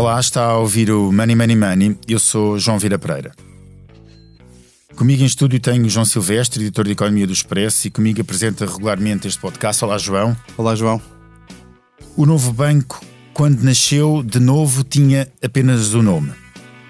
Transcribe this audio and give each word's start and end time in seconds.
Olá, 0.00 0.18
está 0.18 0.46
a 0.46 0.56
ouvir 0.56 0.90
o 0.90 1.12
Money 1.12 1.36
Money 1.36 1.56
Money. 1.56 1.98
Eu 2.08 2.18
sou 2.18 2.58
João 2.58 2.78
Vira 2.78 2.98
Pereira. 2.98 3.32
Comigo 4.96 5.22
em 5.22 5.26
estúdio 5.26 5.60
tenho 5.60 5.90
João 5.90 6.06
Silvestre, 6.06 6.62
editor 6.62 6.86
de 6.86 6.92
Economia 6.92 7.26
do 7.26 7.34
Expresso, 7.34 7.86
e 7.86 7.90
comigo 7.90 8.18
apresenta 8.18 8.64
regularmente 8.64 9.28
este 9.28 9.38
podcast. 9.38 9.84
Olá, 9.84 9.98
João. 9.98 10.34
Olá, 10.56 10.74
João. 10.74 11.02
O 12.16 12.24
novo 12.24 12.50
banco, 12.50 13.04
quando 13.34 13.60
nasceu, 13.60 14.22
de 14.22 14.40
novo 14.40 14.84
tinha 14.84 15.30
apenas 15.44 15.92
o 15.92 16.02
nome. 16.02 16.32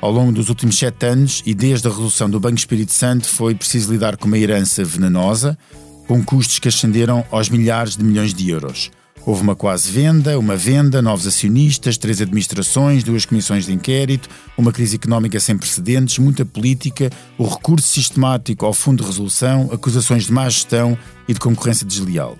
Ao 0.01 0.13
longo 0.13 0.31
dos 0.31 0.49
últimos 0.49 0.79
sete 0.79 1.07
anos 1.07 1.43
e 1.45 1.53
desde 1.53 1.89
a 1.89 1.91
resolução 1.91 2.31
do 2.31 2.39
Banco 2.39 2.59
Espírito 2.59 2.93
Santo, 2.93 3.27
foi 3.27 3.57
preciso 3.57 3.91
lidar 3.93 4.17
com 4.19 4.29
uma 4.29 4.39
herança 4.39 4.85
venenosa, 4.85 5.59
com 6.07 6.25
custos 6.25 6.61
que 6.61 6.69
ascenderam 6.69 7.27
aos 7.33 7.49
milhares 7.49 7.97
de 7.97 8.05
milhões 8.05 8.33
de 8.33 8.49
euros. 8.49 8.89
Houve 9.27 9.43
uma 9.43 9.55
quase 9.55 9.91
venda, 9.91 10.39
uma 10.39 10.57
venda, 10.57 11.03
novos 11.03 11.27
acionistas, 11.27 11.99
três 11.99 12.21
administrações, 12.21 13.05
duas 13.05 13.27
comissões 13.27 13.67
de 13.67 13.73
inquérito, 13.73 14.29
uma 14.57 14.73
crise 14.73 14.97
económica 14.97 15.39
sem 15.39 15.59
precedentes, 15.59 16.19
muita 16.19 16.45
política, 16.45 17.11
o 17.37 17.47
recurso 17.47 17.87
sistemático 17.87 18.65
ao 18.65 18.73
Fundo 18.73 19.03
de 19.03 19.11
Resolução, 19.11 19.69
acusações 19.73 20.25
de 20.25 20.33
má 20.33 20.49
gestão 20.49 20.97
e 21.29 21.35
de 21.35 21.41
concorrência 21.41 21.87
desleal. 21.87 22.37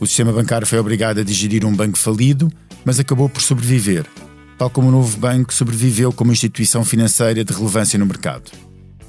O 0.00 0.06
sistema 0.06 0.32
bancário 0.32 0.66
foi 0.66 0.78
obrigado 0.78 1.20
a 1.20 1.24
digerir 1.24 1.66
um 1.66 1.74
banco 1.74 1.98
falido, 1.98 2.50
mas 2.82 2.98
acabou 2.98 3.28
por 3.28 3.42
sobreviver, 3.42 4.06
tal 4.56 4.70
como 4.70 4.88
o 4.88 4.92
novo 4.92 5.18
banco 5.18 5.52
sobreviveu 5.52 6.10
como 6.12 6.32
instituição 6.32 6.82
financeira 6.82 7.44
de 7.44 7.52
relevância 7.52 7.98
no 7.98 8.06
mercado. 8.06 8.50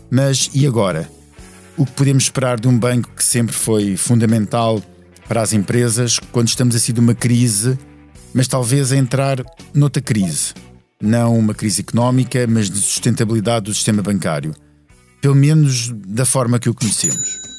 Mas 0.09 0.49
e 0.53 0.67
agora? 0.67 1.09
O 1.77 1.85
que 1.85 1.93
podemos 1.93 2.23
esperar 2.23 2.59
de 2.59 2.67
um 2.67 2.77
banco 2.77 3.09
que 3.15 3.23
sempre 3.23 3.55
foi 3.55 3.95
fundamental 3.95 4.83
para 5.31 5.41
as 5.41 5.53
empresas 5.53 6.19
quando 6.33 6.49
estamos 6.49 6.75
assim 6.75 6.91
de 6.91 6.99
uma 6.99 7.15
crise, 7.15 7.79
mas 8.33 8.49
talvez 8.49 8.91
a 8.91 8.97
entrar 8.97 9.41
noutra 9.73 10.01
crise. 10.01 10.53
Não 11.01 11.39
uma 11.39 11.53
crise 11.53 11.79
económica, 11.79 12.45
mas 12.47 12.69
de 12.69 12.77
sustentabilidade 12.79 13.63
do 13.63 13.73
sistema 13.73 14.01
bancário. 14.01 14.53
Pelo 15.21 15.33
menos 15.33 15.89
da 16.05 16.25
forma 16.25 16.59
que 16.59 16.69
o 16.69 16.73
conhecemos. 16.73 17.50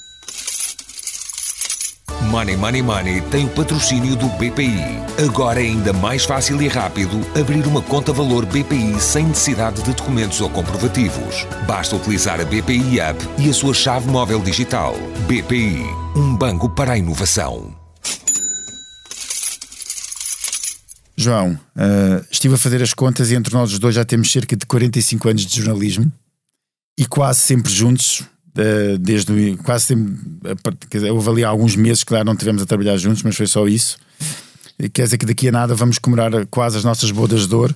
Money 2.30 2.56
Money 2.56 2.82
Money 2.82 3.20
tem 3.30 3.44
o 3.44 3.48
patrocínio 3.50 4.16
do 4.16 4.28
BPI. 4.30 5.24
Agora 5.26 5.60
é 5.60 5.64
ainda 5.64 5.92
mais 5.92 6.24
fácil 6.24 6.60
e 6.62 6.68
rápido 6.68 7.20
abrir 7.38 7.66
uma 7.66 7.82
conta 7.82 8.12
valor 8.12 8.46
BPI 8.46 9.00
sem 9.00 9.26
necessidade 9.26 9.82
de 9.82 9.92
documentos 9.92 10.40
ou 10.40 10.48
comprovativos. 10.48 11.46
Basta 11.66 11.96
utilizar 11.96 12.40
a 12.40 12.44
BPI 12.44 13.00
App 13.00 13.18
e 13.38 13.50
a 13.50 13.52
sua 13.52 13.74
chave 13.74 14.08
móvel 14.08 14.40
digital. 14.40 14.94
BPI, 15.26 15.82
um 16.16 16.36
banco 16.36 16.68
para 16.68 16.92
a 16.92 16.98
inovação. 16.98 17.74
João, 21.16 21.52
uh, 21.76 22.24
estive 22.30 22.54
a 22.54 22.58
fazer 22.58 22.82
as 22.82 22.94
contas 22.94 23.30
e 23.30 23.34
entre 23.34 23.54
nós 23.54 23.78
dois 23.78 23.94
já 23.94 24.04
temos 24.04 24.32
cerca 24.32 24.56
de 24.56 24.66
45 24.66 25.28
anos 25.28 25.46
de 25.46 25.62
jornalismo 25.62 26.10
e 26.98 27.06
quase 27.06 27.40
sempre 27.40 27.72
juntos, 27.72 28.22
desde 29.00 29.56
quase 29.58 29.86
sempre, 29.86 30.14
quer 30.90 30.98
dizer, 30.98 31.44
alguns 31.44 31.74
meses, 31.76 32.04
claro, 32.04 32.24
não 32.24 32.36
tivemos 32.36 32.62
a 32.62 32.66
trabalhar 32.66 32.96
juntos, 32.96 33.22
mas 33.22 33.36
foi 33.36 33.46
só 33.46 33.66
isso. 33.66 33.96
Quer 34.92 35.04
dizer 35.04 35.18
que 35.18 35.26
daqui 35.26 35.48
a 35.48 35.52
nada 35.52 35.74
vamos 35.74 35.98
comemorar 35.98 36.46
quase 36.46 36.76
as 36.76 36.84
nossas 36.84 37.10
bodas 37.10 37.46
de 37.46 37.54
ouro. 37.54 37.74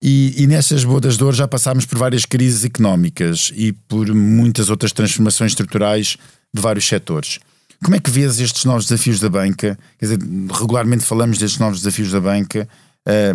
E, 0.00 0.42
e 0.42 0.46
nessas 0.46 0.84
bodas 0.84 1.16
de 1.16 1.24
ouro 1.24 1.34
já 1.34 1.48
passámos 1.48 1.84
por 1.84 1.98
várias 1.98 2.24
crises 2.24 2.64
económicas 2.64 3.52
e 3.54 3.72
por 3.72 4.06
muitas 4.14 4.70
outras 4.70 4.92
transformações 4.92 5.52
estruturais 5.52 6.16
de 6.54 6.62
vários 6.62 6.86
setores. 6.86 7.40
Como 7.82 7.96
é 7.96 8.00
que 8.00 8.10
vês 8.10 8.40
estes 8.40 8.64
novos 8.64 8.86
desafios 8.86 9.20
da 9.20 9.28
banca? 9.28 9.78
Quer 9.98 10.06
dizer, 10.06 10.18
regularmente 10.52 11.04
falamos 11.04 11.38
destes 11.38 11.58
novos 11.58 11.80
desafios 11.80 12.12
da 12.12 12.20
banca, 12.20 12.68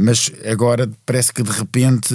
mas 0.01 0.31
agora 0.49 0.89
parece 1.05 1.33
que 1.33 1.43
de 1.43 1.51
repente 1.51 2.13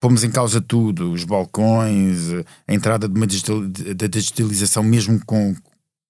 pomos 0.00 0.24
em 0.24 0.30
causa 0.30 0.60
tudo, 0.60 1.12
os 1.12 1.24
balcões, 1.24 2.30
a 2.66 2.74
entrada 2.74 3.08
de 3.08 3.14
uma 3.14 3.26
digital, 3.26 3.60
da 3.60 4.06
digitalização 4.06 4.82
mesmo 4.82 5.20
com, 5.24 5.54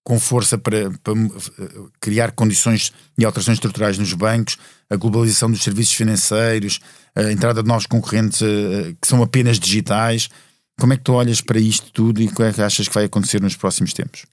com 0.04 0.18
força 0.18 0.58
para, 0.58 0.90
para, 1.02 1.14
criar 2.00 2.32
condições 2.32 2.92
e 3.18 3.24
alterações 3.24 3.56
estruturais 3.56 3.98
nos 3.98 4.12
bancos, 4.12 4.58
a 4.90 4.96
globalização 4.96 5.50
dos 5.50 5.62
serviços 5.62 5.94
financeiros, 5.94 6.80
a 7.14 7.32
entrada 7.32 7.62
de 7.62 7.68
novos 7.68 7.86
concorrentes 7.86 8.42
eh, 8.42 8.94
que 9.00 9.08
são 9.08 9.22
apenas 9.22 9.58
digitais. 9.58 10.28
Como 10.78 10.92
é 10.92 10.96
que 10.96 11.02
tu 11.02 11.12
olhas 11.12 11.40
para 11.40 11.58
isto 11.58 11.90
tudo 11.90 12.20
e 12.20 12.26
o 12.26 12.34
que 12.34 12.42
é 12.42 12.52
que 12.52 12.62
achas 12.62 12.86
que 12.86 12.94
vai 12.94 13.04
acontecer 13.04 13.40
nos 13.40 13.56
próximos 13.56 13.92
tempos? 13.92 14.26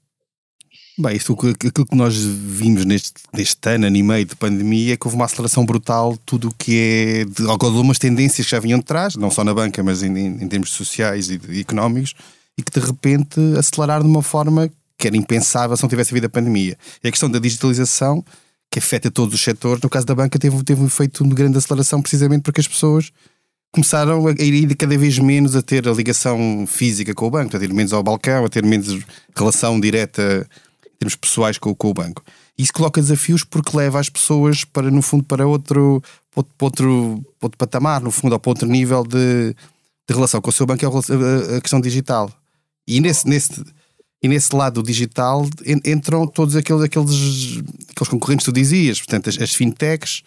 Bem, 0.95 1.17
isso, 1.17 1.33
aquilo 1.33 1.87
que 1.87 1.95
nós 1.95 2.15
vimos 2.15 2.85
neste, 2.85 3.13
neste 3.33 3.67
ano, 3.67 3.87
ano 3.87 3.97
e 3.97 4.03
meio 4.03 4.25
de 4.25 4.35
pandemia, 4.35 4.93
é 4.93 4.97
que 4.97 5.07
houve 5.07 5.15
uma 5.15 5.25
aceleração 5.25 5.65
brutal 5.65 6.15
tudo 6.23 6.49
o 6.49 6.53
que 6.53 6.77
é 6.77 7.25
de 7.25 7.49
algumas 7.49 7.97
tendências 7.97 8.45
que 8.45 8.51
já 8.51 8.59
vinham 8.59 8.77
de 8.77 8.85
trás, 8.85 9.15
não 9.15 9.31
só 9.31 9.43
na 9.43 9.55
banca, 9.55 9.81
mas 9.81 10.03
em, 10.03 10.15
em 10.15 10.47
termos 10.47 10.69
sociais 10.71 11.31
e, 11.31 11.41
e, 11.49 11.61
económicos, 11.61 12.13
e 12.55 12.61
que 12.61 12.79
de 12.79 12.85
repente 12.85 13.39
aceleraram 13.57 14.03
de 14.03 14.11
uma 14.11 14.21
forma 14.21 14.69
que 14.95 15.07
era 15.07 15.17
impensável 15.17 15.75
se 15.75 15.81
não 15.81 15.89
tivesse 15.89 16.11
havido 16.11 16.27
a 16.27 16.29
pandemia. 16.29 16.77
E 17.03 17.07
a 17.07 17.11
questão 17.11 17.29
da 17.29 17.39
digitalização, 17.39 18.23
que 18.69 18.77
afeta 18.77 19.09
todos 19.09 19.33
os 19.33 19.41
setores, 19.41 19.81
no 19.81 19.89
caso 19.89 20.05
da 20.05 20.13
banca, 20.13 20.37
teve, 20.37 20.63
teve 20.63 20.79
um 20.79 20.85
efeito 20.85 21.23
de 21.27 21.33
grande 21.33 21.57
aceleração 21.57 22.03
precisamente 22.03 22.43
porque 22.43 22.61
as 22.61 22.67
pessoas 22.67 23.11
começaram 23.71 24.27
a 24.27 24.31
ir 24.31 24.75
cada 24.75 24.95
vez 24.95 25.17
menos 25.17 25.55
a 25.55 25.61
ter 25.63 25.87
a 25.87 25.91
ligação 25.91 26.65
física 26.67 27.15
com 27.15 27.25
o 27.25 27.31
banco, 27.31 27.57
a 27.57 27.59
ter 27.59 27.73
menos 27.73 27.91
ao 27.91 28.03
balcão, 28.03 28.45
a 28.45 28.49
ter 28.49 28.63
menos 28.63 29.03
relação 29.35 29.79
direta 29.79 30.47
termos 31.03 31.15
pessoais 31.15 31.57
com, 31.57 31.75
com 31.75 31.89
o 31.89 31.93
banco. 31.93 32.23
Isso 32.57 32.73
coloca 32.73 33.01
desafios 33.01 33.43
porque 33.43 33.75
leva 33.75 33.99
as 33.99 34.09
pessoas 34.09 34.63
para, 34.63 34.89
no 34.89 35.01
fundo, 35.01 35.23
para 35.23 35.45
outro, 35.45 36.01
outro, 36.59 37.23
outro 37.41 37.57
patamar, 37.57 38.01
no 38.01 38.11
fundo, 38.11 38.33
ou 38.33 38.39
para 38.39 38.49
outro 38.49 38.67
nível 38.67 39.03
de, 39.03 39.53
de 39.53 40.13
relação 40.13 40.41
com 40.41 40.49
o 40.49 40.53
seu 40.53 40.65
banco, 40.65 40.85
é 40.85 41.57
a, 41.57 41.61
questão 41.61 41.81
digital. 41.81 42.31
E 42.87 42.99
nesse, 43.01 43.27
nesse, 43.27 43.63
e 44.21 44.27
nesse 44.27 44.55
lado 44.55 44.81
digital 44.81 45.47
entram 45.85 46.25
todos 46.27 46.55
aqueles, 46.55 46.83
aqueles, 46.83 47.61
aqueles 47.89 48.09
concorrentes 48.09 48.45
que 48.45 48.51
tu 48.51 48.55
dizias, 48.55 48.99
portanto, 48.99 49.29
as, 49.29 49.37
as 49.39 49.53
fintechs, 49.53 50.23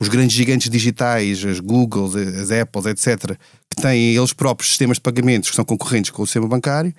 os 0.00 0.08
grandes 0.08 0.34
gigantes 0.34 0.70
digitais, 0.70 1.44
as 1.44 1.60
Googles, 1.60 2.14
as 2.14 2.50
Apples, 2.50 2.86
etc., 2.86 3.36
que 3.70 3.82
têm 3.82 4.14
eles 4.14 4.32
próprios 4.32 4.70
sistemas 4.70 4.96
de 4.96 5.02
pagamentos 5.02 5.50
que 5.50 5.56
são 5.56 5.64
concorrentes 5.64 6.10
com 6.10 6.22
o 6.22 6.26
sistema 6.26 6.48
bancário, 6.48 6.94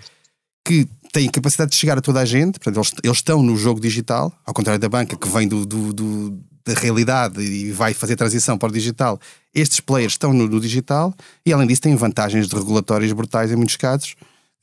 que 0.66 0.88
têm 1.12 1.30
capacidade 1.30 1.72
de 1.72 1.78
chegar 1.78 1.98
a 1.98 2.02
toda 2.02 2.20
a 2.20 2.26
gente, 2.26 2.60
portanto, 2.60 2.78
eles, 2.78 2.94
eles 3.04 3.18
estão 3.18 3.44
no 3.44 3.56
jogo 3.56 3.80
digital, 3.80 4.34
ao 4.46 4.54
contrário 4.54 4.80
da 4.80 4.90
banca 4.90 5.16
que 5.16 5.28
vem 5.28 5.48
do, 5.48 5.66
do, 5.66 5.94
do, 5.94 6.40
da 6.66 6.74
realidade 6.74 7.42
e 7.42 7.72
vai 7.72 7.94
fazer 7.94 8.16
transição 8.16 8.58
para 8.58 8.70
o 8.70 8.72
digital. 8.72 9.20
Estes 9.54 9.80
players 9.80 10.14
estão 10.14 10.34
no, 10.34 10.48
no 10.48 10.60
digital 10.60 11.14
e, 11.46 11.52
além 11.52 11.68
disso, 11.68 11.82
têm 11.82 11.96
vantagens 11.96 12.48
de 12.48 12.56
regulatórios 12.56 13.12
brutais 13.12 13.52
em 13.52 13.56
muitos 13.56 13.76
casos. 13.76 14.16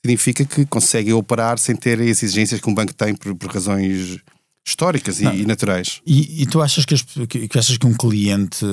Significa 0.05 0.45
que 0.45 0.65
conseguem 0.65 1.13
operar 1.13 1.59
sem 1.59 1.75
ter 1.75 2.01
as 2.01 2.23
exigências 2.23 2.61
que 2.61 2.71
um 2.71 2.75
banco 2.75 2.95
tem 2.95 3.15
por, 3.15 3.35
por 3.35 3.53
razões 3.53 4.19
históricas 4.67 5.21
e, 5.21 5.25
e, 5.25 5.47
naturais. 5.47 6.01
E, 6.07 6.43
e 6.43 6.47
tu 6.47 6.63
achas 6.63 6.85
que, 6.85 6.95
que, 7.27 7.49
que, 7.49 7.59
achas 7.59 7.77
que 7.77 7.87
um 7.87 7.95
cliente 7.95 8.65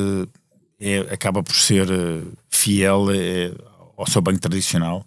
é, 0.80 1.00
acaba 1.12 1.42
por 1.42 1.56
ser 1.56 1.90
eh, 1.90 2.22
fiel 2.50 3.08
é, 3.12 3.52
ao 3.98 4.08
seu 4.08 4.22
banco 4.22 4.40
tradicional? 4.40 5.06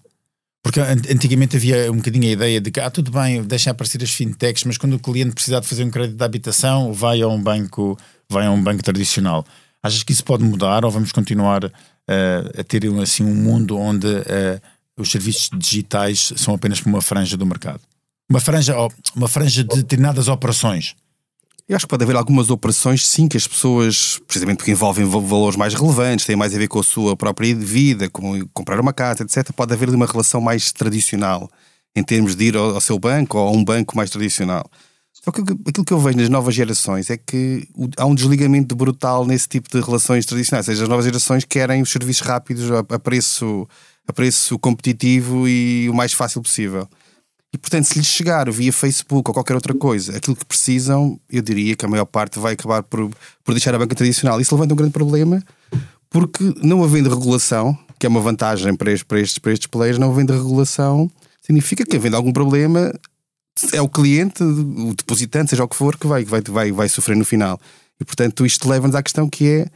Porque 0.63 0.81
antigamente 0.81 1.57
havia 1.57 1.91
um 1.91 1.97
bocadinho 1.97 2.29
a 2.29 2.33
ideia 2.33 2.61
de 2.61 2.71
que, 2.71 2.81
ah, 2.81 2.91
tudo 2.91 3.11
bem, 3.11 3.43
deixem 3.43 3.71
aparecer 3.71 4.03
as 4.03 4.11
fintechs, 4.11 4.65
mas 4.65 4.77
quando 4.77 4.95
o 4.95 4.99
cliente 4.99 5.35
precisar 5.35 5.61
de 5.61 5.69
fazer 5.69 5.85
um 5.85 5.91
crédito 5.91 6.17
de 6.17 6.25
habitação, 6.25 6.93
vai 6.93 7.23
a 7.23 7.29
um 7.29 7.41
banco, 7.41 7.97
vai 8.29 8.47
a 8.47 8.51
um 8.51 8.63
banco 8.63 8.83
tradicional. 8.83 9.47
Achas 9.83 10.03
que 10.03 10.13
isso 10.13 10.25
pode 10.25 10.45
mudar 10.45 10.85
ou 10.85 10.91
vamos 10.91 11.13
continuar 11.13 11.65
uh, 11.65 11.71
a 12.61 12.65
ter 12.65 12.83
assim, 13.01 13.25
um 13.25 13.35
mundo 13.35 13.79
onde 13.79 14.07
uh, 14.07 14.61
os 14.97 15.11
serviços 15.11 15.49
digitais 15.55 16.33
são 16.37 16.55
apenas 16.55 16.81
uma 16.83 17.01
franja 17.01 17.37
do 17.37 17.47
mercado? 17.47 17.81
Uma 18.29 18.41
franja, 18.41 18.75
uma 19.15 19.29
franja 19.29 19.65
de 19.65 19.77
determinadas 19.77 20.29
operações. 20.29 20.95
Eu 21.69 21.77
acho 21.77 21.85
que 21.85 21.91
pode 21.91 22.03
haver 22.03 22.17
algumas 22.17 22.49
operações, 22.49 23.07
sim, 23.07 23.29
que 23.29 23.37
as 23.37 23.47
pessoas, 23.47 24.19
precisamente 24.27 24.57
porque 24.57 24.71
envolvem 24.71 25.05
valores 25.05 25.55
mais 25.55 25.75
relevantes, 25.75 26.25
têm 26.25 26.35
mais 26.35 26.55
a 26.55 26.59
ver 26.59 26.67
com 26.67 26.79
a 26.79 26.83
sua 26.83 27.15
própria 27.15 27.55
vida, 27.55 28.09
como 28.09 28.49
comprar 28.55 28.81
uma 28.81 28.91
casa, 28.91 29.23
etc. 29.23 29.53
Pode 29.53 29.75
haver 29.75 29.91
uma 29.91 30.07
relação 30.07 30.41
mais 30.41 30.73
tradicional, 30.73 31.51
em 31.95 32.03
termos 32.03 32.35
de 32.35 32.47
ir 32.47 32.57
ao, 32.57 32.81
seu 32.81 32.99
banco 32.99 33.37
ou 33.37 33.49
a 33.49 33.51
um 33.51 33.63
banco 33.63 33.95
mais 33.95 34.09
tradicional. 34.09 34.65
Só 35.13 35.31
que 35.31 35.43
aquilo 35.43 35.85
que 35.85 35.93
eu 35.93 36.01
vejo 36.01 36.17
nas 36.17 36.31
novas 36.31 36.55
gerações 36.55 37.11
é 37.11 37.19
que 37.19 37.69
há 37.99 38.07
um 38.07 38.15
desligamento 38.15 38.75
brutal 38.75 39.27
nesse 39.27 39.47
tipo 39.47 39.69
de 39.69 39.85
relações 39.85 40.25
tradicionais. 40.25 40.67
Ou 40.69 40.73
seja, 40.73 40.85
as 40.85 40.89
novas 40.89 41.05
gerações 41.05 41.45
querem 41.45 41.83
os 41.83 41.91
serviços 41.91 42.27
rápidos 42.27 42.71
a 42.71 42.99
preço, 42.99 43.69
a 44.07 44.13
preço 44.15 44.59
competitivo 44.59 45.47
e 45.47 45.87
o 45.91 45.93
mais 45.93 46.15
fácil 46.15 46.41
possível. 46.41 46.89
E 47.53 47.57
portanto, 47.57 47.85
se 47.85 47.99
lhes 47.99 48.07
chegar 48.07 48.51
via 48.51 48.73
Facebook 48.73 49.29
ou 49.29 49.35
qualquer 49.35 49.55
outra 49.55 49.75
coisa 49.75 50.17
aquilo 50.17 50.37
que 50.37 50.45
precisam, 50.45 51.19
eu 51.31 51.41
diria 51.41 51.75
que 51.75 51.85
a 51.85 51.89
maior 51.89 52.05
parte 52.05 52.39
vai 52.39 52.53
acabar 52.53 52.83
por, 52.83 53.11
por 53.43 53.53
deixar 53.53 53.75
a 53.75 53.79
banca 53.79 53.95
tradicional. 53.95 54.41
Isso 54.41 54.55
levanta 54.55 54.75
um 54.75 54.77
grande 54.77 54.93
problema, 54.93 55.43
porque 56.11 56.55
não 56.63 56.85
havendo 56.85 57.09
regulação, 57.09 57.77
que 57.99 58.07
é 58.07 58.09
uma 58.09 58.21
vantagem 58.21 58.75
para 58.75 58.93
estes, 58.93 59.03
para 59.03 59.21
estes, 59.21 59.39
para 59.39 59.53
estes 59.53 59.67
players, 59.67 59.99
não 59.99 60.11
havendo 60.11 60.33
regulação, 60.33 61.11
significa 61.41 61.87
que 61.87 61.97
havendo 61.97 62.17
algum 62.17 62.33
problema, 62.33 62.93
é 63.73 63.81
o 63.81 63.89
cliente, 63.89 64.43
o 64.43 64.95
depositante, 64.95 65.51
seja 65.51 65.65
o 65.65 65.69
que 65.69 65.75
for, 65.75 65.97
que 65.97 66.07
vai, 66.07 66.25
vai, 66.25 66.43
vai, 66.43 66.71
vai 66.71 66.89
sofrer 66.89 67.17
no 67.17 67.25
final. 67.25 67.59
E 67.99 68.05
portanto, 68.05 68.45
isto 68.45 68.69
leva-nos 68.69 68.95
à 68.95 69.03
questão 69.03 69.29
que 69.29 69.49
é 69.49 69.67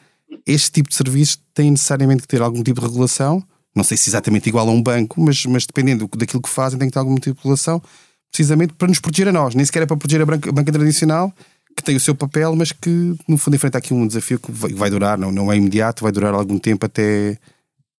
este 0.47 0.71
tipo 0.71 0.89
de 0.89 0.95
serviços 0.95 1.39
tem 1.55 1.71
necessariamente 1.71 2.23
que 2.23 2.29
ter 2.29 2.43
algum 2.43 2.63
tipo 2.63 2.81
de 2.81 2.87
regulação, 2.87 3.43
não 3.75 3.83
sei 3.83 3.97
se 3.97 4.11
exatamente 4.11 4.49
igual 4.49 4.69
a 4.69 4.73
um 4.73 4.83
banco, 4.83 5.21
mas, 5.21 5.45
mas 5.47 5.67
dependendo 5.67 6.09
daquilo 6.17 6.43
que 6.43 6.49
fazem, 6.49 6.79
tem 6.79 6.89
que 6.89 6.93
ter 6.93 6.99
algum 6.99 7.15
tipo 7.17 7.35
de 7.35 7.43
regulação, 7.43 7.83
precisamente 8.31 8.75
para 8.75 8.89
nos 8.89 8.99
proteger 8.99 9.29
a 9.29 9.33
nós, 9.33 9.55
nem 9.55 9.65
sequer 9.65 9.83
é 9.83 9.87
para 9.87 9.97
proteger 9.97 10.23
a 10.23 10.27
banca, 10.27 10.49
a 10.49 10.53
banca 10.53 10.73
tradicional, 10.73 11.33
que 11.77 11.83
tem 11.83 11.97
o 11.97 12.01
seu 12.01 12.15
papel, 12.15 12.55
mas 12.55 12.73
que 12.73 13.15
no 13.27 13.39
fundo 13.39 13.55
enfrenta 13.55 13.79
aqui 13.79 13.95
um 13.95 14.07
desafio 14.07 14.39
que 14.39 14.53
vai, 14.53 14.73
vai 14.73 14.91
durar, 14.91 15.19
não, 15.19 15.33
não 15.33 15.51
é 15.51 15.57
imediato, 15.57 16.03
vai 16.03 16.13
durar 16.13 16.35
algum 16.35 16.59
tempo 16.59 16.85
até, 16.85 17.39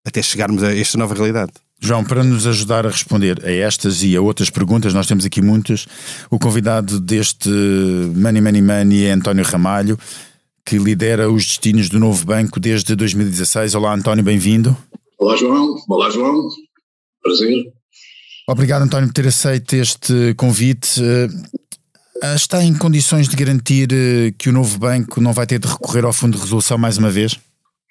até 0.05 0.21
chegarmos 0.21 0.63
a 0.63 0.75
esta 0.75 0.97
nova 0.97 1.13
realidade. 1.13 1.51
João, 1.79 2.03
para 2.03 2.23
nos 2.23 2.47
ajudar 2.47 2.85
a 2.85 2.89
responder 2.89 3.43
a 3.43 3.51
estas 3.51 4.03
e 4.03 4.15
a 4.15 4.21
outras 4.21 4.49
perguntas, 4.49 4.93
nós 4.93 5.05
temos 5.05 5.25
aqui 5.25 5.41
muitas. 5.41 5.85
O 6.29 6.39
convidado 6.39 6.97
deste 6.97 7.49
Money 8.15 8.41
Money 8.41 8.61
Money 8.61 9.05
é 9.05 9.11
António 9.11 9.43
Ramalho, 9.43 9.99
que 10.65 10.77
lidera 10.77 11.29
os 11.29 11.45
destinos 11.45 11.89
do 11.89 11.99
novo 11.99 12.25
banco 12.25 12.57
desde 12.57 12.95
2016. 12.95 13.75
Olá, 13.75 13.93
António, 13.93 14.23
bem-vindo. 14.23 14.77
Olá, 15.23 15.37
João. 15.37 15.75
Olá, 15.87 16.09
João. 16.09 16.49
Prazer. 17.21 17.63
Obrigado, 18.45 18.81
António, 18.81 19.07
por 19.07 19.13
ter 19.13 19.25
aceito 19.25 19.73
este 19.73 20.33
convite. 20.35 21.01
Eh, 21.01 22.35
está 22.35 22.61
em 22.61 22.77
condições 22.77 23.29
de 23.29 23.35
garantir 23.37 23.87
eh, 23.93 24.33
que 24.37 24.49
o 24.49 24.51
novo 24.51 24.77
banco 24.77 25.21
não 25.21 25.31
vai 25.31 25.47
ter 25.47 25.59
de 25.59 25.67
recorrer 25.69 26.03
ao 26.03 26.11
Fundo 26.11 26.35
de 26.35 26.43
Resolução 26.43 26.77
mais 26.77 26.97
uma 26.97 27.09
vez? 27.09 27.39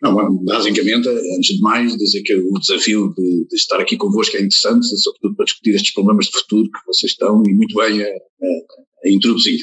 Não, 0.02 0.14
basicamente, 0.44 1.08
antes 1.08 1.56
de 1.56 1.60
mais, 1.62 1.96
dizer 1.96 2.22
que 2.22 2.34
o 2.34 2.58
desafio 2.58 3.14
de, 3.16 3.46
de, 3.48 3.56
estar 3.56 3.80
aqui 3.80 3.96
convosco 3.96 4.36
é 4.36 4.40
interessante, 4.40 4.86
sobretudo 4.98 5.34
para 5.34 5.46
discutir 5.46 5.70
estes 5.70 5.94
problemas 5.94 6.26
de 6.26 6.32
futuro 6.32 6.64
que 6.70 6.86
vocês 6.86 7.12
estão 7.12 7.42
e 7.48 7.54
muito 7.54 7.74
bem 7.74 8.02
a, 8.02 8.08
a, 8.08 9.06
a 9.06 9.10
introduzir. 9.10 9.58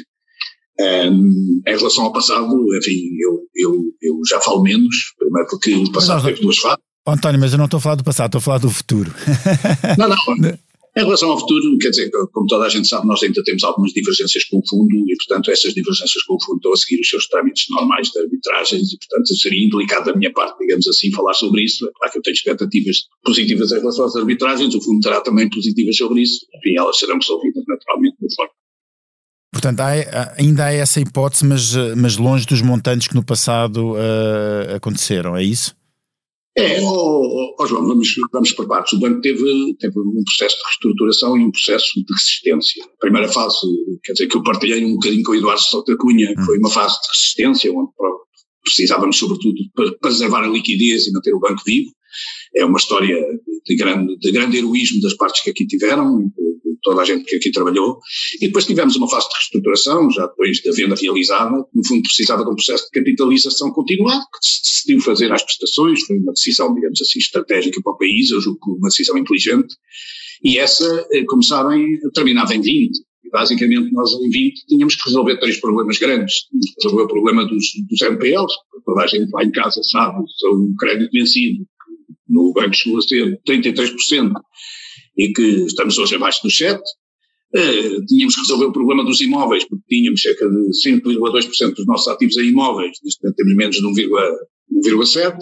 Um, 0.79 1.61
em 1.67 1.77
relação 1.77 2.05
ao 2.05 2.13
passado, 2.13 2.51
enfim, 2.77 3.11
eu, 3.23 3.47
eu, 3.55 3.83
eu 4.01 4.15
já 4.27 4.41
falo 4.41 4.63
menos, 4.63 4.95
primeiro 5.19 5.47
porque 5.47 5.75
o 5.75 5.91
passado 5.91 6.25
teve 6.25 6.41
duas 6.41 6.57
fases. 6.57 6.88
António, 7.11 7.39
mas 7.39 7.51
eu 7.51 7.57
não 7.57 7.65
estou 7.65 7.77
a 7.77 7.81
falar 7.81 7.95
do 7.95 8.03
passado, 8.03 8.27
estou 8.27 8.39
a 8.39 8.41
falar 8.41 8.57
do 8.59 8.69
futuro. 8.69 9.13
Não, 9.97 10.07
não. 10.07 10.57
Em 10.97 11.03
relação 11.03 11.29
ao 11.29 11.39
futuro, 11.39 11.77
quer 11.77 11.91
dizer, 11.91 12.09
como 12.33 12.47
toda 12.47 12.65
a 12.65 12.69
gente 12.69 12.87
sabe, 12.87 13.07
nós 13.07 13.21
ainda 13.21 13.43
temos 13.43 13.63
algumas 13.63 13.93
divergências 13.93 14.43
com 14.45 14.57
o 14.57 14.67
fundo 14.67 14.95
e, 15.07 15.15
portanto, 15.17 15.51
essas 15.51 15.73
divergências 15.73 16.23
com 16.23 16.35
o 16.35 16.43
fundo 16.43 16.57
estão 16.57 16.73
a 16.73 16.75
seguir 16.75 16.99
os 16.99 17.07
seus 17.07 17.27
trâmites 17.27 17.67
normais 17.69 18.09
de 18.09 18.19
arbitragens 18.19 18.91
e, 18.91 18.97
portanto, 18.97 19.35
seria 19.37 19.65
indelicado 19.65 20.05
da 20.05 20.17
minha 20.17 20.33
parte, 20.33 20.57
digamos 20.59 20.87
assim, 20.87 21.11
falar 21.11 21.33
sobre 21.35 21.63
isso. 21.63 21.87
É 21.87 21.91
claro 21.95 22.11
que 22.11 22.17
eu 22.17 22.21
tenho 22.23 22.33
expectativas 22.33 22.97
positivas 23.23 23.71
em 23.71 23.79
relação 23.79 24.05
às 24.05 24.15
arbitragens, 24.15 24.75
o 24.75 24.81
fundo 24.81 24.99
terá 24.99 25.21
também 25.21 25.47
positivas 25.49 25.95
sobre 25.95 26.21
isso. 26.21 26.45
Enfim, 26.55 26.77
elas 26.77 26.97
serão 26.97 27.15
resolvidas 27.15 27.63
naturalmente 27.67 28.17
de 28.19 28.35
forma. 28.35 28.51
Portanto, 29.51 29.79
há, 29.79 30.35
ainda 30.37 30.65
há 30.65 30.73
essa 30.73 30.99
hipótese, 30.99 31.45
mas, 31.45 31.75
mas 31.95 32.17
longe 32.17 32.45
dos 32.45 32.61
montantes 32.61 33.07
que 33.07 33.15
no 33.15 33.23
passado 33.23 33.93
uh, 33.93 34.75
aconteceram, 34.75 35.37
é 35.37 35.43
isso? 35.43 35.78
É, 36.59 36.81
oh, 36.81 37.55
oh, 37.57 37.65
João, 37.65 37.87
vamos, 37.87 38.09
vamos 38.33 38.51
por 38.51 38.67
partes. 38.67 38.93
O 38.93 38.99
banco 38.99 39.21
teve, 39.21 39.75
teve 39.79 39.99
um 39.99 40.23
processo 40.25 40.57
de 40.57 40.63
reestruturação 40.65 41.37
e 41.37 41.45
um 41.45 41.51
processo 41.51 41.87
de 41.95 42.05
resistência. 42.13 42.83
A 42.83 42.99
primeira 42.99 43.27
fase, 43.27 43.55
quer 44.03 44.13
dizer, 44.13 44.27
que 44.27 44.37
eu 44.37 44.43
partilhei 44.43 44.85
um 44.85 44.93
bocadinho 44.93 45.23
com 45.23 45.31
o 45.31 45.35
Eduardo 45.35 45.61
Sousa 45.61 45.97
Cunha, 45.97 46.31
hum. 46.37 46.45
foi 46.45 46.57
uma 46.57 46.69
fase 46.69 46.99
de 47.01 47.07
resistência, 47.07 47.71
onde 47.71 47.91
precisávamos, 48.63 49.17
sobretudo, 49.17 49.61
para 49.73 49.91
preservar 49.99 50.43
a 50.43 50.47
liquidez 50.47 51.07
e 51.07 51.11
manter 51.11 51.33
o 51.33 51.39
banco 51.39 51.61
vivo. 51.65 51.91
É 52.55 52.65
uma 52.65 52.77
história 52.77 53.15
de 53.65 53.75
grande, 53.75 54.17
de 54.17 54.31
grande 54.31 54.57
heroísmo 54.57 55.01
das 55.01 55.13
partes 55.13 55.43
que 55.43 55.49
aqui 55.49 55.65
tiveram, 55.65 56.31
toda 56.81 57.01
a 57.01 57.05
gente 57.05 57.25
que 57.25 57.35
aqui 57.35 57.51
trabalhou, 57.51 57.99
e 58.41 58.47
depois 58.47 58.65
tivemos 58.65 58.95
uma 58.95 59.09
fase 59.09 59.27
de 59.27 59.35
reestruturação, 59.35 60.09
já 60.11 60.25
depois 60.27 60.61
da 60.63 60.71
venda 60.71 60.95
realizada, 60.95 61.55
no 61.73 61.87
fundo 61.87 62.01
precisava 62.03 62.43
de 62.43 62.49
um 62.49 62.55
processo 62.55 62.85
de 62.85 62.91
capitalização 62.91 63.71
continuado, 63.71 64.21
que 64.21 64.47
se 64.47 64.61
decidiu 64.61 65.01
fazer 65.01 65.31
às 65.31 65.43
prestações, 65.43 66.01
foi 66.05 66.17
uma 66.17 66.31
decisão, 66.31 66.73
digamos 66.73 67.01
assim, 67.01 67.19
estratégica 67.19 67.81
para 67.81 67.93
o 67.93 67.97
país, 67.97 68.31
eu 68.31 68.41
julgo 68.41 68.59
que 68.59 68.71
uma 68.71 68.89
decisão 68.89 69.17
inteligente, 69.17 69.75
e 70.43 70.57
essa, 70.57 71.07
eh, 71.11 71.23
como 71.25 71.43
sabem, 71.43 71.85
terminava 72.13 72.55
em 72.55 72.61
20, 72.61 72.97
e 73.25 73.29
basicamente 73.29 73.91
nós 73.91 74.11
em 74.13 74.29
20 74.29 74.65
tínhamos 74.67 74.95
que 74.95 75.05
resolver 75.05 75.37
três 75.39 75.59
problemas 75.59 75.97
grandes, 75.97 76.33
tínhamos 76.47 76.65
que 76.67 76.83
resolver 76.83 77.03
o 77.03 77.07
problema 77.07 77.45
dos, 77.45 77.65
dos 77.89 78.01
NPLs, 78.01 78.53
toda 78.85 79.03
a 79.03 79.07
gente 79.07 79.29
lá 79.31 79.43
em 79.43 79.51
casa 79.51 79.81
sabe, 79.83 80.23
são 80.39 80.51
um 80.51 80.75
crédito 80.79 81.11
vencido, 81.11 81.65
no 82.29 82.53
banco 82.53 82.75
chegou 82.75 82.99
a 82.99 83.01
ser 83.01 83.39
33%, 83.47 84.31
e 85.17 85.33
que 85.33 85.41
estamos 85.65 85.97
hoje 85.97 86.15
abaixo 86.15 86.41
dos 86.43 86.55
7. 86.55 86.79
Uh, 87.55 88.05
tínhamos 88.05 88.35
que 88.35 88.41
resolver 88.41 88.65
o 88.65 88.71
problema 88.71 89.03
dos 89.03 89.19
imóveis, 89.21 89.65
porque 89.65 89.83
tínhamos 89.89 90.21
cerca 90.21 90.47
de 90.47 90.69
5,2% 90.85 91.73
dos 91.73 91.85
nossos 91.85 92.07
ativos 92.07 92.37
em 92.37 92.49
imóveis, 92.49 92.97
neste 93.03 93.23
momento 93.23 93.35
temos 93.37 93.55
menos 93.55 93.75
de 93.75 93.83
1,7%, 93.83 95.39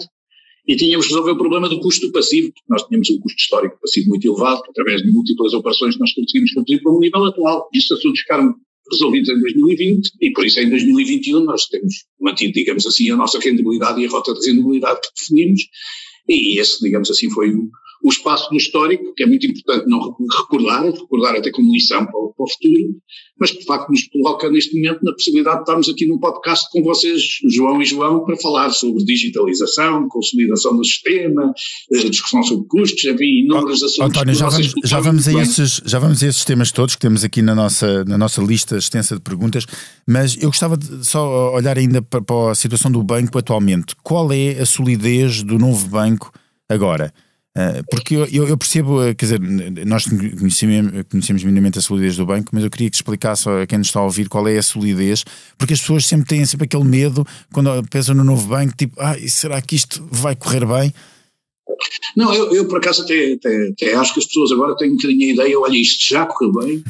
e 0.66 0.76
tínhamos 0.76 1.06
que 1.06 1.12
resolver 1.12 1.32
o 1.32 1.38
problema 1.38 1.68
do 1.68 1.80
custo 1.80 2.10
passivo, 2.10 2.48
porque 2.48 2.66
nós 2.68 2.82
tínhamos 2.84 3.10
um 3.10 3.20
custo 3.20 3.38
histórico 3.38 3.78
passivo 3.80 4.08
muito 4.08 4.26
elevado, 4.26 4.62
através 4.68 5.02
de 5.02 5.12
múltiplas 5.12 5.52
operações 5.52 5.94
que 5.94 6.00
nós 6.00 6.12
conseguimos 6.12 6.50
reduzir 6.54 6.82
para 6.82 6.92
um 6.92 6.98
nível 6.98 7.24
atual. 7.24 7.68
Estes 7.74 7.98
assuntos 7.98 8.20
ficaram 8.20 8.54
resolvidos 8.90 9.28
em 9.28 9.40
2020 9.40 10.10
e 10.20 10.32
por 10.32 10.46
isso 10.46 10.60
em 10.60 10.70
2021 10.70 11.44
nós 11.44 11.66
temos 11.66 12.04
mantido, 12.20 12.52
digamos 12.52 12.86
assim, 12.86 13.10
a 13.10 13.16
nossa 13.16 13.38
rendibilidade 13.38 14.00
e 14.00 14.06
a 14.06 14.10
rota 14.10 14.32
de 14.34 14.46
rendibilidade 14.46 15.00
que 15.00 15.08
definimos 15.18 15.60
e 16.28 16.60
esse, 16.60 16.80
digamos 16.80 17.10
assim, 17.10 17.30
foi 17.30 17.50
o, 17.50 17.70
o 18.02 18.08
espaço 18.08 18.48
do 18.50 18.56
histórico, 18.56 19.12
que 19.14 19.24
é 19.24 19.26
muito 19.26 19.46
importante 19.46 19.86
não 19.88 20.14
recordar, 20.38 20.84
recordar 20.84 21.36
até 21.36 21.50
como 21.50 21.72
lição 21.72 22.06
para 22.06 22.18
o, 22.18 22.32
para 22.32 22.44
o, 22.44 22.48
futuro, 22.48 22.96
mas 23.38 23.50
que 23.50 23.58
de 23.58 23.64
facto 23.64 23.90
nos 23.90 24.06
coloca 24.08 24.48
neste 24.50 24.76
momento 24.76 25.00
na 25.02 25.12
possibilidade 25.12 25.56
de 25.56 25.62
estarmos 25.62 25.88
aqui 25.88 26.06
num 26.06 26.18
podcast 26.18 26.66
com 26.70 26.82
vocês, 26.82 27.22
João 27.50 27.82
e 27.82 27.84
João, 27.84 28.24
para 28.24 28.36
falar 28.36 28.70
sobre 28.70 29.04
digitalização, 29.04 30.08
consolidação 30.08 30.76
do 30.76 30.84
sistema, 30.84 31.52
eh, 31.92 32.08
discussão 32.08 32.42
sobre 32.42 32.66
custos, 32.68 33.04
enfim, 33.04 33.44
inúmeros 33.44 33.82
assuntos. 33.82 34.16
António, 34.16 34.34
já 34.34 34.48
vamos, 34.48 34.72
já, 34.84 35.00
vamos 35.00 35.28
a 35.28 35.42
esses, 35.42 35.82
já 35.84 35.98
vamos 35.98 36.22
a 36.22 36.26
esses 36.26 36.44
temas 36.44 36.70
todos 36.70 36.94
que 36.94 37.00
temos 37.00 37.24
aqui 37.24 37.42
na 37.42 37.54
nossa, 37.54 38.04
na 38.04 38.16
nossa 38.16 38.40
lista 38.40 38.76
extensa 38.76 39.16
de 39.16 39.20
perguntas, 39.20 39.66
mas 40.06 40.36
eu 40.36 40.48
gostava 40.48 40.76
de 40.76 41.06
só 41.06 41.52
olhar 41.52 41.76
ainda 41.76 42.00
para, 42.00 42.22
para 42.22 42.52
a 42.52 42.54
situação 42.54 42.90
do 42.90 43.02
banco 43.02 43.38
atualmente. 43.38 43.94
Qual 44.02 44.32
é 44.32 44.52
a 44.60 44.66
solidez 44.66 45.42
do 45.42 45.58
novo 45.58 45.88
banco 45.88 46.32
agora? 46.68 47.12
Eh, 47.58 47.82
porque 47.90 48.14
eu, 48.14 48.46
eu, 48.46 48.56
percebo, 48.56 49.02
eh, 49.02 49.14
quer 49.14 49.26
dizer, 49.26 49.40
nós 49.84 50.04
conhecemos, 50.06 51.42
minimamente 51.42 51.80
a 51.80 51.82
solidez 51.82 52.16
do 52.16 52.24
banco, 52.24 52.50
mas 52.52 52.62
eu 52.62 52.70
queria 52.70 52.88
que 52.88 52.94
explicasse 52.94 53.48
a 53.48 53.66
quem 53.66 53.78
nos 53.78 53.88
está 53.88 53.98
a 53.98 54.04
ouvir 54.04 54.28
qual 54.28 54.46
é 54.46 54.56
a 54.56 54.62
solidez, 54.62 55.24
porque 55.56 55.74
as 55.74 55.80
pessoas 55.80 56.06
sempre 56.06 56.28
têm 56.28 56.46
sempre 56.46 56.66
aquele 56.66 56.84
medo 56.84 57.26
quando 57.52 57.82
pensam 57.88 58.14
no 58.14 58.22
novo 58.22 58.46
banco, 58.46 58.76
tipo, 58.76 58.94
ah, 59.00 59.16
será 59.26 59.60
que 59.60 59.74
isto 59.74 60.06
vai 60.08 60.36
correr 60.36 60.64
bem? 60.64 60.94
Não, 62.16 62.34
eu, 62.34 62.52
eu 62.52 62.66
por 62.66 62.78
acaso 62.78 63.02
até, 63.02 63.34
até, 63.34 63.68
até, 63.68 63.94
acho 63.94 64.14
que 64.14 64.20
as 64.20 64.26
pessoas 64.26 64.52
agora 64.52 64.76
têm 64.76 64.90
um 64.90 64.96
bocadinho 64.96 65.28
a 65.28 65.32
ideia, 65.32 65.60
olha, 65.60 65.76
isto 65.76 66.08
já 66.08 66.26
correu 66.26 66.52
bem, 66.52 66.82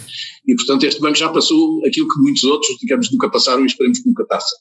e 0.47 0.55
portanto 0.55 0.85
este 0.85 1.01
banco 1.01 1.17
já 1.17 1.29
passou 1.29 1.85
aquilo 1.87 2.09
que 2.09 2.21
muitos 2.21 2.45
outros, 2.45 2.77
digamos, 2.81 3.11
nunca 3.11 3.31
passaram 3.31 3.63
e 3.63 3.67
esperemos 3.67 3.99
que 3.99 4.09
nunca 4.09 4.25
passe. 4.25 4.55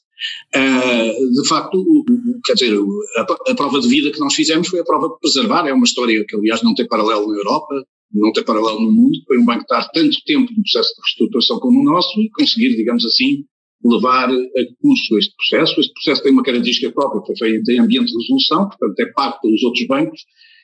Uh, 0.54 1.42
de 1.42 1.48
facto, 1.48 2.04
quer 2.44 2.54
dizer, 2.54 2.78
a, 3.16 3.22
a, 3.22 3.54
prova 3.54 3.80
de 3.80 3.88
vida 3.88 4.10
que 4.10 4.20
nós 4.20 4.34
fizemos 4.34 4.68
foi 4.68 4.80
a 4.80 4.84
prova 4.84 5.08
de 5.08 5.20
preservar, 5.20 5.66
é 5.66 5.72
uma 5.72 5.84
história 5.84 6.24
que 6.26 6.36
aliás 6.36 6.62
não 6.62 6.74
tem 6.74 6.86
paralelo 6.86 7.28
na 7.28 7.38
Europa, 7.38 7.84
não 8.12 8.32
tem 8.32 8.44
paralelo 8.44 8.80
no 8.80 8.90
mundo, 8.90 9.18
foi 9.26 9.38
um 9.38 9.44
banco 9.44 9.62
estar 9.62 9.88
tanto 9.90 10.16
tempo 10.26 10.50
no 10.50 10.62
processo 10.62 10.94
de 10.94 11.02
reestruturação 11.02 11.58
como 11.60 11.80
o 11.80 11.84
nosso 11.84 12.20
e 12.20 12.30
conseguir, 12.30 12.74
digamos 12.76 13.04
assim, 13.04 13.44
levar 13.84 14.30
a 14.30 14.80
curso 14.80 15.18
este 15.18 15.34
processo. 15.36 15.80
Este 15.80 15.92
processo 15.92 16.22
tem 16.22 16.32
uma 16.32 16.42
característica 16.42 16.92
própria, 16.92 17.22
foi 17.24 17.36
feito 17.36 17.70
em 17.70 17.80
ambiente 17.80 18.12
de 18.12 18.18
resolução, 18.18 18.68
portanto 18.68 18.98
é 19.00 19.06
pago 19.12 19.40
pelos 19.40 19.62
outros 19.62 19.86
bancos, 19.86 20.20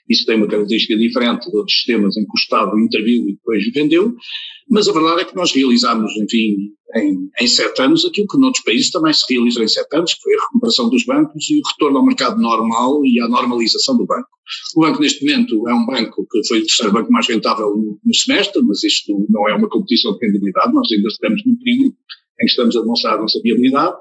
isso 0.09 0.27
tem 0.27 0.37
uma 0.37 0.47
característica 0.47 0.97
diferente 0.99 1.51
de 1.51 1.57
outros 1.57 1.77
sistemas 1.77 2.17
em 2.17 2.25
que 2.25 2.31
o 2.31 2.39
Estado 2.39 2.79
interviu 2.79 3.27
e 3.29 3.33
depois 3.35 3.73
vendeu, 3.73 4.15
mas 4.69 4.89
a 4.89 4.93
verdade 4.93 5.23
é 5.23 5.25
que 5.25 5.35
nós 5.35 5.53
realizámos, 5.53 6.13
enfim, 6.17 6.73
em, 6.97 7.31
em 7.41 7.47
sete 7.47 7.81
anos 7.81 8.05
aquilo 8.05 8.27
que 8.27 8.39
noutros 8.39 8.63
países 8.65 8.91
também 8.91 9.13
se 9.13 9.25
realizou 9.33 9.63
em 9.63 9.69
sete 9.69 9.97
anos, 9.97 10.15
que 10.15 10.23
foi 10.23 10.35
a 10.35 10.43
recuperação 10.43 10.91
dos 10.91 11.05
bancos 11.05 11.51
e 11.51 11.59
o 11.59 11.69
retorno 11.71 11.99
ao 11.99 12.07
mercado 12.07 12.41
normal 12.41 13.01
e 13.05 13.21
à 13.21 13.29
normalização 13.29 13.97
do 13.97 14.07
banco. 14.07 14.29
O 14.77 14.81
banco 14.83 15.01
neste 15.01 15.25
momento 15.25 15.69
é 15.69 15.75
um 15.75 15.87
banco 15.87 16.27
que 16.31 16.47
foi 16.47 16.59
o 16.59 16.67
terceiro 16.67 16.93
banco 16.93 17.11
mais 17.11 17.27
rentável 17.27 17.71
no, 17.71 17.99
no 18.05 18.15
semestre, 18.15 18.63
mas 18.63 18.85
isto 18.85 19.27
não 19.31 19.49
é 19.49 19.55
uma 19.55 19.69
competição 19.69 20.17
de 20.17 20.27
rendibilidade, 20.27 20.73
nós 20.73 20.91
ainda 20.93 21.09
estamos 21.09 21.43
no 21.47 21.59
período 21.59 21.95
em 22.41 22.45
que 22.45 22.51
estamos 22.51 22.77
a 22.77 22.81
demonstrar 22.81 23.19
a 23.19 23.23
nossa 23.23 23.41
viabilidade, 23.43 23.97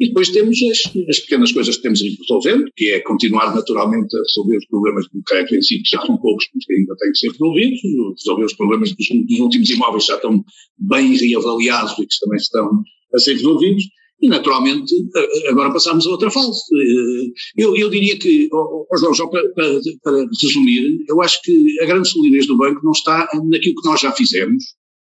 e 0.00 0.08
depois 0.08 0.30
temos 0.30 0.58
as, 0.62 0.78
as, 1.10 1.18
pequenas 1.20 1.52
coisas 1.52 1.76
que 1.76 1.82
temos 1.82 2.00
ido 2.00 2.16
resolvendo, 2.22 2.64
que 2.74 2.88
é 2.88 3.00
continuar 3.00 3.54
naturalmente 3.54 4.16
a 4.16 4.20
resolver 4.20 4.56
os 4.56 4.66
problemas 4.66 5.04
do 5.12 5.22
crédito 5.22 5.56
em 5.56 5.62
si, 5.62 5.82
que 5.82 5.90
já 5.90 6.00
são 6.00 6.16
poucos, 6.16 6.46
mas 6.54 6.64
que 6.64 6.72
ainda 6.72 6.96
têm 6.96 7.12
que 7.12 7.18
ser 7.18 7.30
resolvidos, 7.30 7.80
resolver 8.18 8.44
os 8.46 8.54
problemas 8.54 8.92
dos, 8.94 9.06
dos 9.28 9.38
últimos 9.40 9.68
imóveis 9.68 10.04
que 10.04 10.08
já 10.08 10.16
estão 10.16 10.42
bem 10.78 11.14
reavaliados 11.14 11.92
e 11.92 12.06
que 12.06 12.18
também 12.18 12.38
estão 12.38 12.82
a 13.14 13.18
ser 13.18 13.32
resolvidos, 13.34 13.84
e 14.22 14.28
naturalmente 14.28 14.94
agora 15.48 15.72
passamos 15.72 16.06
a 16.06 16.10
outra 16.10 16.30
fase. 16.30 16.60
Eu, 17.56 17.76
eu 17.76 17.90
diria 17.90 18.18
que, 18.18 18.48
oh, 18.52 18.86
João, 18.98 19.14
só 19.14 19.26
para, 19.26 19.46
para, 19.50 19.80
para 20.02 20.26
resumir, 20.42 21.04
eu 21.08 21.20
acho 21.20 21.40
que 21.42 21.80
a 21.80 21.86
grande 21.86 22.08
solidez 22.08 22.46
do 22.46 22.56
banco 22.56 22.80
não 22.82 22.92
está 22.92 23.28
naquilo 23.50 23.74
que 23.80 23.88
nós 23.88 24.00
já 24.00 24.12
fizemos, 24.12 24.64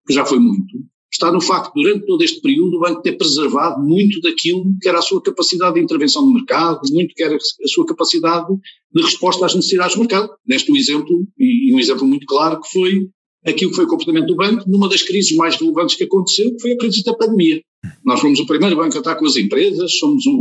que 0.07 0.15
já 0.15 0.25
foi 0.25 0.39
muito, 0.39 0.79
está 1.21 1.31
no 1.31 1.41
facto, 1.41 1.73
durante 1.75 2.07
todo 2.07 2.23
este 2.25 2.41
período, 2.41 2.77
o 2.77 2.81
banco 2.81 3.03
ter 3.03 3.13
preservado 3.13 3.83
muito 3.83 4.21
daquilo 4.23 4.65
que 4.81 4.89
era 4.89 4.99
a 4.99 5.03
sua 5.03 5.23
capacidade 5.23 5.75
de 5.75 5.81
intervenção 5.81 6.23
no 6.23 6.33
mercado, 6.33 6.81
muito 6.91 7.15
que 7.15 7.23
era 7.23 7.37
a 7.37 7.69
sua 7.69 7.85
capacidade 7.85 8.47
de 8.93 9.03
resposta 9.03 9.45
às 9.45 9.55
necessidades 9.55 9.95
do 9.95 10.01
mercado. 10.01 10.31
Neste 10.47 10.73
um 10.73 10.77
exemplo, 10.77 11.27
e 11.39 11.75
um 11.75 11.79
exemplo 11.79 12.07
muito 12.07 12.27
claro, 12.27 12.61
que 12.61 12.73
foi 12.73 13.09
aquilo 13.47 13.71
que 13.71 13.77
foi 13.77 13.85
o 13.85 13.89
comportamento 13.89 14.27
do 14.27 14.37
banco 14.37 14.69
numa 14.69 14.89
das 14.89 15.03
crises 15.03 15.37
mais 15.37 15.57
relevantes 15.57 15.97
que 15.97 16.05
aconteceu, 16.05 16.55
que 16.55 16.61
foi 16.61 16.73
a 16.73 16.79
crise 16.79 17.03
da 17.03 17.15
pandemia. 17.15 17.63
Nós 18.05 18.21
fomos 18.21 18.39
o 18.39 18.47
primeiro 18.47 18.77
banco 18.77 18.95
a 18.95 18.99
estar 18.99 19.17
com 19.17 19.27
as 19.27 19.37
empresas, 19.37 19.99
somos 19.99 20.25
o, 20.27 20.33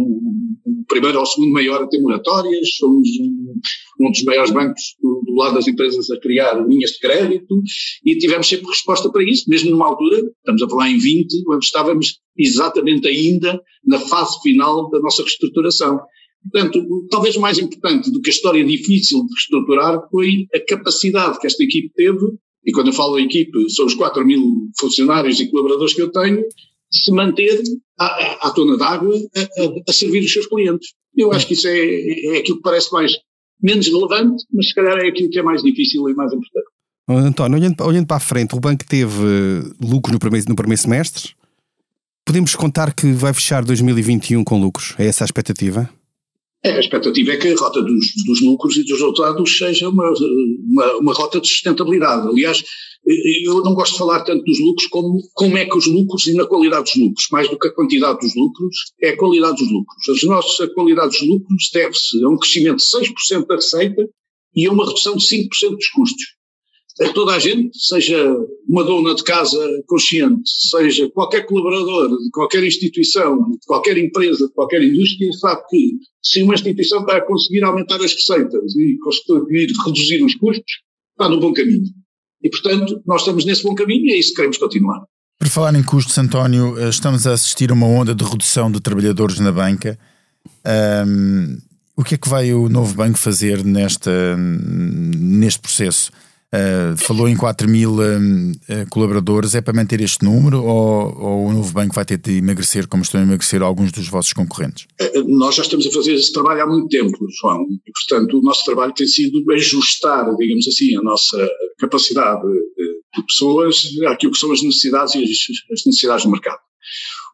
o 0.65 0.85
primeiro 0.87 1.19
ou 1.19 1.25
segundo 1.25 1.53
maior 1.53 1.81
a 1.81 1.87
ter 1.87 2.01
moratórias, 2.01 2.75
somos 2.75 3.07
um, 3.19 3.53
um 4.01 4.11
dos 4.11 4.23
maiores 4.23 4.51
bancos 4.51 4.81
do, 5.01 5.21
do, 5.25 5.35
lado 5.35 5.55
das 5.55 5.67
empresas 5.67 6.09
a 6.09 6.19
criar 6.19 6.55
linhas 6.67 6.91
de 6.91 6.99
crédito 6.99 7.61
e 8.05 8.17
tivemos 8.17 8.47
sempre 8.47 8.67
resposta 8.67 9.09
para 9.09 9.23
isso, 9.23 9.49
mesmo 9.49 9.71
numa 9.71 9.87
altura, 9.87 10.17
estamos 10.17 10.61
a 10.61 10.69
falar 10.69 10.89
em 10.89 10.97
20, 10.97 11.43
onde 11.49 11.65
estávamos 11.65 12.19
exatamente 12.37 13.07
ainda 13.07 13.61
na 13.85 13.99
fase 13.99 14.37
final 14.41 14.89
da 14.89 14.99
nossa 14.99 15.21
reestruturação. 15.21 15.99
Portanto, 16.51 17.07
talvez 17.09 17.35
mais 17.37 17.57
importante 17.57 18.11
do 18.11 18.21
que 18.21 18.29
a 18.29 18.33
história 18.33 18.63
difícil 18.63 19.19
de 19.25 19.33
reestruturar 19.33 19.99
foi 20.09 20.47
a 20.53 20.59
capacidade 20.65 21.37
que 21.39 21.47
esta 21.47 21.63
equipe 21.63 21.91
teve 21.93 22.37
e 22.65 22.71
quando 22.71 22.87
eu 22.87 22.93
falo 22.93 23.15
da 23.15 23.21
equipe, 23.21 23.69
são 23.69 23.85
os 23.85 23.93
4 23.93 24.25
mil 24.25 24.69
funcionários 24.79 25.39
e 25.39 25.49
colaboradores 25.49 25.93
que 25.93 26.01
eu 26.01 26.11
tenho, 26.11 26.43
se 26.91 27.11
manter 27.11 27.61
à, 27.97 28.47
à 28.47 28.51
tona 28.51 28.77
d'água 28.77 29.15
a, 29.35 29.39
a, 29.39 29.73
a, 29.89 29.93
servir 29.93 30.23
os 30.23 30.31
seus 30.31 30.47
clientes. 30.47 30.93
Eu 31.15 31.31
acho 31.31 31.47
que 31.47 31.53
isso 31.53 31.67
é, 31.67 32.35
é 32.35 32.37
aquilo 32.39 32.57
que 32.57 32.63
parece 32.63 32.91
mais 32.91 33.13
menos 33.61 33.87
relevante, 33.87 34.43
mas 34.53 34.67
se 34.69 34.73
calhar 34.73 34.97
é 34.97 35.07
aquilo 35.07 35.29
que 35.29 35.39
é 35.39 35.43
mais 35.43 35.61
difícil 35.61 36.09
e 36.09 36.13
mais 36.13 36.31
importante. 36.31 36.67
António, 37.07 37.57
olhando, 37.57 37.83
olhando 37.83 38.05
para 38.05 38.17
a 38.17 38.21
frente, 38.21 38.55
o 38.55 38.59
banco 38.59 38.85
teve 38.85 39.63
lucro 39.81 40.13
no 40.13 40.19
primeiro, 40.19 40.47
no 40.47 40.55
primeiro 40.55 40.81
semestre. 40.81 41.31
Podemos 42.23 42.55
contar 42.55 42.93
que 42.93 43.11
vai 43.11 43.33
fechar 43.33 43.65
2021 43.65 44.43
com 44.43 44.61
lucros? 44.61 44.93
É 44.99 45.07
essa 45.07 45.23
a 45.23 45.25
expectativa? 45.25 45.89
É, 46.63 46.71
a 46.71 46.79
expectativa 46.79 47.31
é 47.31 47.37
que 47.37 47.47
a 47.47 47.55
rota 47.55 47.81
dos, 47.81 48.05
dos 48.25 48.41
lucros 48.41 48.75
e 48.75 48.83
dos 48.83 48.91
resultados 48.91 49.57
seja 49.57 49.87
uma, 49.87 50.11
uma, 50.67 50.97
uma, 50.97 51.13
rota 51.13 51.39
de 51.39 51.47
sustentabilidade. 51.47 52.27
Aliás, 52.27 52.61
eu 53.45 53.63
não 53.63 53.73
gosto 53.73 53.93
de 53.93 53.99
falar 53.99 54.23
tanto 54.23 54.43
dos 54.43 54.59
lucros 54.59 54.87
como 54.87 55.21
como 55.33 55.57
é 55.57 55.65
que 55.65 55.77
os 55.77 55.87
lucros 55.87 56.27
e 56.27 56.33
na 56.33 56.45
qualidade 56.45 56.91
dos 56.91 56.97
lucros, 56.97 57.27
mais 57.31 57.49
do 57.49 57.57
que 57.57 57.69
a 57.69 57.73
quantidade 57.73 58.19
dos 58.19 58.35
lucros, 58.35 58.75
é 59.01 59.09
a 59.09 59.17
qualidade 59.17 59.57
dos 59.57 59.71
lucros. 59.71 60.09
As 60.09 60.23
nossas 60.23 60.73
qualidade 60.73 61.11
dos 61.11 61.27
lucros 61.27 61.69
deve-se 61.73 62.23
a 62.23 62.27
um 62.27 62.37
crescimento 62.37 62.77
de 62.77 62.83
6% 62.83 63.47
da 63.47 63.55
receita 63.55 64.09
e 64.53 64.67
a 64.67 64.71
uma 64.71 64.85
redução 64.85 65.15
de 65.15 65.23
5% 65.25 65.75
dos 65.75 65.87
custos 65.87 66.38
a 67.01 67.13
toda 67.13 67.33
a 67.33 67.39
gente, 67.39 67.77
seja 67.79 68.35
uma 68.67 68.83
dona 68.83 69.15
de 69.15 69.23
casa 69.23 69.57
consciente, 69.87 70.41
seja 70.69 71.09
qualquer 71.11 71.45
colaborador 71.45 72.09
de 72.09 72.29
qualquer 72.31 72.63
instituição, 72.63 73.37
de 73.51 73.65
qualquer 73.65 73.97
empresa, 73.97 74.47
de 74.47 74.53
qualquer 74.53 74.83
indústria, 74.83 75.31
sabe 75.33 75.61
que 75.69 75.91
se 76.21 76.43
uma 76.43 76.55
instituição 76.55 77.01
está 77.01 77.17
a 77.17 77.25
conseguir 77.25 77.63
aumentar 77.63 78.01
as 78.01 78.13
receitas 78.13 78.75
e 78.75 78.97
conseguir 78.97 79.71
reduzir 79.85 80.23
os 80.23 80.35
custos, 80.35 80.73
está 81.11 81.29
no 81.29 81.39
bom 81.39 81.53
caminho. 81.53 81.85
E, 82.43 82.49
portanto, 82.49 83.01
nós 83.05 83.21
estamos 83.21 83.45
nesse 83.45 83.63
bom 83.63 83.75
caminho 83.75 84.05
e 84.05 84.13
é 84.13 84.19
isso 84.19 84.29
que 84.29 84.35
queremos 84.35 84.57
continuar. 84.57 85.03
Por 85.37 85.47
falar 85.47 85.73
em 85.75 85.83
custos, 85.83 86.17
António, 86.17 86.77
eh, 86.77 86.89
estamos 86.89 87.25
a 87.25 87.31
assistir 87.31 87.71
a 87.71 87.73
uma 87.73 87.87
onda 87.87 88.13
de 88.13 88.25
redução 88.25 88.69
de 88.69 88.81
trabalhadores 88.81 89.39
na 89.39 89.53
banca. 89.53 89.97
Um, 91.07 91.57
o 91.95 92.03
que 92.03 92.15
é 92.15 92.17
que 92.17 92.27
vai 92.27 92.53
o 92.53 92.67
novo 92.67 92.93
banco 92.93 93.17
fazer 93.17 93.63
nesta, 93.63 94.37
neste 94.37 95.59
processo? 95.59 96.11
Uh, 96.51 96.97
falou 96.97 97.29
em 97.29 97.37
4 97.37 97.69
mil 97.69 97.97
uh, 97.97 98.89
colaboradores, 98.89 99.53
é 99.53 99.61
para 99.61 99.71
manter 99.71 100.01
este 100.01 100.25
número 100.25 100.63
ou, 100.63 101.15
ou, 101.21 101.45
o 101.45 101.53
novo 101.53 101.71
banco 101.71 101.93
vai 101.93 102.03
ter 102.03 102.17
de 102.17 102.37
emagrecer 102.37 102.87
como 102.87 103.03
estão 103.03 103.21
a 103.21 103.23
emagrecer 103.23 103.61
alguns 103.61 103.91
dos 103.91 104.07
vossos 104.07 104.33
concorrentes? 104.33 104.87
Nós 105.27 105.53
já 105.53 105.61
estamos 105.61 105.85
a 105.85 105.91
fazer 105.91 106.15
esse 106.15 106.33
trabalho 106.33 106.63
há 106.63 106.65
muito 106.65 106.87
tempo, 106.87 107.17
João, 107.39 107.67
e 107.85 107.91
portanto 107.91 108.39
o 108.39 108.41
nosso 108.41 108.65
trabalho 108.65 108.91
tem 108.93 109.05
sido 109.05 109.43
ajustar, 109.51 110.35
digamos 110.37 110.67
assim, 110.67 110.97
a 110.97 111.03
nossa 111.03 111.37
capacidade 111.77 112.41
de 113.15 113.23
pessoas 113.27 113.83
àquilo 114.07 114.31
que 114.31 114.39
são 114.39 114.51
as 114.51 114.63
necessidades 114.63 115.13
e 115.13 115.23
as 115.23 115.85
necessidades 115.85 116.25
do 116.25 116.31
mercado. 116.31 116.59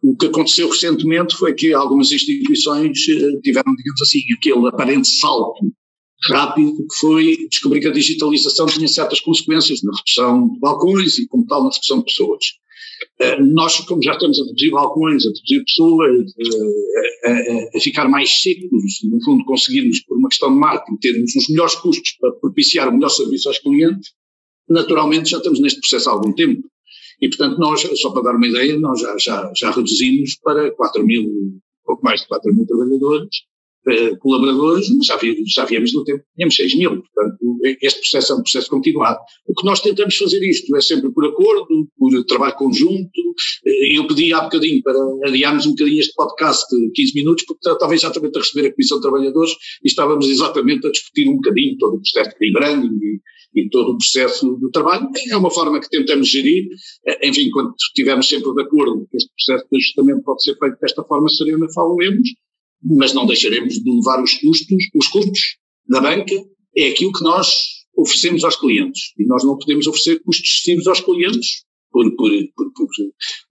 O 0.04 0.18
que 0.18 0.26
aconteceu 0.26 0.68
recentemente 0.70 1.38
foi 1.38 1.54
que 1.54 1.74
algumas 1.74 2.12
instituições 2.12 3.00
tiveram, 3.42 3.74
digamos 3.76 4.02
assim, 4.02 4.20
aquele 4.38 4.68
aparente 4.68 5.08
salto 5.08 5.72
rápido 6.24 6.76
que 6.88 6.96
foi 7.00 7.48
descobrir 7.50 7.82
que 7.82 7.88
a 7.88 7.92
digitalização 7.92 8.66
tinha 8.66 8.88
certas 8.88 9.20
consequências 9.20 9.82
na 9.84 9.92
redução 9.96 10.50
de 10.50 10.60
balcões 10.60 11.18
e, 11.20 11.28
como 11.28 11.46
tal, 11.46 11.64
na 11.64 11.70
redução 11.70 12.00
de 12.00 12.06
pessoas. 12.06 12.44
Uh, 13.22 13.46
nós, 13.54 13.80
como 13.82 14.02
já 14.02 14.14
estamos 14.14 14.40
a 14.40 14.44
reduzir 14.44 14.72
balcões, 14.72 15.26
a 15.26 15.30
reduzir 15.30 15.64
pessoas, 15.64 16.32
uh, 16.32 17.72
a, 17.74 17.78
a, 17.78 17.82
ficar 17.82 18.10
mais 18.10 18.42
secos, 18.42 18.70
no 19.04 19.24
fundo 19.24 19.46
conseguirmos, 19.46 20.02
por 20.02 20.18
uma 20.18 20.30
questão 20.30 20.52
de 20.52 20.60
marketing, 20.60 20.98
termos 20.98 21.36
os 21.36 21.50
melhores 21.50 21.76
custos 21.76 22.12
para 22.20 22.32
propiciar 22.34 22.90
o 22.90 22.94
melhor 22.94 23.10
serviço 23.10 23.48
aos 23.48 23.60
clientes, 23.60 24.12
naturalmente 24.70 25.30
já 25.30 25.38
estamos 25.38 25.60
neste 25.60 25.80
processo 25.80 26.10
há 26.10 26.14
algum 26.14 26.34
tempo. 26.34 26.62
E, 27.22 27.30
portanto, 27.30 27.58
nós, 27.58 27.82
só 28.02 28.12
para 28.12 28.24
dar 28.24 28.36
uma 28.36 28.48
ideia, 28.48 28.78
nós 28.78 29.00
já, 29.00 29.16
já, 29.18 29.52
já 29.56 29.72
reduzimos 29.72 30.36
para 30.44 30.72
4 30.72 31.06
mil, 31.06 31.60
pouco 31.86 32.04
mais 32.04 32.22
de 32.22 32.28
4 32.28 32.54
mil 32.54 32.66
trabalhadores, 32.66 33.30
eh, 33.88 34.16
colaboradores, 34.18 34.90
mas 34.98 35.06
já, 35.06 35.18
vi, 35.18 35.44
já 35.46 35.66
viemos 35.66 35.94
no 35.94 36.04
tempo, 36.04 36.24
tínhamos 36.36 36.56
6 36.56 36.76
mil, 36.78 36.90
portanto 37.02 37.46
este 37.82 38.00
processo 38.00 38.34
é 38.34 38.36
um 38.36 38.42
processo 38.42 38.70
continuado. 38.70 39.20
O 39.48 39.54
que 39.54 39.66
nós 39.66 39.80
tentamos 39.80 40.16
fazer 40.16 40.44
isto 40.44 40.76
é 40.76 40.82
sempre 40.82 41.12
por 41.12 41.26
acordo, 41.26 41.88
por 41.98 42.24
trabalho 42.26 42.56
conjunto, 42.56 43.22
eh, 43.66 43.98
eu 43.98 44.08
pedi 44.08 44.34
há 44.34 44.42
bocadinho 44.42 44.82
para 44.84 44.98
adiarmos 45.28 45.66
um 45.66 45.72
bocadinho 45.72 46.00
este 46.00 46.14
podcast 46.16 46.66
de 46.76 46.92
15 46.92 47.14
minutos, 47.16 47.46
porque 47.46 47.70
estava 47.70 47.94
exatamente 47.94 48.38
a 48.38 48.42
receber 48.42 48.68
a 48.68 48.72
Comissão 48.72 48.98
de 48.98 49.02
Trabalhadores 49.02 49.54
e 49.84 49.88
estávamos 49.88 50.28
exatamente 50.28 50.88
a 50.88 50.92
discutir 50.92 51.28
um 51.30 51.36
bocadinho 51.36 51.78
todo 51.78 51.96
o 51.96 52.02
processo 52.02 52.38
de 52.38 52.46
rebranding 52.46 52.98
e, 53.02 53.62
e 53.62 53.70
todo 53.70 53.92
o 53.92 53.98
processo 53.98 54.58
de 54.58 54.70
trabalho. 54.72 55.10
É 55.30 55.38
uma 55.38 55.52
forma 55.52 55.80
que 55.80 55.90
tentamos 55.90 56.30
gerir, 56.30 56.68
eh, 57.08 57.28
enfim, 57.28 57.50
quando 57.52 57.74
estivermos 57.80 58.28
sempre 58.28 58.54
de 58.54 58.62
acordo 58.62 59.08
que 59.10 59.18
este 59.18 59.30
processo 59.36 59.68
de 59.72 59.78
ajustamento 59.78 60.24
pode 60.24 60.44
ser 60.44 60.58
feito 60.58 60.78
desta 60.80 61.04
forma 61.04 61.30
serena, 61.30 61.66
falamos, 61.74 62.30
mas 62.84 63.14
não 63.14 63.26
deixaremos 63.26 63.76
de 63.76 63.92
levar 63.92 64.22
os 64.22 64.34
custos, 64.36 64.86
os 64.96 65.08
custos 65.08 65.58
da 65.88 66.02
banca 66.02 66.36
é 66.78 66.88
aquilo 66.90 67.12
que 67.12 67.24
nós 67.24 67.48
oferecemos 67.98 68.44
aos 68.44 68.56
clientes 68.58 69.14
e 69.18 69.26
nós 69.26 69.44
não 69.44 69.58
podemos 69.58 69.88
oferecer 69.88 70.22
custos 70.24 70.50
excessivos 70.50 70.88
aos 70.88 71.00
clientes 71.00 71.64
por, 71.92 72.14
por, 72.16 72.32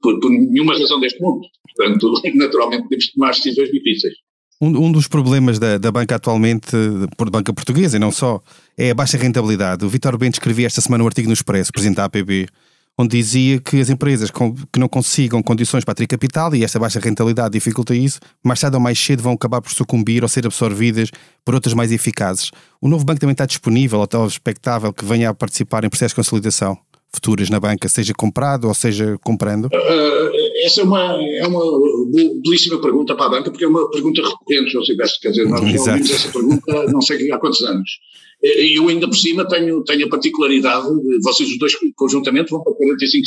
por, 0.03 0.21
por, 0.21 0.31
nenhuma 0.31 0.77
razão 0.79 1.01
deste 1.01 1.21
mundo. 1.21 1.47
Portanto, 1.75 2.13
naturalmente 2.35 2.89
temos 2.89 3.05
de 3.07 3.13
tomar 3.13 3.31
decisões 3.31 3.71
difíceis. 3.71 4.15
Um, 4.61 4.93
dos 4.93 5.09
problemas 5.09 5.59
da, 5.59 5.79
da, 5.79 5.91
banca 5.91 6.15
atualmente, 6.15 6.71
por 7.17 7.29
banca 7.29 7.53
portuguesa 7.53 7.97
e 7.97 8.01
não 8.01 8.13
só, 8.13 8.41
é 8.79 8.91
a 8.91 8.95
baixa 8.95 9.19
rentabilidade. 9.19 9.85
O 9.85 9.89
Vitor 9.89 10.17
Bento 10.17 10.35
escrevia 10.35 10.67
esta 10.67 10.81
semana 10.81 11.03
um 11.03 11.07
artigo 11.07 11.27
no 11.29 11.35
Expresso, 11.35 11.73
presidente 11.73 11.97
da 11.97 12.05
APB, 12.05 12.47
onde 12.99 13.17
dizia 13.17 13.61
que 13.61 13.81
as 13.81 13.91
empresas 13.91 14.31
que 14.31 14.79
não 14.79 14.89
consigam 14.89 15.43
condições 15.43 15.85
para 15.85 15.93
atrair 15.93 16.07
capital 16.07 16.55
e 16.55 16.63
esta 16.63 16.79
baixa 16.79 17.01
rentabilidade 17.01 17.53
dificulta 17.53 17.95
isso, 17.95 18.21
mais 18.43 18.61
tarde 18.61 18.77
ou 18.77 18.83
mais 18.83 18.99
cedo 18.99 19.23
vão 19.23 19.33
acabar 19.33 19.61
por 19.61 19.73
sucumbir 19.73 20.23
ou 20.23 20.29
ser 20.29 20.47
absorvidas 20.47 21.11
por 21.45 21.55
outras 21.55 21.75
mais 21.75 21.91
eficazes. 21.91 22.51
O 22.81 22.89
novo 22.89 23.05
banco 23.05 23.21
também 23.21 23.33
está 23.33 23.47
disponível 23.47 23.99
ou 23.99 24.05
está 24.05 24.25
expectável 24.25 24.93
que 24.93 25.05
venha 25.05 25.31
a 25.31 25.35
participar 25.35 25.85
em 25.85 25.89
processos 25.89 26.13
de 26.13 26.17
consolidação 26.17 26.79
futuras 27.15 27.49
na 27.49 27.61
banca, 27.61 27.89
seja 27.89 28.13
comprado 28.13 28.67
ou 28.67 28.75
seja 28.75 29.17
comprando? 29.23 29.67
Uh, 29.67 30.31
essa 30.65 30.81
é 30.81 30.85
uma, 30.85 31.17
é 31.23 31.47
uma 31.47 31.63
belíssima 32.43 32.81
pergunta 32.81 33.15
para 33.15 33.27
a 33.27 33.29
banca, 33.29 33.51
porque 33.51 33.65
é 33.65 33.69
uma 33.69 33.89
pergunta 33.91 34.21
recorrente, 34.21 34.73
João 34.73 34.85
Silvestre. 34.85 35.21
Quer 35.21 35.31
dizer, 35.31 35.49
nós 35.49 35.61
já 35.61 35.81
ouvimos 35.81 36.11
essa 36.11 36.29
pergunta 36.33 36.87
não 36.93 37.01
sei 37.01 37.31
há 37.31 37.39
quantos 37.39 37.63
anos. 37.63 37.89
E 38.45 38.77
eu 38.77 38.87
ainda 38.91 39.09
por 39.09 39.17
cima 39.17 39.49
tenho, 39.49 39.83
tenho 39.85 40.07
a 40.07 40.11
particularidade, 40.11 40.87
vocês 41.23 41.49
os 41.49 41.59
dois 41.59 41.73
conjuntamente 41.97 42.51
vão 42.51 42.63
para 42.63 42.75
45 42.75 43.27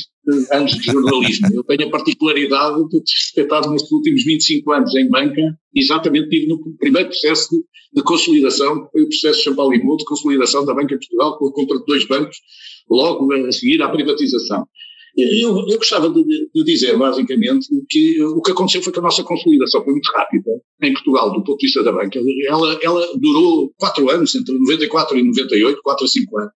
anos 0.51 0.73
de 0.73 0.91
jornalismo, 0.91 1.47
eu 1.51 1.63
tenho 1.63 1.87
a 1.87 1.91
particularidade 1.91 2.87
de 2.87 3.01
ter 3.33 3.41
estado 3.41 3.71
nestes 3.71 3.91
últimos 3.91 4.23
25 4.23 4.71
anos 4.71 4.95
em 4.95 5.09
banca, 5.09 5.41
exatamente 5.75 6.29
tive 6.29 6.45
no 6.45 6.61
primeiro 6.77 7.09
processo 7.09 7.49
de, 7.49 7.63
de 7.95 8.03
consolidação, 8.03 8.85
que 8.85 8.91
foi 8.91 9.01
o 9.01 9.09
processo 9.09 9.39
de 9.39 9.43
Champalimau, 9.45 9.97
de 9.97 10.05
consolidação 10.05 10.63
da 10.63 10.75
banca 10.75 10.93
em 10.93 10.99
Portugal, 10.99 11.35
com 11.39 11.47
a 11.47 11.51
compra 11.51 11.79
de 11.79 11.85
dois 11.85 12.07
bancos, 12.07 12.37
logo 12.87 13.33
a 13.33 13.51
seguir 13.51 13.81
à 13.81 13.89
privatização. 13.89 14.67
Eu, 15.17 15.67
eu 15.67 15.77
gostava 15.77 16.09
de, 16.11 16.23
de, 16.23 16.63
dizer, 16.63 16.95
basicamente, 16.95 17.67
que 17.89 18.21
o 18.21 18.39
que 18.39 18.51
aconteceu 18.51 18.83
foi 18.83 18.93
que 18.93 18.99
a 18.99 19.01
nossa 19.01 19.23
consolidação 19.23 19.83
foi 19.83 19.93
muito 19.93 20.11
rápida 20.13 20.51
em 20.83 20.93
Portugal, 20.93 21.31
do 21.31 21.43
ponto 21.43 21.57
de 21.57 21.65
vista 21.65 21.83
da 21.83 21.91
banca. 21.91 22.19
Ela, 22.47 22.79
ela 22.83 23.17
durou 23.17 23.73
quatro 23.77 24.11
anos, 24.11 24.35
entre 24.35 24.53
94 24.53 25.17
e 25.17 25.23
98, 25.23 25.81
quatro 25.81 26.05
a 26.05 26.07
cinco 26.07 26.37
anos. 26.39 26.53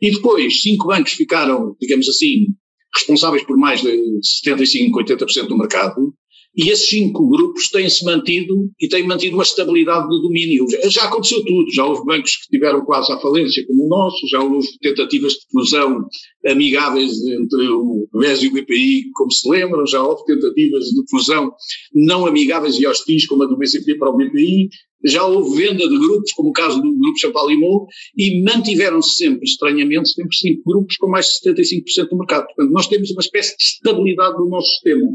E 0.00 0.10
depois, 0.10 0.62
cinco 0.62 0.86
bancos 0.86 1.12
ficaram, 1.12 1.76
digamos 1.78 2.08
assim, 2.08 2.46
responsáveis 2.94 3.44
por 3.44 3.58
mais 3.58 3.82
de 3.82 4.18
75, 4.42 4.98
80% 4.98 5.46
do 5.46 5.58
mercado. 5.58 6.14
E 6.56 6.68
esses 6.68 6.88
cinco 6.88 7.28
grupos 7.28 7.70
têm-se 7.70 8.04
mantido 8.04 8.70
e 8.80 8.88
têm 8.88 9.06
mantido 9.06 9.36
uma 9.36 9.42
estabilidade 9.42 10.08
de 10.08 10.22
domínio. 10.22 10.66
Já 10.88 11.04
aconteceu 11.04 11.44
tudo, 11.44 11.72
já 11.72 11.84
houve 11.84 12.04
bancos 12.04 12.36
que 12.36 12.42
estiveram 12.42 12.84
quase 12.84 13.12
à 13.12 13.18
falência, 13.18 13.64
como 13.66 13.84
o 13.84 13.88
nosso, 13.88 14.26
já 14.28 14.42
houve 14.42 14.66
tentativas 14.80 15.32
de 15.34 15.46
fusão 15.52 16.04
amigáveis 16.46 17.12
entre 17.24 17.68
o 17.68 18.08
BES 18.14 18.42
e 18.42 18.48
o 18.48 18.52
BPI, 18.52 19.10
como 19.14 19.30
se 19.30 19.48
lembram, 19.48 19.86
já 19.86 20.02
houve 20.02 20.24
tentativas 20.24 20.84
de 20.84 21.02
fusão 21.08 21.52
não 21.94 22.26
amigáveis 22.26 22.78
e 22.78 22.86
hostis, 22.86 23.26
como 23.26 23.44
a 23.44 23.46
do 23.46 23.56
BCP 23.56 23.96
para 23.96 24.10
o 24.10 24.16
BPI, 24.16 24.68
já 25.04 25.24
houve 25.24 25.56
venda 25.62 25.88
de 25.88 25.98
grupos, 25.98 26.32
como 26.32 26.50
o 26.50 26.52
caso 26.52 26.80
do 26.80 26.98
Grupo 26.98 27.18
Champalimau, 27.18 27.86
e 28.16 28.42
mantiveram-se 28.42 29.16
sempre, 29.16 29.44
estranhamente, 29.44 30.10
sempre 30.10 30.36
cinco 30.36 30.62
grupos 30.66 30.96
com 30.96 31.08
mais 31.08 31.26
de 31.26 31.50
75% 31.50 32.08
do 32.08 32.18
mercado. 32.18 32.46
Portanto, 32.46 32.70
nós 32.70 32.86
temos 32.86 33.10
uma 33.10 33.20
espécie 33.20 33.56
de 33.56 33.62
estabilidade 33.62 34.36
no 34.38 34.48
nosso 34.48 34.68
sistema. 34.68 35.06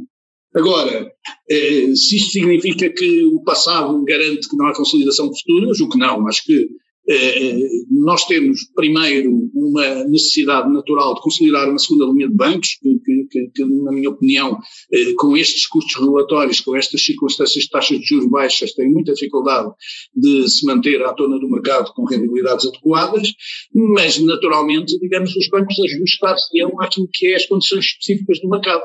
Agora, 0.56 1.12
eh, 1.50 1.94
se 1.96 2.16
isto 2.16 2.32
significa 2.32 2.90
que 2.90 3.26
o 3.26 3.44
passado 3.44 4.04
garante 4.06 4.48
que 4.48 4.56
não 4.56 4.68
há 4.68 4.74
consolidação 4.74 5.28
futura, 5.28 5.74
julgo 5.74 5.94
que 5.94 6.00
não, 6.00 6.28
acho 6.28 6.44
que 6.46 6.70
eh, 7.08 7.60
nós 7.92 8.26
temos, 8.26 8.62
primeiro, 8.76 9.52
uma 9.54 10.06
necessidade 10.06 10.72
natural 10.74 11.14
de 11.14 11.22
consolidar 11.22 11.70
uma 11.70 11.78
segunda 11.78 12.06
linha 12.06 12.28
de 12.28 12.34
bancos, 12.34 12.78
que, 12.82 13.28
que, 13.30 13.48
que 13.54 13.66
na 13.66 13.92
minha 13.92 14.10
opinião, 14.10 14.58
eh, 14.92 15.14
com 15.18 15.38
estes 15.38 15.68
custos 15.68 15.96
regulatórios, 15.96 16.62
com 16.62 16.76
estas 16.76 17.04
circunstâncias 17.04 17.66
de 17.66 17.70
taxas 17.70 18.00
de 18.00 18.06
juros 18.06 18.30
baixas, 18.30 18.74
tem 18.74 18.90
muita 18.90 19.14
dificuldade 19.14 19.70
de 20.16 20.50
se 20.50 20.66
manter 20.66 21.04
à 21.04 21.14
tona 21.14 21.38
do 21.38 21.50
mercado 21.50 21.94
com 21.94 22.06
rendibilidades 22.06 22.66
adequadas, 22.66 23.28
mas, 23.74 24.18
naturalmente, 24.20 24.98
digamos, 25.00 25.36
os 25.36 25.48
bancos 25.50 25.76
ajustar-se-ão 25.80 26.82
àquilo 26.82 27.08
que 27.14 27.28
é 27.28 27.36
as 27.36 27.46
condições 27.46 27.86
específicas 27.86 28.40
do 28.42 28.50
mercado. 28.50 28.82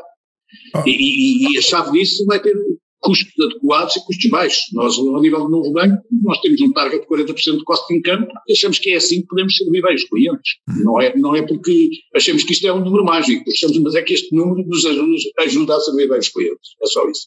Ah. 0.75 0.83
E, 0.87 1.55
e, 1.55 1.59
a 1.59 1.63
chave 1.63 1.93
disso 1.93 2.25
vai 2.27 2.41
ter 2.41 2.55
custos 3.01 3.33
adequados 3.43 3.97
e 3.97 4.05
custos 4.05 4.31
baixos. 4.31 4.65
Nós, 4.73 4.97
ao 4.99 5.21
nível 5.21 5.41
do 5.41 5.49
novo 5.49 5.73
banco, 5.73 6.03
nós 6.23 6.39
temos 6.41 6.61
um 6.61 6.73
target 6.73 7.01
de 7.01 7.07
40% 7.07 7.59
de 7.59 7.65
cost 7.65 7.93
income 7.93 8.27
e 8.47 8.53
achamos 8.53 8.79
que 8.79 8.91
é 8.91 8.97
assim 8.97 9.23
que 9.23 9.27
podemos 9.27 9.57
servir 9.57 9.83
bem 9.83 9.95
os 9.95 10.05
clientes. 10.05 10.53
Não 10.85 11.01
é, 11.01 11.17
não 11.17 11.35
é 11.35 11.43
porque 11.43 11.89
achamos 12.15 12.45
que 12.45 12.53
isto 12.53 12.67
é 12.67 12.73
um 12.73 12.81
número 12.81 13.05
mágico, 13.05 13.45
achamos, 13.51 13.79
mas 13.79 13.95
é 13.95 14.03
que 14.03 14.15
este 14.15 14.35
número 14.35 14.67
nos 14.69 14.85
ajuda, 14.85 15.17
ajuda 15.41 15.77
a 15.77 15.81
servir 15.81 16.09
bem 16.09 16.19
os 16.19 16.29
clientes. 16.29 16.71
É 16.83 16.87
só 16.87 17.09
isso. 17.09 17.27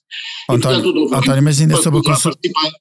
António, 0.49 0.79
e, 0.79 0.83
portanto, 0.83 1.15
António 1.15 1.43
mas 1.43 1.59
ainda 1.59 1.75
sobre 1.77 2.01
poderá, 2.01 2.15
a 2.15 2.21
participar, 2.21 2.71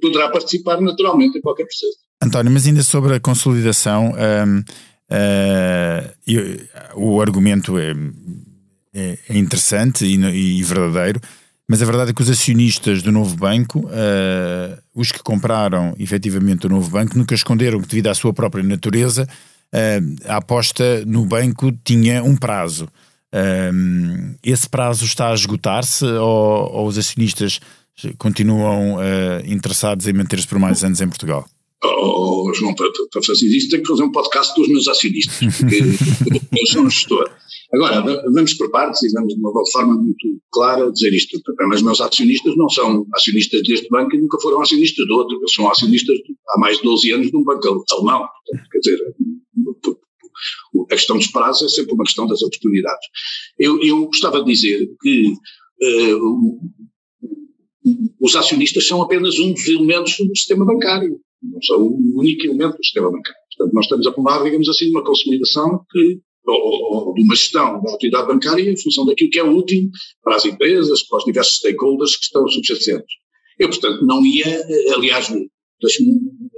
poderá 0.00 0.28
participar 0.30 0.80
naturalmente 0.80 1.38
em 1.38 1.40
qualquer 1.40 1.64
processo. 1.64 1.98
António, 2.22 2.52
mas 2.52 2.66
ainda 2.66 2.82
sobre 2.82 3.14
a 3.14 3.20
consolidação, 3.20 4.12
um, 4.12 4.58
uh, 4.58 6.12
eu, 6.26 6.42
o 6.96 7.20
argumento 7.20 7.78
é 7.78 7.94
é, 8.94 9.18
é 9.28 9.38
interessante 9.38 10.04
e, 10.04 10.58
e, 10.58 10.62
verdadeiro, 10.62 11.20
mas 11.68 11.80
a 11.80 11.84
verdade 11.84 12.10
é 12.10 12.14
que 12.14 12.22
os 12.22 12.28
acionistas 12.28 13.02
do 13.02 13.12
novo 13.12 13.36
banco, 13.36 13.78
uh, 13.86 14.82
os 14.92 15.12
que 15.12 15.22
compraram 15.22 15.94
efetivamente 15.98 16.66
o 16.66 16.68
novo 16.68 16.90
banco, 16.90 17.16
nunca 17.16 17.32
esconderam 17.32 17.80
que, 17.80 17.86
devido 17.86 18.08
à 18.08 18.14
sua 18.14 18.32
própria 18.32 18.64
natureza, 18.64 19.28
uh, 19.72 20.28
a 20.28 20.38
aposta 20.38 21.04
no 21.06 21.24
banco 21.24 21.70
tinha 21.84 22.24
um 22.24 22.34
prazo. 22.34 22.88
Uh, 23.32 24.34
esse 24.42 24.68
prazo 24.68 25.04
está 25.04 25.30
a 25.30 25.34
esgotar-se 25.34 26.04
ou, 26.04 26.72
ou, 26.72 26.86
os 26.88 26.98
acionistas 26.98 27.60
continuam 28.18 28.96
interessados 29.44 30.08
em 30.08 30.12
manter-se 30.14 30.48
por 30.48 30.58
mais 30.58 30.82
anos 30.82 31.02
em 31.02 31.08
Portugal? 31.08 31.46
Oh, 31.82 32.52
João, 32.54 32.74
para, 32.74 32.88
para 33.10 33.22
fazer 33.22 33.46
isso 33.46 33.70
tem 33.70 33.80
que 33.80 33.88
fazer 33.88 34.02
um 34.02 34.12
podcast 34.12 34.54
dos 34.54 34.68
meus 34.68 34.86
acionistas, 34.86 35.34
porque 35.56 35.76
eu 36.60 36.66
sou 36.66 36.82
um 36.82 36.90
gestor. 36.90 37.30
Agora, 37.72 38.02
vamos 38.34 38.54
por 38.54 38.70
partes 38.70 39.02
e 39.02 39.12
vamos 39.12 39.32
de 39.32 39.40
uma 39.40 39.52
forma 39.72 39.94
muito 39.94 40.40
clara 40.52 40.90
dizer 40.90 41.14
isto. 41.14 41.40
Mas 41.68 41.80
meus 41.82 42.00
acionistas 42.00 42.54
não 42.56 42.68
são 42.68 43.06
acionistas 43.14 43.62
deste 43.62 43.88
banco 43.88 44.14
e 44.14 44.20
nunca 44.20 44.38
foram 44.40 44.60
acionistas 44.60 45.06
de 45.06 45.12
outro. 45.12 45.40
São 45.54 45.70
acionistas 45.70 46.18
há 46.48 46.58
mais 46.58 46.78
de 46.78 46.82
12 46.82 47.12
anos 47.12 47.30
de 47.30 47.36
um 47.36 47.44
banco 47.44 47.84
alemão. 47.92 48.26
Portanto, 48.26 48.68
quer 48.72 48.78
dizer, 48.78 49.14
a 50.82 50.94
questão 50.94 51.16
dos 51.16 51.28
prazos 51.28 51.72
é 51.72 51.76
sempre 51.76 51.94
uma 51.94 52.04
questão 52.04 52.26
das 52.26 52.42
oportunidades. 52.42 53.06
Eu, 53.58 53.80
eu 53.82 54.06
gostava 54.06 54.42
de 54.42 54.52
dizer 54.52 54.88
que 55.00 55.32
uh, 55.82 56.60
os 58.20 58.36
acionistas 58.36 58.86
são 58.86 59.00
apenas 59.00 59.38
um 59.38 59.52
dos 59.52 59.66
elementos 59.68 60.16
do 60.18 60.36
sistema 60.36 60.66
bancário, 60.66 61.20
não 61.42 61.62
são 61.62 61.82
o 61.82 62.18
único 62.18 62.46
elemento 62.46 62.76
do 62.76 62.84
sistema 62.84 63.10
bancário. 63.10 63.40
Portanto, 63.56 63.74
nós 63.74 63.84
estamos 63.84 64.06
a 64.06 64.12
falar, 64.12 64.44
digamos 64.44 64.68
assim, 64.68 64.86
de 64.86 64.90
uma 64.90 65.04
consolidação 65.04 65.84
que 65.90 66.20
ou, 66.46 67.08
ou, 67.08 67.14
de 67.14 67.22
uma 67.22 67.34
gestão 67.34 67.82
da 67.82 67.92
autoridade 67.92 68.26
bancária 68.26 68.70
em 68.70 68.76
função 68.76 69.04
daquilo 69.04 69.30
que 69.30 69.38
é 69.38 69.44
útil 69.44 69.90
para 70.22 70.36
as 70.36 70.44
empresas, 70.44 71.02
para 71.02 71.18
os 71.18 71.24
diversos 71.24 71.56
stakeholders 71.56 72.16
que 72.16 72.24
estão 72.24 72.48
subjacentes. 72.48 73.14
Eu, 73.58 73.68
portanto, 73.68 74.04
não 74.06 74.24
ia, 74.24 74.66
aliás, 74.94 75.30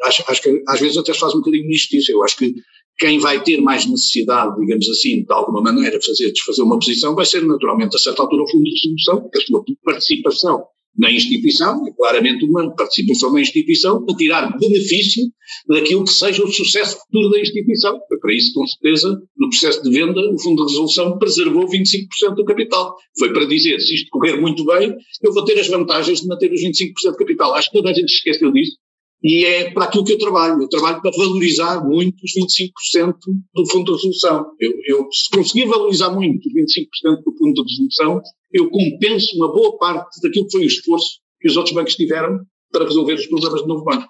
acho, 0.05 0.25
acho 0.29 0.43
que 0.43 0.63
às 0.69 0.81
vezes 0.81 0.97
até 0.97 1.13
se 1.13 1.19
faz 1.19 1.35
um 1.35 1.39
bocadinho 1.39 1.67
de. 1.67 2.13
Eu 2.13 2.23
acho 2.23 2.37
que 2.37 2.55
quem 2.99 3.19
vai 3.19 3.43
ter 3.43 3.61
mais 3.61 3.87
necessidade, 3.87 4.55
digamos 4.61 4.89
assim, 4.89 5.25
de 5.25 5.33
alguma 5.33 5.61
maneira, 5.61 6.01
fazer 6.01 6.31
desfazer 6.31 6.63
uma 6.63 6.79
posição, 6.79 7.15
vai 7.15 7.25
ser 7.25 7.45
naturalmente, 7.45 7.97
a 7.97 7.99
certa 7.99 8.23
altura, 8.23 8.45
o 8.45 8.51
fundo 8.51 8.65
de 8.65 8.71
distribuição, 8.71 9.23
porque 9.23 9.39
a 9.39 9.47
sua 9.47 9.65
participação 9.83 10.65
na 10.97 11.11
instituição, 11.11 11.87
é 11.87 11.93
claramente 11.93 12.45
uma 12.45 12.75
participação 12.75 13.33
na 13.33 13.41
instituição 13.41 14.05
para 14.05 14.17
tirar 14.17 14.59
benefício 14.59 15.25
daquilo 15.69 16.05
que 16.05 16.13
seja 16.13 16.45
o 16.45 16.53
sucesso 16.53 16.99
futuro 16.99 17.31
da 17.31 17.41
instituição. 17.41 17.99
Para 18.21 18.35
isso, 18.35 18.53
com 18.53 18.67
certeza, 18.67 19.21
no 19.37 19.49
processo 19.49 19.83
de 19.83 19.91
venda, 19.91 20.21
o 20.21 20.39
Fundo 20.41 20.67
de 20.67 20.73
Resolução 20.73 21.19
preservou 21.19 21.67
25% 21.67 22.35
do 22.37 22.45
capital. 22.45 22.95
Foi 23.19 23.33
para 23.33 23.47
dizer, 23.47 23.81
se 23.81 23.95
isto 23.95 24.09
correr 24.11 24.37
muito 24.41 24.65
bem, 24.65 24.95
eu 25.23 25.33
vou 25.33 25.45
ter 25.45 25.59
as 25.59 25.69
vantagens 25.69 26.21
de 26.21 26.29
manter 26.29 26.53
os 26.53 26.63
25% 26.63 27.13
do 27.13 27.17
capital. 27.17 27.55
Acho 27.55 27.71
que 27.71 27.77
toda 27.77 27.91
a 27.91 27.95
gente 27.95 28.11
se 28.11 28.19
esqueceu 28.19 28.53
disso. 28.53 28.77
E 29.23 29.45
é 29.45 29.71
para 29.71 29.85
aquilo 29.85 30.05
que 30.05 30.15
eu 30.15 30.19
trabalho. 30.19 30.61
Eu 30.61 30.69
trabalho 30.69 31.01
para 31.01 31.11
valorizar 31.17 31.85
muito 31.85 32.17
os 32.25 32.33
25% 32.33 33.15
do 33.55 33.71
Fundo 33.71 33.85
de 33.85 33.93
Resolução. 33.93 34.47
Eu, 34.59 34.73
eu, 34.87 35.09
se 35.13 35.31
conseguir 35.31 35.67
valorizar 35.67 36.11
muito 36.11 36.47
os 36.47 36.55
25% 36.55 37.23
do 37.25 37.37
Fundo 37.39 37.65
de 37.65 37.71
Resolução, 37.71 38.21
eu 38.53 38.69
compenso 38.69 39.37
uma 39.37 39.53
boa 39.53 39.79
parte 39.79 40.21
daquilo 40.21 40.47
que 40.47 40.53
foi 40.53 40.63
o 40.63 40.67
esforço 40.67 41.21
que 41.41 41.49
os 41.49 41.57
outros 41.57 41.75
bancos 41.75 41.95
tiveram 41.95 42.41
para 42.73 42.85
resolver 42.85 43.15
os 43.15 43.27
problemas 43.27 43.63
do 43.63 43.69
novo 43.69 43.85
banco. 43.85 44.09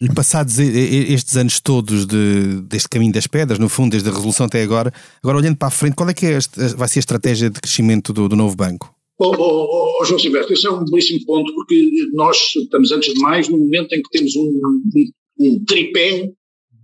E 0.00 0.08
passados 0.14 0.60
estes 0.60 1.36
anos 1.36 1.58
todos 1.58 2.06
de, 2.06 2.60
deste 2.62 2.88
caminho 2.88 3.12
das 3.12 3.26
pedras, 3.26 3.58
no 3.58 3.68
fundo, 3.68 3.90
desde 3.90 4.08
a 4.08 4.12
resolução 4.12 4.46
até 4.46 4.62
agora, 4.62 4.92
agora 5.20 5.38
olhando 5.38 5.56
para 5.56 5.68
a 5.68 5.72
frente, 5.72 5.96
qual 5.96 6.08
é 6.08 6.14
que 6.14 6.26
é 6.26 6.38
vai 6.76 6.86
ser 6.86 7.00
a 7.00 7.00
estratégia 7.00 7.50
de 7.50 7.60
crescimento 7.60 8.12
do, 8.12 8.28
do 8.28 8.36
novo 8.36 8.54
banco? 8.54 8.94
Oh, 9.20 9.34
oh, 9.36 10.00
oh, 10.00 10.04
João 10.04 10.18
Silvestre, 10.18 10.54
esse 10.54 10.66
é 10.66 10.70
um 10.70 10.84
belíssimo 10.84 11.24
ponto, 11.26 11.52
porque 11.52 11.90
nós 12.12 12.38
estamos, 12.54 12.92
antes 12.92 13.12
de 13.12 13.20
mais, 13.20 13.48
no 13.48 13.58
momento 13.58 13.92
em 13.92 14.00
que 14.00 14.10
temos 14.10 14.36
um, 14.36 14.42
um, 14.44 15.10
um 15.40 15.64
tripé 15.64 16.30